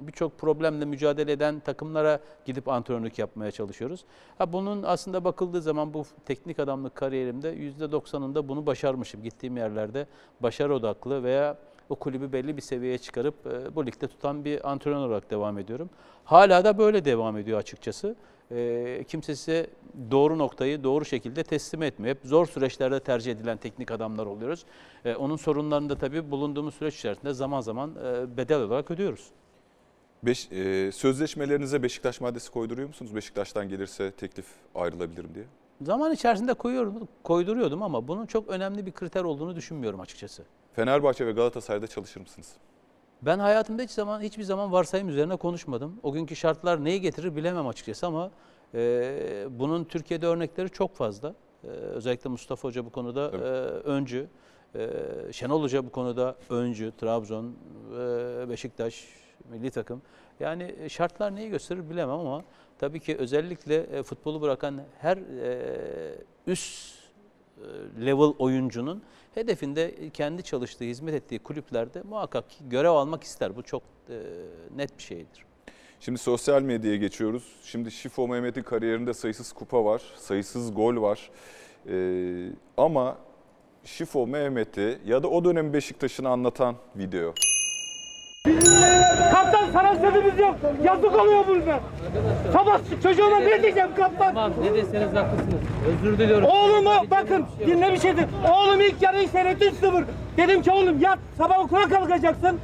birçok 0.00 0.38
problemle 0.38 0.84
mücadele 0.84 1.32
eden 1.32 1.60
takımlara 1.60 2.20
gidip 2.44 2.68
antrenörlük 2.68 3.18
yapmaya 3.18 3.50
çalışıyoruz. 3.50 4.04
Ha 4.38 4.52
bunun 4.52 4.82
aslında 4.82 5.24
bakıldığı 5.24 5.62
zaman 5.62 5.94
bu 5.94 6.04
teknik 6.24 6.58
adamlık 6.58 6.94
kariyerimde 6.94 7.54
%90'ında 7.54 8.48
bunu 8.48 8.66
başarmışım. 8.66 9.22
Gittiğim 9.22 9.56
yerlerde 9.56 10.06
başarı 10.40 10.74
odaklı 10.74 11.22
veya 11.22 11.58
o 11.88 11.94
kulübü 11.94 12.32
belli 12.32 12.56
bir 12.56 12.62
seviyeye 12.62 12.98
çıkarıp 12.98 13.46
e, 13.46 13.74
bu 13.76 13.86
ligde 13.86 14.08
tutan 14.08 14.44
bir 14.44 14.70
antrenör 14.70 15.06
olarak 15.06 15.30
devam 15.30 15.58
ediyorum. 15.58 15.90
Hala 16.24 16.64
da 16.64 16.78
böyle 16.78 17.04
devam 17.04 17.36
ediyor 17.36 17.58
açıkçası. 17.58 18.16
E, 18.50 19.04
kimse 19.08 19.36
size 19.36 19.66
doğru 20.10 20.38
noktayı 20.38 20.84
doğru 20.84 21.04
şekilde 21.04 21.42
teslim 21.42 21.82
etmiyor. 21.82 22.16
Hep 22.16 22.20
zor 22.24 22.46
süreçlerde 22.46 23.00
tercih 23.00 23.32
edilen 23.32 23.56
teknik 23.56 23.90
adamlar 23.90 24.26
oluyoruz. 24.26 24.64
E, 25.04 25.14
onun 25.14 25.36
sorunlarını 25.36 25.88
da 25.88 25.98
tabii 25.98 26.30
bulunduğumuz 26.30 26.74
süreç 26.74 26.96
içerisinde 26.96 27.32
zaman 27.32 27.60
zaman 27.60 27.90
e, 28.04 28.36
bedel 28.36 28.60
olarak 28.60 28.90
ödüyoruz. 28.90 29.26
Beş, 30.22 30.52
e, 30.52 30.92
sözleşmelerinize 30.92 31.82
Beşiktaş 31.82 32.20
maddesi 32.20 32.50
koyduruyor 32.50 32.88
musunuz? 32.88 33.14
Beşiktaş'tan 33.14 33.68
gelirse 33.68 34.10
teklif 34.10 34.46
ayrılabilirim 34.74 35.34
diye. 35.34 35.44
Zaman 35.82 36.12
içerisinde 36.12 36.54
koyuyorum, 36.54 37.08
koyduruyordum 37.22 37.82
ama 37.82 38.08
bunun 38.08 38.26
çok 38.26 38.48
önemli 38.48 38.86
bir 38.86 38.92
kriter 38.92 39.24
olduğunu 39.24 39.56
düşünmüyorum 39.56 40.00
açıkçası. 40.00 40.42
Fenerbahçe 40.72 41.26
ve 41.26 41.32
Galatasaray'da 41.32 41.86
çalışır 41.86 42.20
mısınız? 42.20 42.52
Ben 43.22 43.38
hayatımda 43.38 43.82
hiç 43.82 43.90
zaman 43.90 44.20
hiçbir 44.20 44.42
zaman 44.42 44.72
varsayım 44.72 45.08
üzerine 45.08 45.36
konuşmadım. 45.36 46.00
O 46.02 46.12
günkü 46.12 46.36
şartlar 46.36 46.84
neyi 46.84 47.00
getirir 47.00 47.36
bilemem 47.36 47.66
açıkçası 47.66 48.06
ama 48.06 48.30
e, 48.74 49.46
bunun 49.50 49.84
Türkiye'de 49.84 50.26
örnekleri 50.26 50.70
çok 50.70 50.96
fazla. 50.96 51.34
E, 51.64 51.66
özellikle 51.68 52.30
Mustafa 52.30 52.68
Hoca 52.68 52.84
bu 52.84 52.90
konuda 52.90 53.30
e, 53.30 53.36
öncü. 53.88 54.26
E, 54.74 54.88
Şenol 55.32 55.62
Hoca 55.62 55.86
bu 55.86 55.90
konuda 55.90 56.36
öncü. 56.50 56.92
Trabzon, 57.00 57.44
e, 57.46 58.48
Beşiktaş, 58.48 59.08
milli 59.50 59.70
takım. 59.70 60.02
Yani 60.40 60.74
şartlar 60.88 61.36
neyi 61.36 61.50
gösterir 61.50 61.90
bilemem 61.90 62.18
ama 62.18 62.44
tabii 62.78 63.00
ki 63.00 63.16
özellikle 63.16 64.02
futbolu 64.02 64.40
bırakan 64.40 64.80
her 64.98 65.16
e, 65.16 66.24
üst 66.46 66.99
level 68.00 68.34
oyuncunun 68.38 69.02
hedefinde 69.34 70.10
kendi 70.10 70.42
çalıştığı, 70.42 70.84
hizmet 70.84 71.14
ettiği 71.14 71.38
kulüplerde 71.38 72.02
muhakkak 72.02 72.44
görev 72.60 72.90
almak 72.90 73.22
ister. 73.22 73.56
Bu 73.56 73.62
çok 73.62 73.82
e, 74.08 74.22
net 74.76 74.98
bir 74.98 75.02
şeydir. 75.02 75.44
Şimdi 76.00 76.18
sosyal 76.18 76.62
medyaya 76.62 76.96
geçiyoruz. 76.96 77.44
Şimdi 77.62 77.90
Şifo 77.90 78.28
Mehmet'in 78.28 78.62
kariyerinde 78.62 79.14
sayısız 79.14 79.52
kupa 79.52 79.84
var, 79.84 80.02
sayısız 80.16 80.74
gol 80.74 81.02
var. 81.02 81.30
Ee, 81.88 82.48
ama 82.76 83.16
Şifo 83.84 84.26
Mehmet'i 84.26 84.98
ya 85.06 85.22
da 85.22 85.28
o 85.28 85.44
dönem 85.44 85.72
Beşiktaş'ını 85.72 86.28
anlatan 86.28 86.76
video. 86.96 87.34
Kaptan 89.32 89.70
sana 89.72 89.94
sözümüz 89.94 90.38
yok. 90.38 90.56
Yazık 90.84 91.18
oluyor 91.20 91.46
burada. 91.48 91.80
Sabah 92.52 92.78
çocuğuma 93.02 93.38
ne 93.38 93.62
diyeceğim 93.62 93.88
kaptan? 93.96 94.34
Tamam 94.34 94.52
ne 94.62 94.74
deseniz 94.74 95.14
haklısınız. 95.14 95.60
Özür 95.88 96.18
diliyorum. 96.18 96.48
Oğlumu 96.48 96.90
bakın 97.10 97.44
dinle 97.66 97.92
bir 97.92 97.98
şeydir. 97.98 98.24
Oğlum 98.52 98.80
ilk 98.80 99.02
yarıyı 99.02 99.28
seyretti 99.28 99.64
3-0. 99.64 100.04
Dedim 100.36 100.62
ki 100.62 100.70
oğlum 100.70 101.00
yat 101.00 101.18
sabah 101.38 101.58
okula 101.64 101.88
kalkacaksın. 101.88 102.58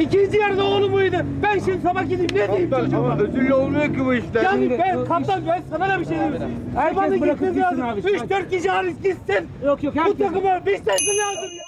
İkinci 0.00 0.38
yarıda 0.38 0.64
oğlum 0.64 0.94
uyudu. 0.94 1.16
Ben 1.42 1.58
şimdi 1.58 1.80
sabah 1.82 2.02
gideyim 2.02 2.30
ne 2.34 2.48
diyeyim 2.48 2.70
çocuğuma? 2.70 3.12
Ama 3.12 3.22
özürlü 3.22 3.54
olmuyor 3.54 3.84
ki 3.84 4.06
bu 4.06 4.14
işler. 4.14 4.42
Yani 4.42 4.70
ben 4.78 5.04
kaptan 5.04 5.42
ben 5.46 5.62
sana 5.70 5.88
da 5.88 6.00
bir 6.00 6.04
şey 6.04 6.16
diyeyim. 6.18 6.72
Erman'ı 6.76 7.16
gitsin 7.16 7.60
lazım. 7.60 7.80
3-4 7.82 8.50
kişi 8.50 8.68
hariç 8.68 8.96
gitsin. 9.02 9.48
Yok 9.64 9.82
yok. 9.82 9.94
Bu 10.06 10.18
takıma 10.18 10.66
bir 10.66 10.76
sensin 10.76 11.18
lazım 11.18 11.56
ya. 11.58 11.67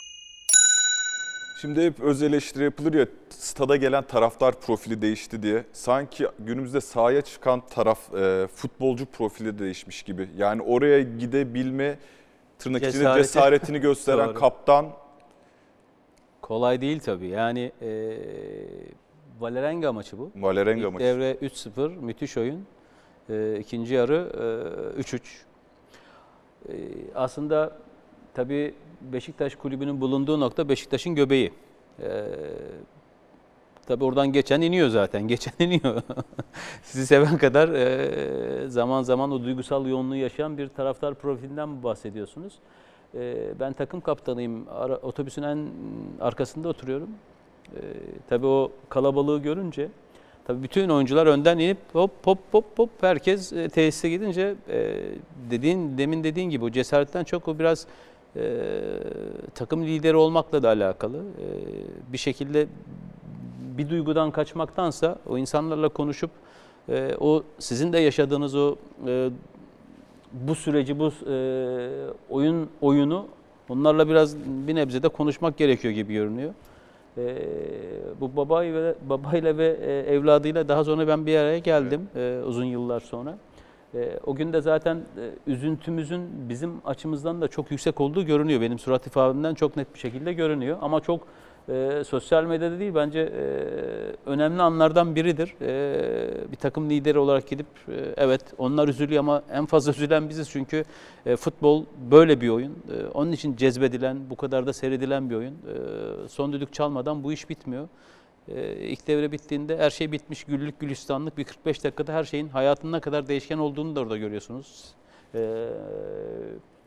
Şimdi 1.61 1.87
hep 1.87 2.01
öz 2.01 2.23
eleştiri 2.23 2.65
yapılır 2.65 2.95
ya 2.95 3.07
stada 3.29 3.77
gelen 3.77 4.03
taraftar 4.05 4.61
profili 4.61 5.03
değişti 5.03 5.43
diye. 5.43 5.65
Sanki 5.73 6.27
günümüzde 6.39 6.81
sahaya 6.81 7.23
çıkan 7.23 7.61
taraf 7.67 8.15
e, 8.15 8.47
futbolcu 8.55 9.07
profili 9.07 9.55
de 9.55 9.59
değişmiş 9.59 10.03
gibi. 10.03 10.29
Yani 10.37 10.63
oraya 10.63 11.03
gidebilme 11.03 11.99
tırnak 12.59 12.83
içinde 12.83 12.93
Cesareti. 12.93 13.23
cesaretini 13.23 13.79
gösteren 13.79 14.27
Doğru. 14.29 14.35
kaptan 14.35 14.87
Kolay 16.41 16.81
değil 16.81 17.01
tabii. 17.01 17.29
Yani 17.29 17.73
e, 17.83 18.19
Valerenga 19.41 19.93
maçı 19.93 20.19
bu. 20.19 20.31
Valerenga 20.37 20.87
İlk 20.87 20.93
maçı. 20.93 21.05
devre 21.05 21.33
3-0 21.33 21.89
müthiş 21.89 22.37
oyun. 22.37 22.67
E, 23.31 23.59
ikinci 23.61 23.95
yarı 23.95 24.33
e, 24.99 25.01
3-3. 25.01 25.21
E, 26.69 26.73
aslında 27.15 27.77
tabii 28.35 28.75
Beşiktaş 29.01 29.55
kulübünün 29.55 30.01
bulunduğu 30.01 30.41
nokta 30.41 30.69
Beşiktaş'ın 30.69 31.15
göbeği. 31.15 31.53
E, 32.03 32.25
tabii 33.87 34.05
oradan 34.05 34.33
geçen 34.33 34.61
iniyor 34.61 34.89
zaten. 34.89 35.23
Geçen 35.29 35.53
iniyor. 35.59 36.03
Sizi 36.83 37.07
seven 37.07 37.39
kadar 37.39 37.69
e, 37.69 38.69
zaman 38.69 39.03
zaman 39.03 39.33
o 39.33 39.43
duygusal 39.45 39.87
yoğunluğu 39.87 40.17
yaşayan 40.17 40.59
bir 40.59 40.69
taraftar 40.69 41.15
profilinden 41.15 41.83
bahsediyorsunuz? 41.83 42.53
E, 43.15 43.55
ben 43.61 43.73
takım 43.73 44.01
kaptanıyım. 44.01 44.67
Ara, 44.71 44.97
otobüsün 44.97 45.43
en 45.43 45.69
arkasında 46.21 46.69
oturuyorum. 46.69 47.09
E, 47.77 47.81
tabii 48.29 48.47
o 48.47 48.73
kalabalığı 48.89 49.43
görünce 49.43 49.89
tabii 50.45 50.63
bütün 50.63 50.89
oyuncular 50.89 51.27
önden 51.27 51.59
inip 51.59 51.79
hop 51.93 52.11
hop 52.25 52.39
hop 52.53 52.65
hop 52.79 52.91
herkes 53.01 53.53
e, 53.53 53.69
tesise 53.69 54.11
gidince 54.11 54.55
e, 54.69 54.97
dediğin 55.51 55.99
demin 55.99 56.25
dediğin 56.25 56.51
gibi 56.51 56.65
o 56.65 56.71
cesaretten 56.71 57.25
çok 57.25 57.49
o 57.49 57.59
biraz 57.59 57.87
e, 58.37 58.63
takım 59.55 59.85
lideri 59.85 60.17
olmakla 60.17 60.63
da 60.63 60.69
alakalı. 60.69 61.17
E, 61.17 61.47
bir 62.13 62.19
şekilde 62.19 62.67
bir 63.79 63.91
duygudan 63.91 64.31
kaçmaktansa 64.31 65.19
o 65.29 65.39
insanlarla 65.39 65.89
konuşup 65.89 66.31
e, 66.89 67.15
o 67.21 67.43
sizin 67.59 67.93
de 67.93 67.99
yaşadığınız 67.99 68.55
o 68.55 68.77
e, 69.07 69.31
bu 70.33 70.55
süreci 70.55 70.99
bu 70.99 71.13
e, 71.31 71.37
oyun 72.31 72.69
oyunu 72.81 73.27
onlarla 73.69 74.09
biraz 74.09 74.37
bir 74.37 74.75
nebze 74.75 75.03
de 75.03 75.09
konuşmak 75.09 75.57
gerekiyor 75.57 75.95
gibi 75.95 76.13
görünüyor. 76.13 76.55
E, 77.19 77.37
bu 78.21 78.37
babayı 78.37 78.75
ve 78.75 78.95
babayla 79.09 79.59
ve 79.59 79.77
e, 79.81 80.15
evladıyla 80.15 80.69
daha 80.69 80.85
sonra 80.85 81.09
ben 81.09 81.27
bir 81.27 81.37
araya 81.37 81.59
geldim 81.59 82.09
e, 82.17 82.41
uzun 82.47 82.65
yıllar 82.65 83.01
sonra. 83.01 83.39
E, 83.95 84.19
o 84.27 84.35
gün 84.35 84.53
de 84.53 84.61
zaten 84.61 84.97
e, 84.97 85.31
üzüntümüzün 85.47 86.49
bizim 86.49 86.73
açımızdan 86.85 87.41
da 87.41 87.49
çok 87.49 87.71
yüksek 87.71 88.01
olduğu 88.01 88.27
görünüyor. 88.27 88.61
Benim 88.61 88.79
surat 88.79 89.07
ifademden 89.07 89.55
çok 89.55 89.77
net 89.77 89.95
bir 89.95 89.99
şekilde 89.99 90.33
görünüyor. 90.33 90.79
Ama 90.81 91.01
çok 91.01 91.27
e, 91.69 92.03
sosyal 92.07 92.45
medyada 92.45 92.79
değil 92.79 92.95
bence 92.95 93.21
e, 93.21 93.43
önemli 94.27 94.63
anlardan 94.63 95.17
biridir. 95.17 95.55
E, 95.63 96.51
bir 96.53 96.57
takım 96.57 96.91
lideri 96.91 97.19
olarak 97.19 97.49
gidip 97.49 97.67
e, 97.89 98.15
evet 98.17 98.43
onlar 98.59 98.89
üzülüyor 98.89 99.21
ama 99.21 99.43
en 99.53 99.67
fazla 99.67 99.93
üzülen 99.93 100.29
biziz 100.29 100.51
çünkü 100.51 100.85
e, 101.27 101.37
futbol 101.37 101.85
böyle 102.11 102.41
bir 102.41 102.49
oyun. 102.49 102.73
E, 102.73 103.07
onun 103.15 103.33
için 103.33 103.57
cezbedilen, 103.57 104.31
bu 104.31 104.37
kadar 104.37 104.67
da 104.67 104.73
seyredilen 104.73 105.31
bir 105.31 105.35
oyun. 105.35 105.53
E, 105.53 106.29
son 106.29 106.53
düdük 106.53 106.73
çalmadan 106.73 107.25
bu 107.25 107.33
iş 107.33 107.49
bitmiyor. 107.49 107.89
E, 108.49 108.75
ilk 108.77 109.07
devre 109.07 109.33
bittiğinde 109.33 109.79
her 109.79 109.91
şey 109.91 110.13
bitmiş, 110.13 110.45
güllük 110.45 110.81
gülistanlık 110.81 111.39
bir 111.39 111.45
45 111.45 111.85
dakikada 111.85 112.13
her 112.13 112.25
şeyin 112.25 112.49
hayatının 112.49 112.93
ne 112.93 113.01
kadar 113.01 113.29
değişken 113.29 113.59
olduğunu 113.59 113.97
da 113.97 114.01
orada 114.01 114.17
görüyorsunuz. 114.17 114.95
E, 115.35 115.69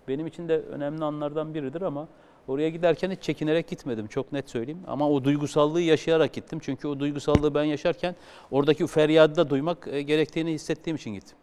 benim 0.07 0.27
için 0.27 0.49
de 0.49 0.59
önemli 0.59 1.03
anlardan 1.03 1.53
biridir 1.53 1.81
ama 1.81 2.07
oraya 2.47 2.69
giderken 2.69 3.11
hiç 3.11 3.21
çekinerek 3.21 3.67
gitmedim 3.67 4.07
çok 4.07 4.31
net 4.31 4.49
söyleyeyim. 4.49 4.81
Ama 4.87 5.09
o 5.09 5.23
duygusallığı 5.23 5.81
yaşayarak 5.81 6.33
gittim. 6.33 6.59
Çünkü 6.61 6.87
o 6.87 6.99
duygusallığı 6.99 7.55
ben 7.55 7.63
yaşarken 7.63 8.15
oradaki 8.51 8.87
feryadı 8.87 9.35
da 9.35 9.49
duymak 9.49 9.87
e, 9.91 10.01
gerektiğini 10.01 10.51
hissettiğim 10.51 10.95
için 10.95 11.13
gittim. 11.13 11.37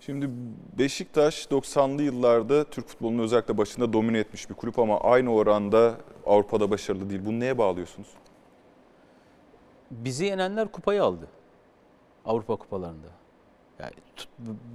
Şimdi 0.00 0.30
Beşiktaş 0.78 1.46
90'lı 1.46 2.02
yıllarda 2.02 2.64
Türk 2.64 2.88
futbolunun 2.88 3.22
özellikle 3.22 3.58
başında 3.58 3.92
domine 3.92 4.18
etmiş 4.18 4.50
bir 4.50 4.54
kulüp 4.54 4.78
ama 4.78 5.00
aynı 5.00 5.34
oranda 5.34 5.94
Avrupa'da 6.26 6.70
başarılı 6.70 7.10
değil. 7.10 7.20
Bunu 7.24 7.40
neye 7.40 7.58
bağlıyorsunuz? 7.58 8.08
Bizi 9.90 10.24
yenenler 10.24 10.68
kupayı 10.68 11.02
aldı. 11.04 11.26
Avrupa 12.24 12.56
kupalarında. 12.56 13.06
Yani 13.78 13.92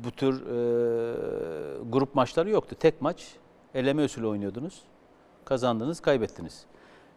bu 0.04 0.12
tür 0.12 0.42
e, 0.42 1.84
grup 1.90 2.16
maçları 2.16 2.50
yoktu. 2.50 2.76
Tek 2.80 3.02
maç 3.02 3.36
eleme 3.76 4.04
usulü 4.04 4.28
oynuyordunuz. 4.28 4.82
Kazandınız, 5.46 6.00
kaybettiniz. 6.00 6.66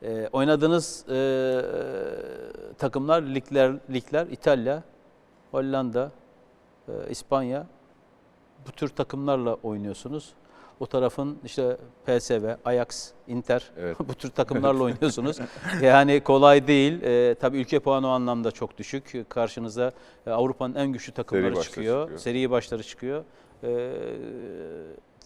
E, 0.02 0.28
oynadığınız 0.32 1.04
e, 1.08 1.16
takımlar 2.78 3.22
ligler, 3.22 3.72
ligler 3.90 4.26
İtalya, 4.26 4.82
Hollanda, 5.50 6.12
e, 6.88 6.92
İspanya 7.10 7.66
bu 8.66 8.72
tür 8.72 8.88
takımlarla 8.88 9.54
oynuyorsunuz. 9.54 10.32
O 10.82 10.86
tarafın 10.86 11.38
işte 11.44 11.76
PSV, 12.06 12.54
Ajax, 12.64 13.10
Inter 13.28 13.70
bu 14.08 14.14
tür 14.14 14.30
takımlarla 14.30 14.82
oynuyorsunuz. 14.82 15.38
Yani 15.82 16.20
kolay 16.20 16.66
değil. 16.66 17.02
E, 17.02 17.34
tabii 17.34 17.58
ülke 17.58 17.78
puanı 17.78 18.06
o 18.06 18.10
anlamda 18.10 18.50
çok 18.50 18.78
düşük. 18.78 19.24
Karşınıza 19.28 19.92
e, 20.26 20.30
Avrupa'nın 20.30 20.74
en 20.74 20.92
güçlü 20.92 21.12
takımları 21.12 21.50
başları 21.50 21.64
çıkıyor. 21.64 22.00
çıkıyor. 22.00 22.18
Seri 22.18 22.50
başları 22.50 22.82
çıkıyor. 22.82 23.24
E, 23.62 23.92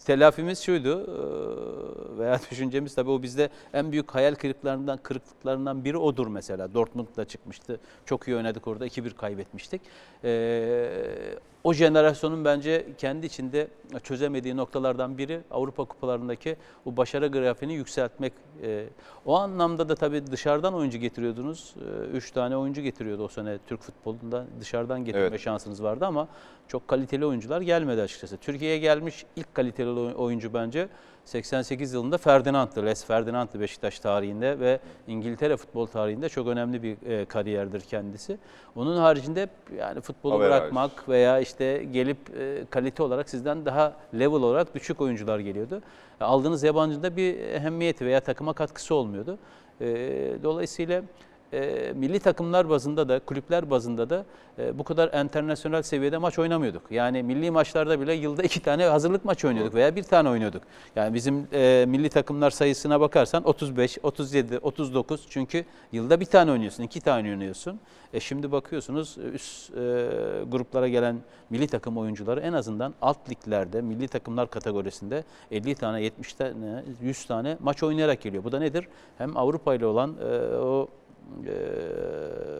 telafimiz 0.04 0.60
şuydu 0.62 0.98
eee, 1.00 2.18
veya 2.18 2.40
düşüncemiz 2.50 2.94
tabii 2.94 3.10
o 3.10 3.22
bizde 3.22 3.48
en 3.72 3.92
büyük 3.92 4.10
hayal 4.14 4.34
kırıklarından 4.34 4.98
kırıklıklarından 4.98 5.84
biri 5.84 5.96
odur 5.98 6.26
mesela. 6.26 6.74
Dortmund'da 6.74 7.24
çıkmıştı. 7.24 7.80
Çok 8.04 8.28
iyi 8.28 8.36
oynadık 8.36 8.66
orada 8.68 8.86
2-1 8.86 9.14
kaybetmiştik. 9.14 9.80
Eee, 10.24 11.38
o 11.64 11.72
jenerasyonun 11.72 12.44
bence 12.44 12.86
kendi 12.98 13.26
içinde 13.26 13.68
çözemediği 14.02 14.56
noktalardan 14.56 15.18
biri 15.18 15.40
Avrupa 15.50 15.84
kupalarındaki 15.84 16.56
o 16.84 16.96
başarı 16.96 17.26
grafiğini 17.26 17.74
yükseltmek. 17.74 18.32
Eee, 18.62 18.86
o 19.26 19.34
anlamda 19.36 19.88
da 19.88 19.94
tabii 19.94 20.26
dışarıdan 20.26 20.74
oyuncu 20.74 20.98
getiriyordunuz. 20.98 21.74
3 22.12 22.30
tane 22.30 22.56
oyuncu 22.56 22.80
getiriyordu 22.82 23.24
o 23.24 23.28
sene 23.28 23.58
Türk 23.66 23.80
futbolunda. 23.82 24.44
Dışarıdan 24.60 25.04
getirme 25.04 25.26
Evet. 25.26 25.40
şansınız 25.40 25.82
vardı 25.82 26.06
ama 26.06 26.28
çok 26.68 26.88
kaliteli 26.88 27.26
oyuncular 27.26 27.60
gelmedi 27.60 28.00
açıkçası. 28.02 28.36
Türkiye'ye 28.36 28.78
gelmiş 28.78 29.24
ilk 29.36 29.54
kaliteli 29.54 29.85
oy- 29.90 30.14
oyuncu 30.16 30.54
bence 30.54 30.88
88 31.24 31.92
yılında 31.92 32.18
Ferdinand'dı. 32.18 32.86
Les 32.86 33.04
Ferdinand'dı 33.04 33.60
Beşiktaş 33.60 33.98
tarihinde 34.00 34.60
ve 34.60 34.80
İngiltere 35.06 35.56
futbol 35.56 35.86
tarihinde 35.86 36.28
çok 36.28 36.46
önemli 36.46 36.82
bir 36.82 36.96
e, 37.06 37.24
kariyerdir 37.24 37.80
kendisi. 37.80 38.38
Onun 38.76 38.96
haricinde 38.96 39.48
yani 39.78 40.00
futbolu 40.00 40.34
Averaj. 40.34 40.60
bırakmak 40.62 41.08
veya 41.08 41.40
işte 41.40 41.84
gelip 41.92 42.18
e, 42.38 42.64
kalite 42.70 43.02
olarak 43.02 43.28
sizden 43.30 43.66
daha 43.66 43.92
level 44.14 44.42
olarak 44.42 44.74
düşük 44.74 45.00
oyuncular 45.00 45.38
geliyordu. 45.38 45.82
Aldığınız 46.20 46.62
yabancıda 46.62 47.16
bir 47.16 47.38
ehemmiyeti 47.40 48.06
veya 48.06 48.20
takıma 48.20 48.52
katkısı 48.52 48.94
olmuyordu. 48.94 49.38
E, 49.80 49.86
dolayısıyla 50.42 51.02
e, 51.52 51.92
milli 51.96 52.20
takımlar 52.20 52.68
bazında 52.68 53.08
da 53.08 53.18
kulüpler 53.18 53.70
bazında 53.70 54.10
da 54.10 54.24
e, 54.58 54.78
bu 54.78 54.84
kadar 54.84 55.24
internasyonel 55.24 55.82
seviyede 55.82 56.18
maç 56.18 56.38
oynamıyorduk. 56.38 56.82
Yani 56.90 57.22
milli 57.22 57.50
maçlarda 57.50 58.00
bile 58.00 58.14
yılda 58.14 58.42
iki 58.42 58.60
tane 58.60 58.84
hazırlık 58.84 59.24
maçı 59.24 59.48
oynuyorduk 59.48 59.74
veya 59.74 59.96
bir 59.96 60.02
tane 60.02 60.28
oynuyorduk. 60.28 60.62
Yani 60.96 61.14
bizim 61.14 61.48
e, 61.52 61.84
milli 61.88 62.08
takımlar 62.08 62.50
sayısına 62.50 63.00
bakarsan 63.00 63.48
35, 63.48 63.98
37, 64.02 64.58
39 64.58 65.26
çünkü 65.30 65.64
yılda 65.92 66.20
bir 66.20 66.24
tane 66.24 66.50
oynuyorsun, 66.50 66.82
iki 66.82 67.00
tane 67.00 67.30
oynuyorsun. 67.30 67.80
E 68.12 68.20
şimdi 68.20 68.52
bakıyorsunuz 68.52 69.18
e, 69.18 69.28
üst 69.28 69.70
e, 69.70 69.74
gruplara 70.50 70.88
gelen 70.88 71.16
milli 71.50 71.66
takım 71.66 71.98
oyuncuları 71.98 72.40
en 72.40 72.52
azından 72.52 72.94
alt 73.02 73.30
liglerde, 73.30 73.80
milli 73.80 74.08
takımlar 74.08 74.50
kategorisinde 74.50 75.24
50 75.50 75.74
tane, 75.74 76.02
70 76.02 76.32
tane, 76.32 76.84
100 77.02 77.24
tane 77.24 77.56
maç 77.60 77.82
oynayarak 77.82 78.20
geliyor. 78.20 78.44
Bu 78.44 78.52
da 78.52 78.58
nedir? 78.58 78.88
Hem 79.18 79.36
Avrupa 79.36 79.74
ile 79.74 79.86
olan 79.86 80.14
e, 80.20 80.56
o 80.56 80.88
e, 81.46 81.52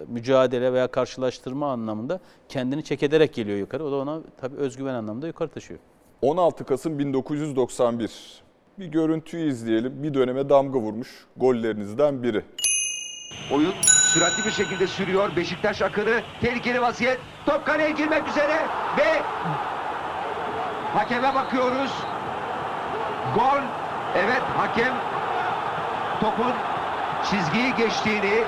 mücadele 0.08 0.72
veya 0.72 0.88
karşılaştırma 0.88 1.72
anlamında 1.72 2.20
kendini 2.48 2.84
çek 2.84 3.02
ederek 3.02 3.34
geliyor 3.34 3.58
yukarı. 3.58 3.84
O 3.84 3.92
da 3.92 3.96
ona 3.96 4.20
tabii 4.40 4.56
özgüven 4.56 4.94
anlamında 4.94 5.26
yukarı 5.26 5.48
taşıyor. 5.48 5.80
16 6.22 6.64
Kasım 6.64 6.98
1991. 6.98 8.42
Bir 8.78 8.86
görüntüyü 8.86 9.48
izleyelim. 9.50 10.02
Bir 10.02 10.14
döneme 10.14 10.48
damga 10.48 10.78
vurmuş 10.78 11.26
gollerinizden 11.36 12.22
biri. 12.22 12.44
Oyun 13.52 13.72
süratli 14.12 14.44
bir 14.44 14.50
şekilde 14.50 14.86
sürüyor. 14.86 15.36
Beşiktaş 15.36 15.82
akını 15.82 16.20
tehlikeli 16.40 16.80
vaziyet. 16.80 17.18
Top 17.46 17.66
kaleye 17.66 17.90
girmek 17.90 18.28
üzere 18.28 18.56
ve 18.98 19.22
hakeme 20.94 21.34
bakıyoruz. 21.34 21.90
Gol. 23.34 23.62
Evet 24.16 24.42
hakem 24.56 24.94
topun 26.20 26.52
çizgiyi 27.30 27.74
geçtiğini 27.74 28.44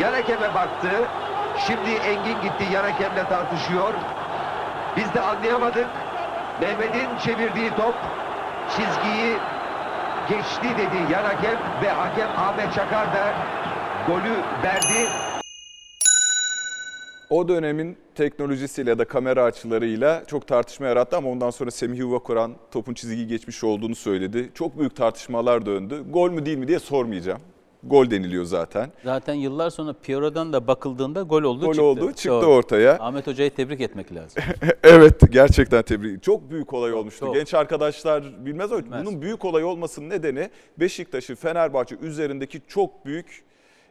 yan 0.00 0.12
hakeme 0.12 0.54
baktı. 0.54 0.88
Şimdi 1.66 1.90
Engin 1.90 2.42
gitti 2.42 2.64
yan 2.72 2.84
hakemle 2.84 3.24
tartışıyor. 3.28 3.94
Biz 4.96 5.14
de 5.14 5.20
anlayamadık. 5.20 5.86
Mehmet'in 6.60 7.18
çevirdiği 7.24 7.70
top 7.70 7.94
çizgiyi 8.70 9.36
geçti 10.28 10.68
dedi 10.78 11.12
yan 11.12 11.24
hakem 11.24 11.58
ve 11.82 11.88
hakem 11.88 12.28
Ahmet 12.28 12.74
Çakar 12.74 13.06
da 13.06 13.34
golü 14.06 14.36
verdi. 14.62 15.08
O 17.30 17.48
dönemin 17.48 17.98
teknolojisiyle 18.14 18.90
ya 18.90 18.98
da 18.98 19.04
kamera 19.04 19.42
açılarıyla 19.42 20.24
çok 20.26 20.48
tartışma 20.48 20.86
yarattı 20.86 21.16
ama 21.16 21.28
ondan 21.28 21.50
sonra 21.50 21.70
Semih 21.70 21.98
Yuvakuran 21.98 22.52
topun 22.70 22.94
çizgiyi 22.94 23.26
geçmiş 23.26 23.64
olduğunu 23.64 23.94
söyledi. 23.94 24.50
Çok 24.54 24.78
büyük 24.78 24.96
tartışmalar 24.96 25.66
döndü. 25.66 26.04
Gol 26.10 26.30
mü 26.30 26.46
değil 26.46 26.58
mi 26.58 26.68
diye 26.68 26.78
sormayacağım. 26.78 27.40
Gol 27.86 28.10
deniliyor 28.10 28.44
zaten. 28.44 28.90
Zaten 29.04 29.34
yıllar 29.34 29.70
sonra 29.70 29.92
Piero'dan 29.92 30.52
da 30.52 30.66
bakıldığında 30.66 31.22
gol 31.22 31.42
oldu 31.42 31.60
Gol 31.64 31.72
çıktı. 31.72 31.84
oldu, 31.84 32.12
çıktı 32.12 32.28
Doğru. 32.30 32.46
ortaya. 32.46 32.98
Ahmet 33.00 33.26
Hoca'yı 33.26 33.54
tebrik 33.54 33.80
etmek 33.80 34.14
lazım. 34.14 34.42
evet 34.82 35.20
gerçekten 35.30 35.82
tebrik. 35.82 36.22
Çok 36.22 36.50
büyük 36.50 36.72
olay 36.74 36.92
olmuştu. 36.92 37.26
çok. 37.26 37.34
Genç 37.34 37.54
arkadaşlar 37.54 38.46
bilmez 38.46 38.70
Bilmez. 38.70 39.06
bunun 39.06 39.22
büyük 39.22 39.44
olay 39.44 39.64
olmasının 39.64 40.10
nedeni 40.10 40.50
Beşiktaş'ın 40.78 41.34
Fenerbahçe 41.34 41.96
üzerindeki 42.02 42.60
çok 42.68 43.06
büyük 43.06 43.44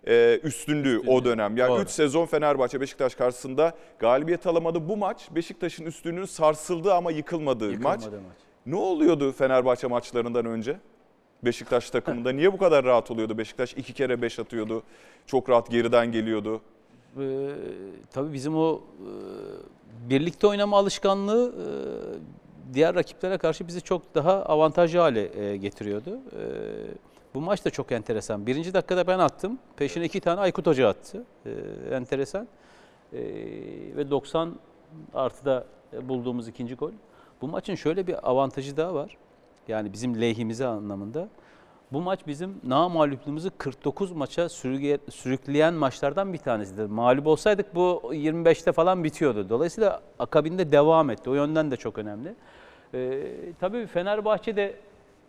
e, 0.07 0.39
üstünlüğü 0.43 1.01
o 1.07 1.25
dönem. 1.25 1.57
Yani 1.57 1.69
Doğru. 1.69 1.81
3 1.81 1.89
sezon 1.89 2.25
Fenerbahçe 2.25 2.81
Beşiktaş 2.81 3.15
karşısında 3.15 3.73
galibiyet 3.99 4.47
alamadı. 4.47 4.89
Bu 4.89 4.97
maç 4.97 5.27
Beşiktaş'ın 5.35 5.85
üstünlüğünün 5.85 6.25
sarsıldığı 6.25 6.93
ama 6.93 7.11
yıkılmadığı 7.11 7.71
Yıkılmadı 7.71 7.97
maç. 8.05 8.11
maç. 8.11 8.37
Ne 8.65 8.75
oluyordu 8.75 9.31
Fenerbahçe 9.31 9.87
maçlarından 9.87 10.45
önce? 10.45 10.77
Beşiktaş 11.45 11.89
takımında 11.89 12.31
niye 12.31 12.53
bu 12.53 12.57
kadar 12.57 12.85
rahat 12.85 13.11
oluyordu? 13.11 13.37
Beşiktaş 13.37 13.73
iki 13.73 13.93
kere 13.93 14.21
beş 14.21 14.39
atıyordu. 14.39 14.83
Çok 15.27 15.49
rahat 15.49 15.71
geriden 15.71 16.11
geliyordu. 16.11 16.61
Ee, 17.19 17.49
tabii 18.11 18.33
bizim 18.33 18.57
o 18.57 18.75
e, 18.75 19.09
birlikte 20.09 20.47
oynama 20.47 20.77
alışkanlığı 20.77 21.53
e, 21.55 22.73
diğer 22.73 22.95
rakiplere 22.95 23.37
karşı 23.37 23.67
bizi 23.67 23.81
çok 23.81 24.15
daha 24.15 24.43
avantajlı 24.43 24.99
hale 24.99 25.43
e, 25.43 25.57
getiriyordu. 25.57 26.09
E, 26.09 26.43
bu 27.33 27.41
maç 27.41 27.65
da 27.65 27.69
çok 27.69 27.91
enteresan. 27.91 28.47
Birinci 28.47 28.73
dakikada 28.73 29.07
ben 29.07 29.19
attım. 29.19 29.59
Peşine 29.75 30.05
iki 30.05 30.19
tane 30.19 30.39
Aykut 30.41 30.67
Hoca 30.67 30.89
attı. 30.89 31.23
E, 31.45 31.51
enteresan. 31.95 32.47
E, 33.13 33.19
ve 33.95 34.11
90 34.11 34.55
artıda 35.13 35.65
bulduğumuz 36.01 36.47
ikinci 36.47 36.75
gol. 36.75 36.91
Bu 37.41 37.47
maçın 37.47 37.75
şöyle 37.75 38.07
bir 38.07 38.29
avantajı 38.29 38.77
daha 38.77 38.93
var. 38.93 39.17
Yani 39.67 39.93
bizim 39.93 40.21
lehimize 40.21 40.67
anlamında. 40.67 41.27
Bu 41.91 42.01
maç 42.01 42.19
bizim 42.27 42.61
namalüplüğümüzü 42.63 43.49
49 43.57 44.11
maça 44.11 44.41
sürüge- 44.45 45.11
sürükleyen 45.11 45.73
maçlardan 45.73 46.33
bir 46.33 46.37
tanesidir. 46.37 46.85
Mağlup 46.85 47.27
olsaydık 47.27 47.75
bu 47.75 48.01
25'te 48.13 48.71
falan 48.71 49.03
bitiyordu. 49.03 49.49
Dolayısıyla 49.49 50.01
akabinde 50.19 50.71
devam 50.71 51.09
etti. 51.09 51.29
O 51.29 51.33
yönden 51.33 51.71
de 51.71 51.77
çok 51.77 51.97
önemli. 51.97 52.35
Ee, 52.93 53.23
tabii 53.59 53.87
Fenerbahçe 53.87 54.55
de 54.55 54.75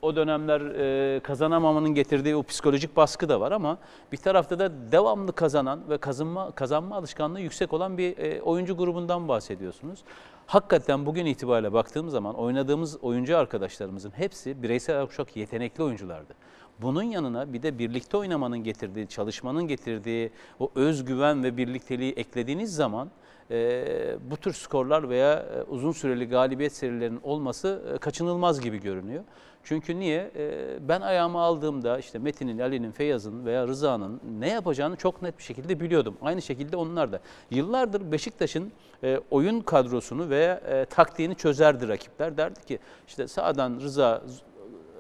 o 0.03 0.17
dönemler 0.17 0.61
e, 0.61 1.21
kazanamamanın 1.21 1.95
getirdiği 1.95 2.37
o 2.37 2.43
psikolojik 2.43 2.97
baskı 2.97 3.29
da 3.29 3.41
var 3.41 3.53
ama 3.53 3.79
bir 4.13 4.17
tarafta 4.17 4.59
da 4.59 4.73
devamlı 4.93 5.33
kazanan 5.33 5.81
ve 5.89 5.99
kazanma 5.99 6.51
kazanma 6.51 6.97
alışkanlığı 6.97 7.41
yüksek 7.41 7.73
olan 7.73 7.99
bir 7.99 8.19
e, 8.19 8.43
oyuncu 8.43 8.77
grubundan 8.77 9.29
bahsediyorsunuz. 9.29 9.99
Hakikaten 10.47 11.07
bugün 11.07 11.27
itibariyle 11.27 11.73
baktığım 11.73 12.11
zaman 12.11 12.35
oynadığımız 12.35 13.05
oyuncu 13.05 13.39
arkadaşlarımızın 13.39 14.11
hepsi 14.11 14.63
bireysel 14.63 14.97
olarak 14.97 15.13
çok 15.13 15.37
yetenekli 15.37 15.83
oyunculardı. 15.83 16.35
Bunun 16.83 17.03
yanına 17.03 17.53
bir 17.53 17.63
de 17.63 17.79
birlikte 17.79 18.17
oynamanın 18.17 18.59
getirdiği, 18.59 19.09
çalışmanın 19.09 19.69
getirdiği 19.69 20.31
o 20.61 20.71
özgüven 20.75 21.45
ve 21.45 21.57
birlikteliği 21.57 22.13
eklediğiniz 22.13 22.75
zaman 22.75 23.11
e, 23.51 23.87
bu 24.31 24.37
tür 24.37 24.53
skorlar 24.53 25.09
veya 25.09 25.33
e, 25.33 25.63
uzun 25.63 25.93
süreli 25.93 26.29
galibiyet 26.29 26.73
serilerinin 26.77 27.21
olması 27.23 27.83
e, 27.95 27.99
kaçınılmaz 27.99 28.61
gibi 28.61 28.81
görünüyor. 28.81 29.25
Çünkü 29.65 29.99
niye? 29.99 30.31
E, 30.37 30.89
ben 30.89 31.01
ayağımı 31.01 31.39
aldığımda 31.39 31.99
işte 31.99 32.19
Metin'in, 32.19 32.59
Ali'nin, 32.59 32.91
Feyyaz'ın 32.93 33.45
veya 33.45 33.67
Rıza'nın 33.67 34.21
ne 34.39 34.49
yapacağını 34.49 34.97
çok 34.97 35.23
net 35.23 35.39
bir 35.39 35.43
şekilde 35.43 35.81
biliyordum. 35.81 36.17
Aynı 36.23 36.43
şekilde 36.43 36.77
onlar 36.77 37.13
da. 37.13 37.21
Yıllardır 37.51 38.13
Beşiktaş'ın 38.13 38.73
e, 39.03 39.21
oyun 39.31 39.61
kadrosunu 39.61 40.31
veya 40.31 40.55
e, 40.55 40.85
taktiğini 40.85 41.35
çözerdi 41.35 41.89
rakipler. 41.89 42.37
Derdi 42.37 42.65
ki 42.65 42.79
işte 43.09 43.29
sağdan 43.29 43.81
Rıza 43.81 44.23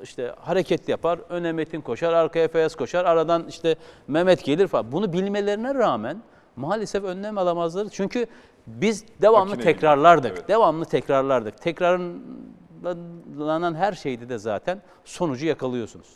işte 0.02 0.34
hareket 0.40 0.88
yapar, 0.88 1.18
öne 1.28 1.52
Metin 1.52 1.80
koşar, 1.80 2.12
arkaya 2.12 2.48
Feyyaz 2.48 2.74
koşar, 2.74 3.04
aradan 3.04 3.44
işte 3.48 3.76
Mehmet 4.08 4.44
gelir 4.44 4.68
falan. 4.68 4.92
Bunu 4.92 5.12
bilmelerine 5.12 5.74
rağmen 5.74 6.22
maalesef 6.56 7.04
önlem 7.04 7.38
alamazlar. 7.38 7.86
Çünkü 7.92 8.26
biz 8.66 9.04
devamlı 9.22 9.50
Makine 9.50 9.64
tekrarlardık. 9.64 10.32
evet. 10.32 10.48
Devamlı 10.48 10.84
tekrarlardık. 10.84 11.62
Tekrarlanan 12.84 13.74
her 13.74 13.92
şeyde 13.92 14.28
de 14.28 14.38
zaten 14.38 14.82
sonucu 15.04 15.46
yakalıyorsunuz. 15.46 16.06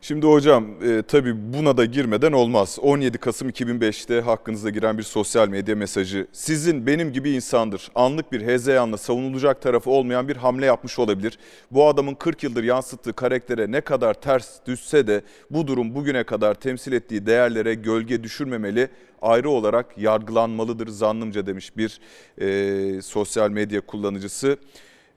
Şimdi 0.00 0.26
hocam 0.26 0.66
e, 0.82 1.02
tabii 1.02 1.52
buna 1.52 1.76
da 1.76 1.84
girmeden 1.84 2.32
olmaz. 2.32 2.78
17 2.82 3.18
Kasım 3.18 3.48
2005'te 3.48 4.20
hakkınızda 4.20 4.70
giren 4.70 4.98
bir 4.98 5.02
sosyal 5.02 5.48
medya 5.48 5.76
mesajı. 5.76 6.26
Sizin 6.32 6.86
benim 6.86 7.12
gibi 7.12 7.30
insandır. 7.30 7.90
Anlık 7.94 8.32
bir 8.32 8.40
hezeyanla 8.40 8.96
savunulacak 8.96 9.62
tarafı 9.62 9.90
olmayan 9.90 10.28
bir 10.28 10.36
hamle 10.36 10.66
yapmış 10.66 10.98
olabilir. 10.98 11.38
Bu 11.70 11.86
adamın 11.86 12.14
40 12.14 12.42
yıldır 12.42 12.64
yansıttığı 12.64 13.12
karaktere 13.12 13.72
ne 13.72 13.80
kadar 13.80 14.14
ters 14.14 14.66
düşse 14.66 15.06
de 15.06 15.22
bu 15.50 15.66
durum 15.66 15.94
bugüne 15.94 16.24
kadar 16.24 16.54
temsil 16.54 16.92
ettiği 16.92 17.26
değerlere 17.26 17.74
gölge 17.74 18.22
düşürmemeli. 18.22 18.88
Ayrı 19.22 19.50
olarak 19.50 19.98
yargılanmalıdır 19.98 20.88
zannımca 20.88 21.46
demiş 21.46 21.76
bir 21.76 22.00
e, 22.40 23.02
sosyal 23.02 23.50
medya 23.50 23.80
kullanıcısı. 23.80 24.58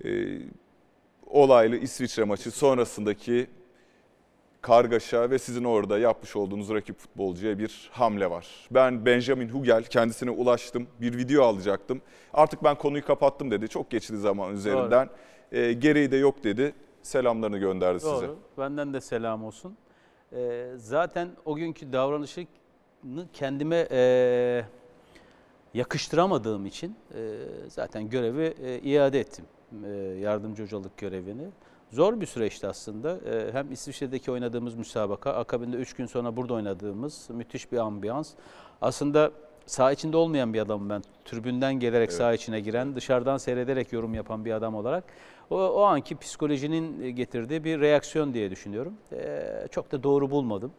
E, 0.04 0.40
olaylı 1.28 1.78
İsviçre 1.78 2.24
maçı 2.24 2.52
sonrasındaki 2.52 3.48
kargaşa 4.62 5.30
ve 5.30 5.40
sizin 5.40 5.64
orada 5.64 6.00
yapmış 6.00 6.36
olduğunuz 6.36 6.70
rakip 6.70 7.00
futbolcuya 7.00 7.60
bir 7.60 7.90
hamle 7.92 8.30
var. 8.30 8.68
Ben 8.72 9.06
Benjamin 9.06 9.50
Hugel 9.50 9.84
kendisine 9.84 10.30
ulaştım. 10.30 10.88
Bir 11.02 11.18
video 11.18 11.44
alacaktım. 11.44 12.02
Artık 12.34 12.64
ben 12.64 12.76
konuyu 12.76 13.06
kapattım 13.06 13.52
dedi. 13.52 13.68
Çok 13.68 13.90
geçti 13.90 14.18
zaman 14.18 14.54
üzerinden. 14.54 15.10
E, 15.52 15.74
gereği 15.74 16.12
de 16.12 16.18
yok 16.18 16.44
dedi. 16.44 16.74
Selamlarını 17.02 17.58
gönderdi 17.58 18.04
Doğru. 18.04 18.16
size. 18.16 18.32
Benden 18.58 18.94
de 18.94 19.02
selam 19.02 19.44
olsun. 19.44 19.78
Ee, 20.34 20.72
zaten 20.76 21.30
o 21.46 21.56
günkü 21.56 21.94
davranışını 21.94 22.48
kendime 23.34 23.88
e, 23.92 24.66
yakıştıramadığım 25.74 26.66
için 26.66 26.96
e, 27.16 27.38
zaten 27.68 28.10
görevi 28.10 28.54
e, 28.64 28.80
iade 28.80 29.20
ettim. 29.20 29.46
E, 29.86 29.90
yardımcı 30.22 30.64
hocalık 30.64 30.98
görevini. 30.98 31.48
Zor 31.92 32.22
bir 32.22 32.26
süreçti 32.26 32.68
aslında. 32.68 33.18
E, 33.18 33.52
hem 33.52 33.72
İsviçre'deki 33.72 34.32
oynadığımız 34.32 34.76
müsabaka, 34.76 35.34
akabinde 35.34 35.78
3 35.78 35.94
gün 35.94 36.06
sonra 36.06 36.38
burada 36.38 36.54
oynadığımız 36.54 37.28
müthiş 37.30 37.72
bir 37.72 37.78
ambiyans. 37.78 38.34
Aslında 38.82 39.32
saha 39.66 39.92
içinde 39.92 40.18
olmayan 40.18 40.54
bir 40.54 40.60
adamım 40.60 40.90
ben. 40.90 41.02
Tribünden 41.26 41.74
gelerek 41.74 42.12
saha 42.14 42.34
içine 42.34 42.60
giren, 42.60 42.96
dışarıdan 42.96 43.38
seyrederek 43.38 43.94
yorum 43.94 44.14
yapan 44.14 44.46
bir 44.46 44.52
adam 44.52 44.76
olarak. 44.76 45.04
O, 45.50 45.56
o 45.58 45.82
anki 45.82 46.18
psikolojinin 46.18 47.16
getirdiği 47.16 47.64
bir 47.64 47.80
reaksiyon 47.80 48.34
diye 48.34 48.52
düşünüyorum. 48.52 48.94
E, 49.12 49.68
çok 49.72 49.92
da 49.92 50.04
doğru 50.04 50.32
bulmadım. 50.32 50.72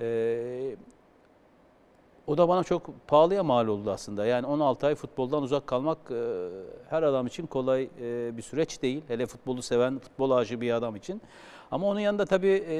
E, 0.00 0.76
o 2.32 2.38
da 2.38 2.48
bana 2.48 2.64
çok 2.64 3.08
pahalıya 3.08 3.44
mal 3.44 3.66
oldu 3.66 3.90
aslında. 3.90 4.26
Yani 4.26 4.46
16 4.46 4.86
ay 4.86 4.94
futboldan 4.94 5.42
uzak 5.42 5.66
kalmak 5.66 5.98
e, 6.10 6.48
her 6.90 7.02
adam 7.02 7.26
için 7.26 7.46
kolay 7.46 7.88
e, 8.00 8.36
bir 8.36 8.42
süreç 8.42 8.82
değil. 8.82 9.02
Hele 9.08 9.26
futbolu 9.26 9.62
seven, 9.62 9.98
futbol 9.98 10.30
aşığı 10.30 10.60
bir 10.60 10.72
adam 10.72 10.96
için. 10.96 11.22
Ama 11.70 11.86
onun 11.86 12.00
yanında 12.00 12.24
tabii 12.24 12.64
e, 12.68 12.76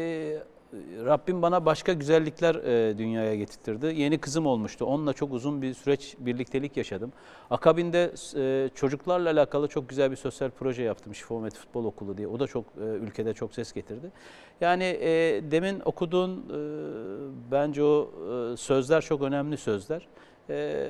Rabbim 1.05 1.43
bana 1.43 1.66
başka 1.66 1.93
güzellikler 1.93 2.55
e, 2.55 2.99
dünyaya 2.99 3.35
getirtirdi. 3.35 3.87
Yeni 3.87 4.18
kızım 4.18 4.47
olmuştu. 4.47 4.85
Onunla 4.85 5.12
çok 5.12 5.33
uzun 5.33 5.62
bir 5.62 5.75
süreç 5.75 6.16
birliktelik 6.18 6.77
yaşadım. 6.77 7.12
Akabinde 7.51 8.12
e, 8.37 8.68
çocuklarla 8.75 9.31
alakalı 9.31 9.68
çok 9.68 9.89
güzel 9.89 10.11
bir 10.11 10.16
sosyal 10.16 10.51
proje 10.51 10.83
yaptım. 10.83 11.14
Şifomet 11.14 11.55
Futbol 11.55 11.85
Okulu 11.85 12.18
diye. 12.18 12.29
O 12.29 12.41
da 12.41 12.47
çok 12.47 12.64
e, 12.81 12.85
ülkede 12.85 13.35
çok 13.35 13.55
ses 13.55 13.73
getirdi. 13.73 14.11
Yani 14.61 14.99
demin 15.51 15.81
okuduğun 15.85 16.45
bence 17.51 17.83
o 17.83 18.11
sözler 18.57 19.01
çok 19.01 19.23
önemli 19.23 19.57
sözler. 19.57 20.09
E, 20.51 20.88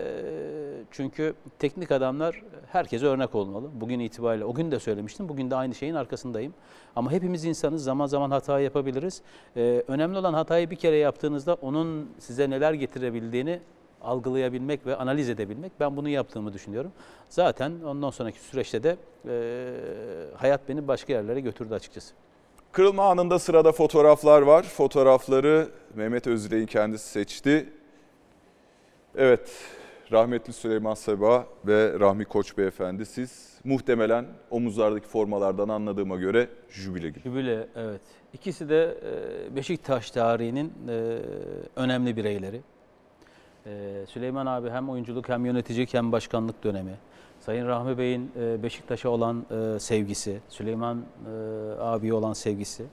çünkü 0.91 1.35
teknik 1.59 1.93
adamlar 1.93 2.43
herkese 2.73 3.07
örnek 3.07 3.35
olmalı. 3.35 3.71
Bugün 3.75 4.01
itibariyle, 4.01 4.45
o 4.45 4.55
gün 4.55 4.71
de 4.71 4.79
söylemiştim, 4.79 5.29
bugün 5.29 5.51
de 5.51 5.57
aynı 5.57 5.75
şeyin 5.75 5.95
arkasındayım. 5.95 6.55
Ama 6.97 7.13
hepimiz 7.13 7.45
insanız, 7.45 7.85
zaman 7.85 8.07
zaman 8.07 8.31
hata 8.31 8.61
yapabiliriz. 8.61 9.23
E, 9.57 9.83
önemli 9.89 10.19
olan 10.19 10.35
hatayı 10.35 10.71
bir 10.71 10.77
kere 10.77 10.97
yaptığınızda 10.97 11.55
onun 11.55 12.11
size 12.19 12.51
neler 12.51 12.73
getirebildiğini 12.73 13.61
algılayabilmek 14.03 14.87
ve 14.87 14.97
analiz 14.97 15.31
edebilmek. 15.31 15.73
Ben 15.81 15.97
bunu 15.97 16.09
yaptığımı 16.09 16.53
düşünüyorum. 16.53 16.93
Zaten 17.29 17.73
ondan 17.87 18.11
sonraki 18.11 18.41
süreçte 18.41 18.83
de 18.83 18.97
e, 19.29 19.75
hayat 20.37 20.69
beni 20.69 20.89
başka 20.89 21.13
yerlere 21.13 21.41
götürdü 21.41 21.75
açıkçası. 21.75 22.15
Kırılma 22.73 23.05
anında 23.05 23.39
sırada 23.39 23.73
fotoğraflar 23.73 24.43
var. 24.43 24.63
Fotoğrafları 24.63 25.69
Mehmet 25.95 26.27
Özilek'in 26.27 26.67
kendisi 26.67 27.09
seçti. 27.11 27.73
Evet, 29.17 29.51
rahmetli 30.13 30.53
Süleyman 30.53 30.95
Seba 30.95 31.47
ve 31.67 32.01
Rahmi 32.01 32.25
Koç 32.25 32.59
beyefendi 32.59 33.07
siz 33.07 33.61
muhtemelen 33.65 34.27
omuzlardaki 34.51 35.09
formalardan 35.09 35.69
anladığıma 35.69 36.17
göre 36.17 36.49
jübile 36.71 37.09
gibi. 37.09 37.21
Jübile, 37.21 37.67
evet. 37.77 38.01
İkisi 38.33 38.69
de 38.69 38.99
e, 39.03 39.57
Beşiktaş 39.57 40.11
tarihinin 40.11 40.73
e, 40.89 41.19
önemli 41.77 42.17
bireyleri. 42.17 42.61
E, 43.67 44.05
Süleyman 44.09 44.47
abi 44.47 44.71
hem 44.71 44.89
oyunculuk 44.89 45.29
hem 45.29 45.47
yöneticilik 45.47 45.95
hem 45.95 46.13
başkanlık 46.13 46.65
dönemi. 46.65 46.95
Sayın 47.41 47.67
Rahmi 47.67 47.99
Bey'in 47.99 48.31
Beşiktaş'a 48.63 49.09
olan 49.09 49.45
sevgisi, 49.79 50.41
Süleyman 50.49 51.03
abiye 51.81 52.15
olan 52.15 52.33
sevgisi. 52.33 52.85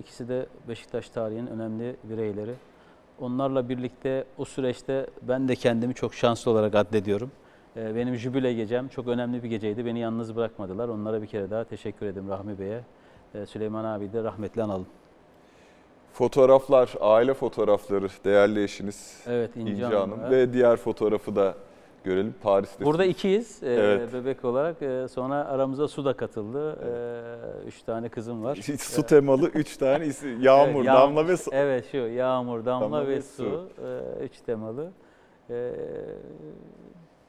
İkisi 0.00 0.28
de 0.28 0.46
Beşiktaş 0.68 1.08
tarihinin 1.08 1.46
önemli 1.46 1.96
bireyleri. 2.04 2.54
Onlarla 3.20 3.68
birlikte 3.68 4.24
o 4.38 4.44
süreçte 4.44 5.06
ben 5.22 5.48
de 5.48 5.54
kendimi 5.54 5.94
çok 5.94 6.14
şanslı 6.14 6.50
olarak 6.50 6.74
addediyorum. 6.74 7.30
E, 7.76 7.94
benim 7.94 8.16
jübile 8.16 8.52
gecem 8.52 8.88
çok 8.88 9.08
önemli 9.08 9.42
bir 9.42 9.48
geceydi. 9.48 9.86
Beni 9.86 9.98
yalnız 9.98 10.36
bırakmadılar. 10.36 10.88
Onlara 10.88 11.22
bir 11.22 11.26
kere 11.26 11.50
daha 11.50 11.64
teşekkür 11.64 12.06
ederim 12.06 12.28
Rahmi 12.28 12.58
Bey'e. 12.58 12.80
E, 13.34 13.46
Süleyman 13.46 13.84
abi 13.84 14.12
de 14.12 14.24
rahmetli 14.24 14.62
analım. 14.62 14.86
Fotoğraflar, 16.12 16.94
aile 17.00 17.34
fotoğrafları, 17.34 18.08
değerli 18.24 18.62
eşiniz 18.62 19.24
Evet, 19.26 19.56
İnce 19.56 19.72
İnce 19.72 19.84
Hanım, 19.84 20.18
Hanım 20.18 20.30
ve 20.30 20.52
diğer 20.52 20.76
fotoğrafı 20.76 21.36
da 21.36 21.54
görelim 22.04 22.34
Paris'te. 22.42 22.84
Burada 22.84 23.04
ikiyiz 23.04 23.62
e, 23.62 23.66
Evet. 23.74 24.12
bebek 24.12 24.44
olarak. 24.44 24.82
E, 24.82 25.08
sonra 25.08 25.34
aramıza 25.34 25.88
Su 25.88 26.04
da 26.04 26.12
katıldı. 26.12 26.72
E, 27.64 27.66
üç 27.68 27.82
tane 27.82 28.08
kızım 28.08 28.44
var. 28.44 28.56
Su 28.78 29.02
temalı 29.02 29.48
üç 29.48 29.76
tane 29.76 30.06
isim. 30.06 30.40
Yağmur, 30.42 30.74
Evet, 30.74 30.86
Yağ- 30.86 30.94
Damla 30.94 31.28
ve 31.28 31.36
Su. 31.36 31.50
Evet 31.54 31.84
şu 31.92 31.96
Yağmur, 31.96 32.64
Damla, 32.64 32.84
Damla 32.84 33.06
ve, 33.06 33.10
ve 33.16 33.22
Su. 33.22 33.36
Su. 33.36 33.68
e, 34.20 34.24
üç 34.24 34.40
temalı. 34.40 34.90
E, 35.50 35.72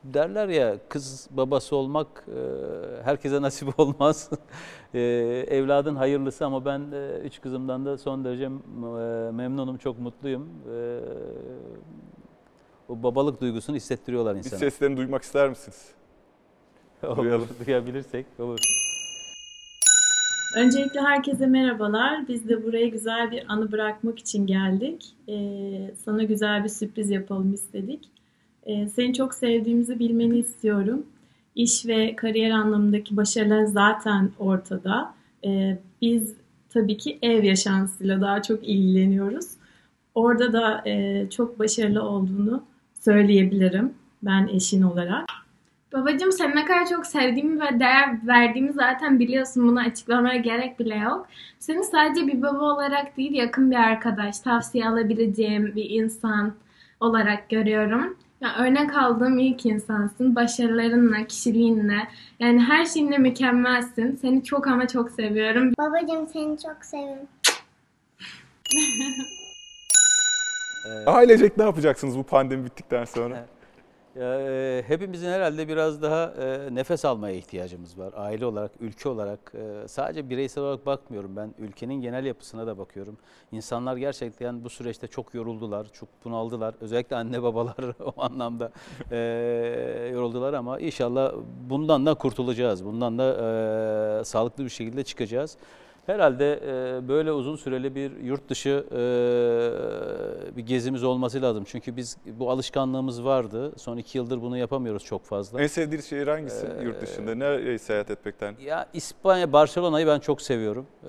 derler 0.04 0.48
ya 0.48 0.76
kız 0.90 1.28
babası 1.32 1.76
olmak 1.76 2.08
e, 2.28 2.40
herkese 3.04 3.42
nasip 3.42 3.80
olmaz. 3.80 4.30
E, 4.94 5.00
evladın 5.50 5.96
hayırlısı 5.96 6.46
ama 6.46 6.66
ben 6.66 6.82
e, 6.94 7.20
üç 7.24 7.42
kızımdan 7.42 7.86
da 7.86 7.98
son 7.98 8.26
derece 8.26 8.44
e, 8.44 8.50
memnunum, 9.32 9.78
çok 9.78 10.00
mutluyum. 10.00 10.50
E, 10.74 11.00
o 12.90 13.04
babalık 13.04 13.42
duygusunu 13.42 13.76
hissettiriyorlar 13.76 14.34
Bir 14.34 14.40
insana. 14.40 14.60
seslerini 14.60 14.98
duymak 14.98 15.24
ister 15.24 15.50
misiniz? 15.50 15.88
Olur, 17.04 17.18
Duyalım. 17.18 17.48
duyabilirsek 17.66 18.26
olur. 18.40 18.60
Öncelikle 20.58 21.02
herkese 21.02 21.46
merhabalar. 21.48 22.28
Biz 22.28 22.50
de 22.50 22.64
buraya 22.64 22.88
güzel 22.88 23.32
bir 23.32 23.44
anı 23.48 23.72
bırakmak 23.72 24.20
için 24.20 24.48
geldik. 24.48 25.06
Ee, 25.30 25.92
sana 26.06 26.24
güzel 26.24 26.64
bir 26.64 26.70
sürpriz 26.70 27.10
yapalım 27.10 27.54
istedik. 27.54 28.10
Ee, 28.64 28.88
seni 28.90 29.14
çok 29.14 29.34
sevdiğimizi 29.34 30.00
bilmeni 30.00 30.38
istiyorum. 30.38 31.06
İş 31.56 31.86
ve 31.86 32.16
kariyer 32.16 32.52
anlamındaki 32.52 33.18
başarılar 33.18 33.64
zaten 33.66 34.32
ortada. 34.40 35.14
Ee, 35.46 35.78
biz 36.02 36.34
tabii 36.70 36.98
ki 36.98 37.20
ev 37.22 37.44
yaşantısıyla 37.44 38.22
daha 38.22 38.42
çok 38.42 38.64
ilgileniyoruz. 38.68 39.46
Orada 40.16 40.54
da 40.54 40.82
e, 40.90 41.26
çok 41.30 41.60
başarılı 41.60 42.04
olduğunu 42.04 42.64
söyleyebilirim 43.00 43.94
ben 44.24 44.48
eşin 44.48 44.82
olarak. 44.82 45.26
Babacığım 45.94 46.32
seni 46.32 46.56
ne 46.56 46.66
kadar 46.66 46.86
çok 46.86 47.06
sevdiğimi 47.06 47.62
ve 47.62 47.80
değer 47.80 48.28
verdiğimi 48.28 48.74
zaten 48.74 49.20
biliyorsun. 49.20 49.68
Bunu 49.68 49.80
açıklamaya 49.80 50.38
gerek 50.38 50.80
bile 50.80 50.96
yok. 50.96 51.28
Seni 51.60 51.84
sadece 51.84 52.28
bir 52.28 52.42
baba 52.42 52.64
olarak 52.64 53.18
değil 53.18 53.32
yakın 53.32 53.72
bir 53.72 53.76
arkadaş, 53.76 54.40
tavsiye 54.40 54.88
alabileceğim 54.88 55.76
bir 55.76 55.90
insan 55.90 56.54
olarak 57.00 57.50
görüyorum. 57.50 58.18
Ya 58.42 58.56
örnek 58.60 58.98
aldığım 58.98 59.40
ilk 59.40 59.66
insansın. 59.66 60.36
Başarılarınla, 60.36 61.28
kişiliğinle, 61.28 62.08
yani 62.40 62.60
her 62.60 62.86
şeyinle 62.86 63.18
mükemmelsin. 63.18 64.16
Seni 64.16 64.44
çok 64.44 64.68
ama 64.68 64.88
çok 64.88 65.12
seviyorum. 65.12 65.74
Babacığım 65.80 66.28
seni 66.28 66.58
çok 66.60 66.86
seviyorum. 66.86 67.28
Ailecek 71.06 71.58
ne 71.58 71.64
yapacaksınız 71.64 72.18
bu 72.18 72.24
pandemi 72.24 72.66
bittikten 72.66 73.06
sonra? 73.06 73.46
Ya, 74.16 74.42
e, 74.42 74.84
hepimizin 74.88 75.30
herhalde 75.30 75.68
biraz 75.68 76.02
daha 76.02 76.34
e, 76.42 76.76
nefes 76.76 77.06
almaya 77.06 77.36
ihtiyacımız 77.36 78.00
var. 78.00 78.14
Aile 78.18 78.46
olarak, 78.46 78.72
ülke 78.80 79.10
olarak 79.10 79.40
e, 79.56 79.88
sadece 79.88 80.30
bireysel 80.30 80.64
olarak 80.64 80.86
bakmıyorum 80.86 81.36
ben. 81.36 81.54
Ülkenin 81.60 81.94
genel 81.94 82.26
yapısına 82.26 82.68
da 82.68 82.78
bakıyorum. 82.78 83.18
İnsanlar 83.52 83.98
gerçekten 83.98 84.64
bu 84.64 84.70
süreçte 84.70 85.08
çok 85.08 85.34
yoruldular, 85.34 85.88
çok 85.94 86.10
bunaldılar. 86.26 86.76
Özellikle 86.82 87.16
anne 87.16 87.44
babalar 87.44 87.76
o 88.06 88.22
anlamda 88.22 88.72
e, 89.12 89.18
yoruldular 90.14 90.54
ama 90.54 90.80
inşallah 90.80 91.34
bundan 91.70 92.06
da 92.06 92.14
kurtulacağız. 92.14 92.86
Bundan 92.86 93.18
da 93.18 93.32
e, 94.22 94.24
sağlıklı 94.24 94.64
bir 94.66 94.70
şekilde 94.70 95.04
çıkacağız. 95.04 95.58
Herhalde 96.10 96.60
e, 96.66 97.08
böyle 97.08 97.32
uzun 97.32 97.56
süreli 97.56 97.96
bir 97.96 98.18
yurt 98.18 98.50
dışı 98.50 98.86
e, 98.92 98.98
bir 100.58 100.62
gezimiz 100.66 101.04
olması 101.04 101.42
lazım. 101.42 101.64
Çünkü 101.68 101.98
biz 101.98 102.18
bu 102.26 102.52
alışkanlığımız 102.52 103.24
vardı. 103.24 103.74
Son 103.78 103.98
iki 103.98 104.18
yıldır 104.18 104.42
bunu 104.42 104.58
yapamıyoruz 104.58 105.04
çok 105.04 105.26
fazla. 105.26 105.62
En 105.62 105.68
sevdiğiniz 105.68 106.06
şehir 106.06 106.28
hangisi 106.28 106.68
yurt 106.84 107.02
dışında? 107.02 107.36
Nereye 107.36 107.80
seyahat 107.80 108.12
etmekten? 108.12 108.56
Ya 108.62 108.88
İspanya, 108.94 109.54
Barcelona'yı 109.54 110.08
ben 110.08 110.20
çok 110.20 110.42
seviyorum. 110.42 110.86
Ee, 111.04 111.08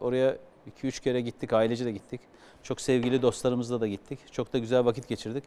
oraya 0.00 0.36
2-3 0.82 1.02
kere 1.02 1.20
gittik, 1.20 1.52
ailece 1.52 1.84
de 1.84 1.92
gittik. 1.92 2.20
Çok 2.62 2.80
sevgili 2.80 3.22
dostlarımızla 3.22 3.80
da 3.80 3.86
gittik. 3.86 4.18
Çok 4.32 4.52
da 4.52 4.58
güzel 4.58 4.84
vakit 4.84 5.08
geçirdik. 5.08 5.44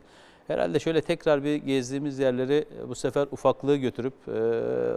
Herhalde 0.47 0.79
şöyle 0.79 1.01
tekrar 1.01 1.43
bir 1.43 1.55
gezdiğimiz 1.55 2.19
yerleri 2.19 2.65
e, 2.83 2.89
bu 2.89 2.95
sefer 2.95 3.27
ufaklığı 3.31 3.75
götürüp 3.75 4.13
e, 4.27 4.31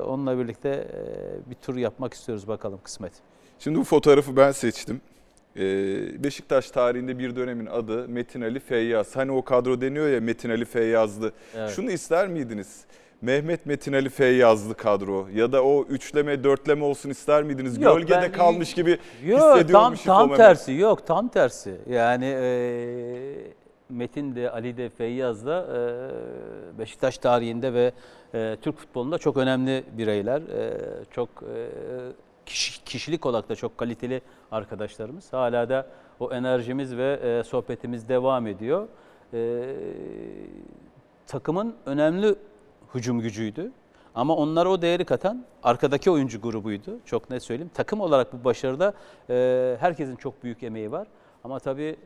onunla 0.00 0.38
birlikte 0.38 0.68
e, 0.68 1.50
bir 1.50 1.54
tur 1.54 1.76
yapmak 1.76 2.14
istiyoruz 2.14 2.48
bakalım 2.48 2.80
kısmet. 2.84 3.12
Şimdi 3.58 3.78
bu 3.78 3.84
fotoğrafı 3.84 4.36
ben 4.36 4.52
seçtim. 4.52 5.00
Ee, 5.56 6.24
Beşiktaş 6.24 6.70
tarihinde 6.70 7.18
bir 7.18 7.36
dönemin 7.36 7.66
adı 7.66 8.08
Metin 8.08 8.40
Ali 8.40 8.60
Feyyaz. 8.60 9.16
Hani 9.16 9.32
o 9.32 9.42
kadro 9.42 9.80
deniyor 9.80 10.08
ya 10.08 10.20
Metin 10.20 10.50
Ali 10.50 10.64
Feyyazlı. 10.64 11.32
Evet. 11.56 11.70
Şunu 11.70 11.90
ister 11.90 12.28
miydiniz? 12.28 12.84
Mehmet 13.22 13.66
Metin 13.66 13.92
Ali 13.92 14.08
Feyyazlı 14.08 14.74
kadro 14.74 15.28
ya 15.34 15.52
da 15.52 15.64
o 15.64 15.84
üçleme 15.84 16.44
dörtleme 16.44 16.84
olsun 16.84 17.10
ister 17.10 17.42
miydiniz? 17.42 17.82
Yok, 17.82 17.96
Gölgede 17.96 18.22
ben- 18.22 18.32
kalmış 18.32 18.74
gibi 18.74 18.98
Yok 19.24 19.56
hissediyorum 19.56 19.94
tam, 20.04 20.28
tam 20.28 20.36
tersi 20.36 20.72
yok 20.72 21.06
tam 21.06 21.28
tersi. 21.28 21.74
Yani 21.90 22.26
e, 22.26 22.46
Metin 23.88 24.34
de 24.36 24.50
Ali 24.50 24.76
de 24.76 24.88
Feyyaz 24.88 25.46
da 25.46 25.66
e, 26.74 26.78
Beşiktaş 26.78 27.18
tarihinde 27.18 27.74
ve 27.74 27.92
e, 28.34 28.56
Türk 28.62 28.76
futbolunda 28.76 29.18
çok 29.18 29.36
önemli 29.36 29.84
bireyler. 29.98 30.40
E, 30.42 30.78
çok 31.10 31.28
kişi- 32.46 32.84
kişilik 32.84 33.26
olarak 33.26 33.48
da 33.48 33.54
çok 33.54 33.78
kaliteli 33.78 34.20
arkadaşlarımız. 34.52 35.32
Hala 35.32 35.68
da 35.68 35.86
o 36.20 36.32
enerjimiz 36.32 36.96
ve 36.96 37.42
sohbetimiz 37.44 38.08
devam 38.08 38.46
ediyor. 38.46 38.88
Takımın 41.26 41.74
önemli 41.86 42.34
hücum 42.94 43.20
gücüydü. 43.20 43.72
Ama 44.14 44.36
onlara 44.36 44.68
o 44.70 44.82
değeri 44.82 45.04
katan 45.04 45.44
arkadaki 45.62 46.10
oyuncu 46.10 46.40
grubuydu. 46.40 46.98
Çok 47.04 47.30
net 47.30 47.42
söyleyeyim. 47.42 47.70
Takım 47.74 48.00
olarak 48.00 48.32
bu 48.32 48.44
başarıda 48.44 48.94
herkesin 49.80 50.16
çok 50.16 50.42
büyük 50.44 50.62
emeği 50.62 50.92
var. 50.92 51.06
Ama 51.44 51.58
tabii 51.58 51.96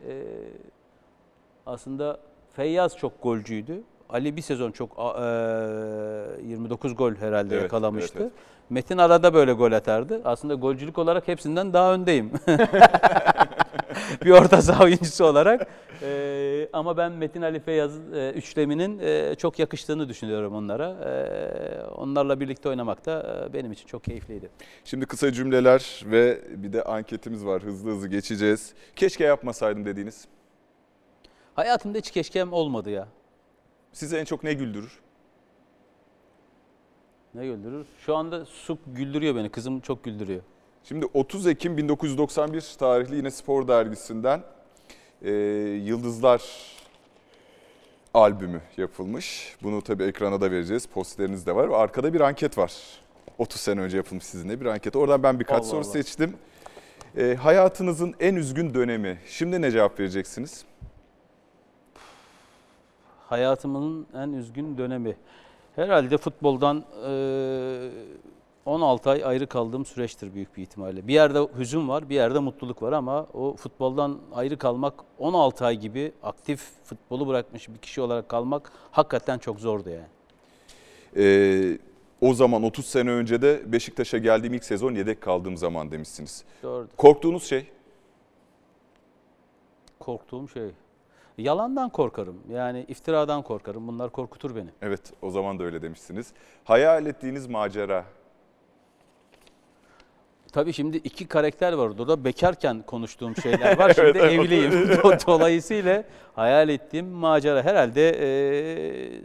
aslında 1.71 2.19
Feyyaz 2.53 2.97
çok 2.97 3.23
golcüydü. 3.23 3.81
Ali 4.09 4.37
bir 4.37 4.41
sezon 4.41 4.71
çok 4.71 4.91
e, 4.91 6.47
29 6.47 6.95
gol 6.95 7.15
herhalde 7.15 7.53
Evet, 7.53 7.63
yakalamıştı. 7.63 8.19
evet, 8.19 8.31
Metin 8.69 8.97
arada 8.97 9.33
böyle 9.33 9.53
gol 9.53 9.71
atardı. 9.71 10.21
Aslında 10.25 10.53
golcülük 10.53 10.97
olarak 10.97 11.27
hepsinden 11.27 11.73
daha 11.73 11.93
öndeyim. 11.93 12.31
bir 14.25 14.31
orta 14.31 14.61
saha 14.61 14.83
oyuncusu 14.83 15.25
olarak. 15.25 15.67
Ee, 16.03 16.69
ama 16.73 16.97
ben 16.97 17.11
Metin 17.11 17.41
Ali 17.41 17.59
Feyyaz 17.59 17.91
e, 18.13 18.31
üçleminin 18.31 18.99
e, 18.99 19.35
çok 19.35 19.59
yakıştığını 19.59 20.09
düşünüyorum 20.09 20.55
onlara. 20.55 20.95
Ee, 21.05 21.83
onlarla 21.85 22.39
birlikte 22.39 22.69
oynamak 22.69 23.05
da 23.05 23.45
e, 23.49 23.53
benim 23.53 23.71
için 23.71 23.87
çok 23.87 24.03
keyifliydi. 24.03 24.49
Şimdi 24.85 25.05
kısa 25.05 25.31
cümleler 25.31 26.03
ve 26.05 26.41
bir 26.63 26.73
de 26.73 26.83
anketimiz 26.83 27.45
var. 27.45 27.63
Hızlı 27.63 27.91
hızlı 27.91 28.07
geçeceğiz. 28.07 28.73
Keşke 28.95 29.23
yapmasaydım 29.23 29.85
dediğiniz. 29.85 30.27
Hayatımda 31.55 31.97
hiç 31.97 32.11
keşkem 32.11 32.53
olmadı 32.53 32.89
ya. 32.89 33.07
Sizi 33.93 34.17
en 34.17 34.25
çok 34.25 34.43
ne 34.43 34.53
güldürür? 34.53 34.99
Ne 37.33 37.45
güldürür? 37.45 37.85
Şu 38.05 38.15
anda 38.15 38.45
su 38.45 38.77
güldürüyor 38.87 39.35
beni. 39.35 39.49
Kızım 39.49 39.79
çok 39.79 40.03
güldürüyor. 40.03 40.41
Şimdi 40.83 41.05
30 41.13 41.47
Ekim 41.47 41.77
1991 41.77 42.75
tarihli 42.79 43.15
yine 43.15 43.31
Spor 43.31 43.67
Dergisi'nden 43.67 44.43
e, 45.21 45.31
Yıldızlar 45.85 46.41
albümü 48.13 48.61
yapılmış. 48.77 49.55
Bunu 49.63 49.81
tabii 49.81 50.03
ekrana 50.03 50.41
da 50.41 50.51
vereceğiz. 50.51 50.85
Posteriniz 50.85 51.45
de 51.45 51.55
var. 51.55 51.69
Arkada 51.69 52.13
bir 52.13 52.21
anket 52.21 52.57
var. 52.57 52.73
30 53.37 53.61
sene 53.61 53.81
önce 53.81 53.97
yapılmış 53.97 54.25
sizinle 54.25 54.61
bir 54.61 54.65
anket. 54.65 54.95
Oradan 54.95 55.23
ben 55.23 55.39
birkaç 55.39 55.57
Allah 55.61 55.67
soru 55.67 55.77
Allah. 55.79 55.83
seçtim. 55.91 56.33
E, 57.17 57.35
hayatınızın 57.35 58.15
en 58.19 58.35
üzgün 58.35 58.73
dönemi. 58.73 59.19
Şimdi 59.27 59.61
ne 59.61 59.71
cevap 59.71 59.99
vereceksiniz? 59.99 60.65
Hayatımın 63.31 64.07
en 64.15 64.33
üzgün 64.33 64.77
dönemi. 64.77 65.15
Herhalde 65.75 66.17
futboldan 66.17 66.83
e, 67.07 67.89
16 68.65 69.09
ay 69.09 69.25
ayrı 69.25 69.47
kaldığım 69.47 69.85
süreçtir 69.85 70.33
büyük 70.33 70.57
bir 70.57 70.61
ihtimalle. 70.61 71.07
Bir 71.07 71.13
yerde 71.13 71.47
hüzün 71.57 71.87
var, 71.89 72.09
bir 72.09 72.15
yerde 72.15 72.39
mutluluk 72.39 72.81
var 72.81 72.91
ama 72.91 73.27
o 73.33 73.55
futboldan 73.55 74.19
ayrı 74.33 74.57
kalmak 74.57 74.93
16 75.19 75.65
ay 75.65 75.77
gibi 75.77 76.11
aktif 76.23 76.61
futbolu 76.83 77.27
bırakmış 77.27 77.69
bir 77.69 77.77
kişi 77.77 78.01
olarak 78.01 78.29
kalmak 78.29 78.71
hakikaten 78.91 79.37
çok 79.37 79.59
zordu 79.59 79.89
yani. 79.89 80.07
E, 81.17 81.77
o 82.21 82.33
zaman 82.33 82.63
30 82.63 82.85
sene 82.85 83.09
önce 83.11 83.41
de 83.41 83.71
Beşiktaş'a 83.71 84.17
geldiğim 84.17 84.53
ilk 84.53 84.63
sezon 84.63 84.95
yedek 84.95 85.21
kaldığım 85.21 85.57
zaman 85.57 85.91
demişsiniz. 85.91 86.43
Doğru. 86.63 86.87
Korktuğunuz 86.97 87.43
şey? 87.43 87.67
Korktuğum 89.99 90.47
şey. 90.49 90.71
Yalandan 91.37 91.89
korkarım. 91.89 92.39
Yani 92.49 92.85
iftiradan 92.87 93.41
korkarım. 93.41 93.87
Bunlar 93.87 94.09
korkutur 94.09 94.55
beni. 94.55 94.69
Evet 94.81 95.01
o 95.21 95.29
zaman 95.31 95.59
da 95.59 95.63
öyle 95.63 95.81
demişsiniz. 95.81 96.33
Hayal 96.63 97.05
ettiğiniz 97.05 97.47
macera. 97.47 98.05
Tabii 100.51 100.73
şimdi 100.73 100.97
iki 100.97 101.27
karakter 101.27 101.73
var 101.73 101.85
orada. 101.87 102.25
Bekarken 102.25 102.81
konuştuğum 102.81 103.35
şeyler 103.35 103.77
var. 103.77 103.93
Şimdi 103.95 104.07
Evet, 104.17 104.33
evliyim. 104.33 104.71
Do- 104.71 105.27
Dolayısıyla 105.27 106.03
hayal 106.35 106.69
ettiğim 106.69 107.07
macera 107.07 107.63
herhalde 107.63 108.01
eee, 108.19 109.21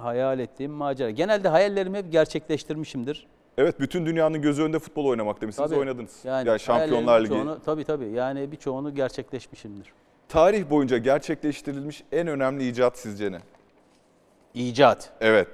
hayal 0.00 0.38
ettiğim 0.38 0.72
macera. 0.72 1.10
Genelde 1.10 1.48
hayallerimi 1.48 1.98
hep 1.98 2.12
gerçekleştirmişimdir. 2.12 3.26
Evet 3.58 3.80
bütün 3.80 4.06
dünyanın 4.06 4.42
gözü 4.42 4.62
önünde 4.62 4.78
futbol 4.78 5.06
oynamak 5.06 5.40
demişsiniz 5.40 5.70
Tabii. 5.70 5.80
oynadınız. 5.80 6.20
Yani, 6.24 6.48
Yani, 6.48 6.60
Şampiyonlar 6.60 7.20
Ligi. 7.20 7.28
çoğunu- 7.28 7.60
tabii 7.64 7.84
tabii. 7.84 8.08
Yani 8.10 8.52
birçoğunu 8.52 8.94
gerçekleşmişimdir. 8.94 9.92
Tarih 10.28 10.70
boyunca 10.70 10.98
gerçekleştirilmiş 10.98 12.04
en 12.12 12.26
önemli 12.26 12.68
icat 12.68 12.98
sizce 12.98 13.32
ne? 13.32 13.38
İcat. 14.54 15.12
Evet. 15.20 15.48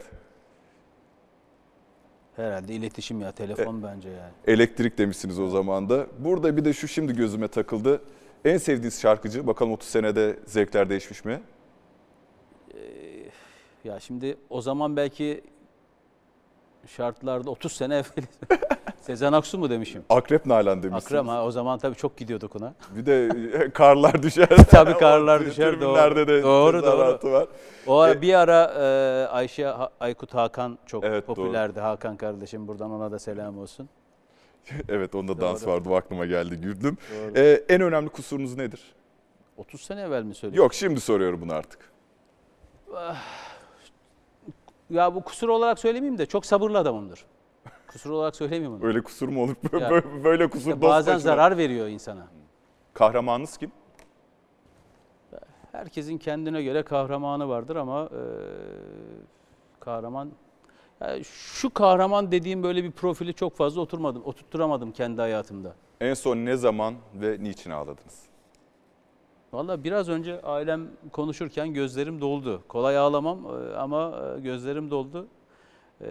Herhalde 2.36 2.74
iletişim 2.74 3.20
ya, 3.20 3.32
telefon 3.32 3.82
bence 3.82 4.08
yani. 4.08 4.32
Elektrik 4.46 4.98
demişsiniz 4.98 5.40
o 5.40 5.48
zaman 5.48 5.88
da. 5.88 6.06
Burada 6.18 6.56
bir 6.56 6.64
de 6.64 6.72
şu 6.72 6.88
şimdi 6.88 7.12
gözüme 7.16 7.48
takıldı. 7.48 8.02
En 8.44 8.56
sevdiğiniz 8.58 9.00
şarkıcı 9.00 9.46
bakalım 9.46 9.72
30 9.72 9.88
senede 9.88 10.38
zevkler 10.46 10.90
değişmiş 10.90 11.24
mi? 11.24 11.40
Ya 13.84 14.00
şimdi 14.00 14.36
o 14.50 14.60
zaman 14.60 14.96
belki 14.96 15.44
şartlarda 16.88 17.50
30 17.50 17.72
sene 17.72 17.94
evvel 17.94 18.26
Sezen 19.00 19.32
Aksu 19.32 19.58
mu 19.58 19.70
demişim? 19.70 20.02
Akrep 20.10 20.46
Nalan 20.46 20.82
demişsiniz. 20.82 21.04
Akrem 21.06 21.28
ha 21.28 21.44
o 21.44 21.50
zaman 21.50 21.78
tabii 21.78 21.96
çok 21.96 22.16
gidiyorduk 22.16 22.56
ona. 22.56 22.74
Bir 22.96 23.06
de 23.06 23.28
karlar 23.74 24.22
düşer. 24.22 24.48
tabii 24.70 24.94
karlar 24.98 25.46
düşer 25.46 25.80
doğru. 25.80 26.26
de 26.28 26.42
doğru 26.42 26.82
doğru. 26.82 27.32
var. 27.32 27.46
O 27.86 27.98
ara, 27.98 28.12
E- 28.12 28.22
bir 28.22 28.34
ara 28.34 28.64
e, 28.78 29.26
Ayşe 29.28 29.68
Aykut 30.00 30.34
Hakan 30.34 30.78
çok 30.86 31.04
Evet, 31.04 31.28
doğru. 31.28 31.34
popülerdi. 31.34 31.80
Hakan 31.80 32.16
kardeşim 32.16 32.68
buradan 32.68 32.90
ona 32.90 33.12
da 33.12 33.18
selam 33.18 33.58
olsun. 33.58 33.88
Evet 34.88 35.14
onda 35.14 35.40
dans 35.40 35.62
Doğru. 35.62 35.70
vardı 35.70 35.88
o 35.90 35.94
aklıma 35.94 36.26
geldi 36.26 36.56
güldüm. 36.56 36.98
Doğru. 37.12 37.32
Ee, 37.38 37.64
en 37.68 37.80
önemli 37.80 38.08
kusurunuz 38.08 38.56
nedir? 38.56 38.82
30 39.56 39.80
sene 39.80 40.00
evvel 40.00 40.22
mi 40.22 40.34
söylüyorsun? 40.34 40.62
Yok 40.64 40.74
şimdi 40.74 41.00
soruyorum 41.00 41.40
bunu 41.40 41.52
artık. 41.54 41.78
Ya 44.90 45.14
bu 45.14 45.22
kusur 45.22 45.48
olarak 45.48 45.78
söylemeyeyim 45.78 46.18
de 46.18 46.26
çok 46.26 46.46
sabırlı 46.46 46.78
adamımdır. 46.78 47.24
Kusur 47.88 48.10
olarak 48.10 48.36
söylemeyeyim 48.36 48.80
bunu. 48.80 48.86
Öyle 48.88 49.02
kusur 49.02 49.28
mu 49.28 49.42
olur? 49.42 49.80
Ya, 49.80 49.90
Böyle- 49.90 50.24
Böyle 50.24 50.50
kusur 50.50 50.70
işte 50.70 50.82
bazen 50.82 51.14
başına. 51.14 51.30
zarar 51.30 51.56
veriyor 51.58 51.86
insana. 51.88 52.26
Kahramanınız 52.94 53.56
kim? 53.56 53.72
Herkesin 55.72 56.18
kendine 56.18 56.62
göre 56.62 56.82
kahramanı 56.82 57.48
vardır 57.48 57.76
ama 57.76 58.04
e, 58.04 58.20
kahraman 59.80 60.30
ya 61.00 61.24
şu 61.24 61.70
kahraman 61.74 62.32
dediğim 62.32 62.62
böyle 62.62 62.84
bir 62.84 62.90
profili 62.90 63.34
çok 63.34 63.56
fazla 63.56 63.80
oturmadım, 63.80 64.22
oturtturamadım 64.24 64.92
kendi 64.92 65.20
hayatımda. 65.20 65.74
En 66.00 66.14
son 66.14 66.36
ne 66.36 66.56
zaman 66.56 66.94
ve 67.14 67.36
niçin 67.40 67.70
ağladınız? 67.70 68.27
Vallahi 69.52 69.84
biraz 69.84 70.08
önce 70.08 70.42
ailem 70.42 70.88
konuşurken 71.12 71.74
gözlerim 71.74 72.20
doldu. 72.20 72.62
Kolay 72.68 72.98
ağlamam 72.98 73.38
e, 73.46 73.76
ama 73.76 74.22
e, 74.36 74.40
gözlerim 74.40 74.90
doldu. 74.90 75.26
E, 76.00 76.06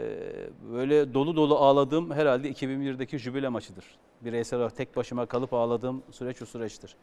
Böyle 0.73 1.13
dolu 1.13 1.35
dolu 1.35 1.57
ağladığım 1.57 2.11
herhalde 2.11 2.51
2001'deki 2.51 3.17
jübile 3.17 3.49
maçıdır. 3.49 3.85
Bireysel 4.21 4.59
olarak 4.59 4.75
tek 4.77 4.95
başıma 4.95 5.25
kalıp 5.25 5.53
ağladığım 5.53 6.03
süreç 6.11 6.41
o 6.41 6.45
süreçtir. 6.45 6.95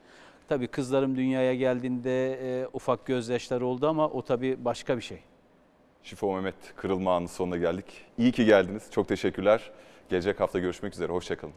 Tabii 0.49 0.66
kızlarım 0.68 1.16
dünyaya 1.16 1.55
geldiğinde 1.55 2.68
ufak 2.72 3.07
gözyaşları 3.07 3.66
oldu 3.66 3.89
ama 3.89 4.09
o 4.09 4.22
tabii 4.22 4.64
başka 4.64 4.97
bir 4.97 5.03
şey. 5.03 5.18
Şifo 6.03 6.35
Mehmet 6.35 6.55
kırılma 6.76 7.16
anı 7.16 7.28
sonuna 7.28 7.57
geldik. 7.57 7.85
İyi 8.18 8.32
ki 8.32 8.45
geldiniz. 8.45 8.91
Çok 8.91 9.09
teşekkürler. 9.09 9.70
Gelecek 10.09 10.41
hafta 10.41 10.59
görüşmek 10.59 10.93
üzere. 10.95 11.12
Hoşçakalın. 11.12 11.55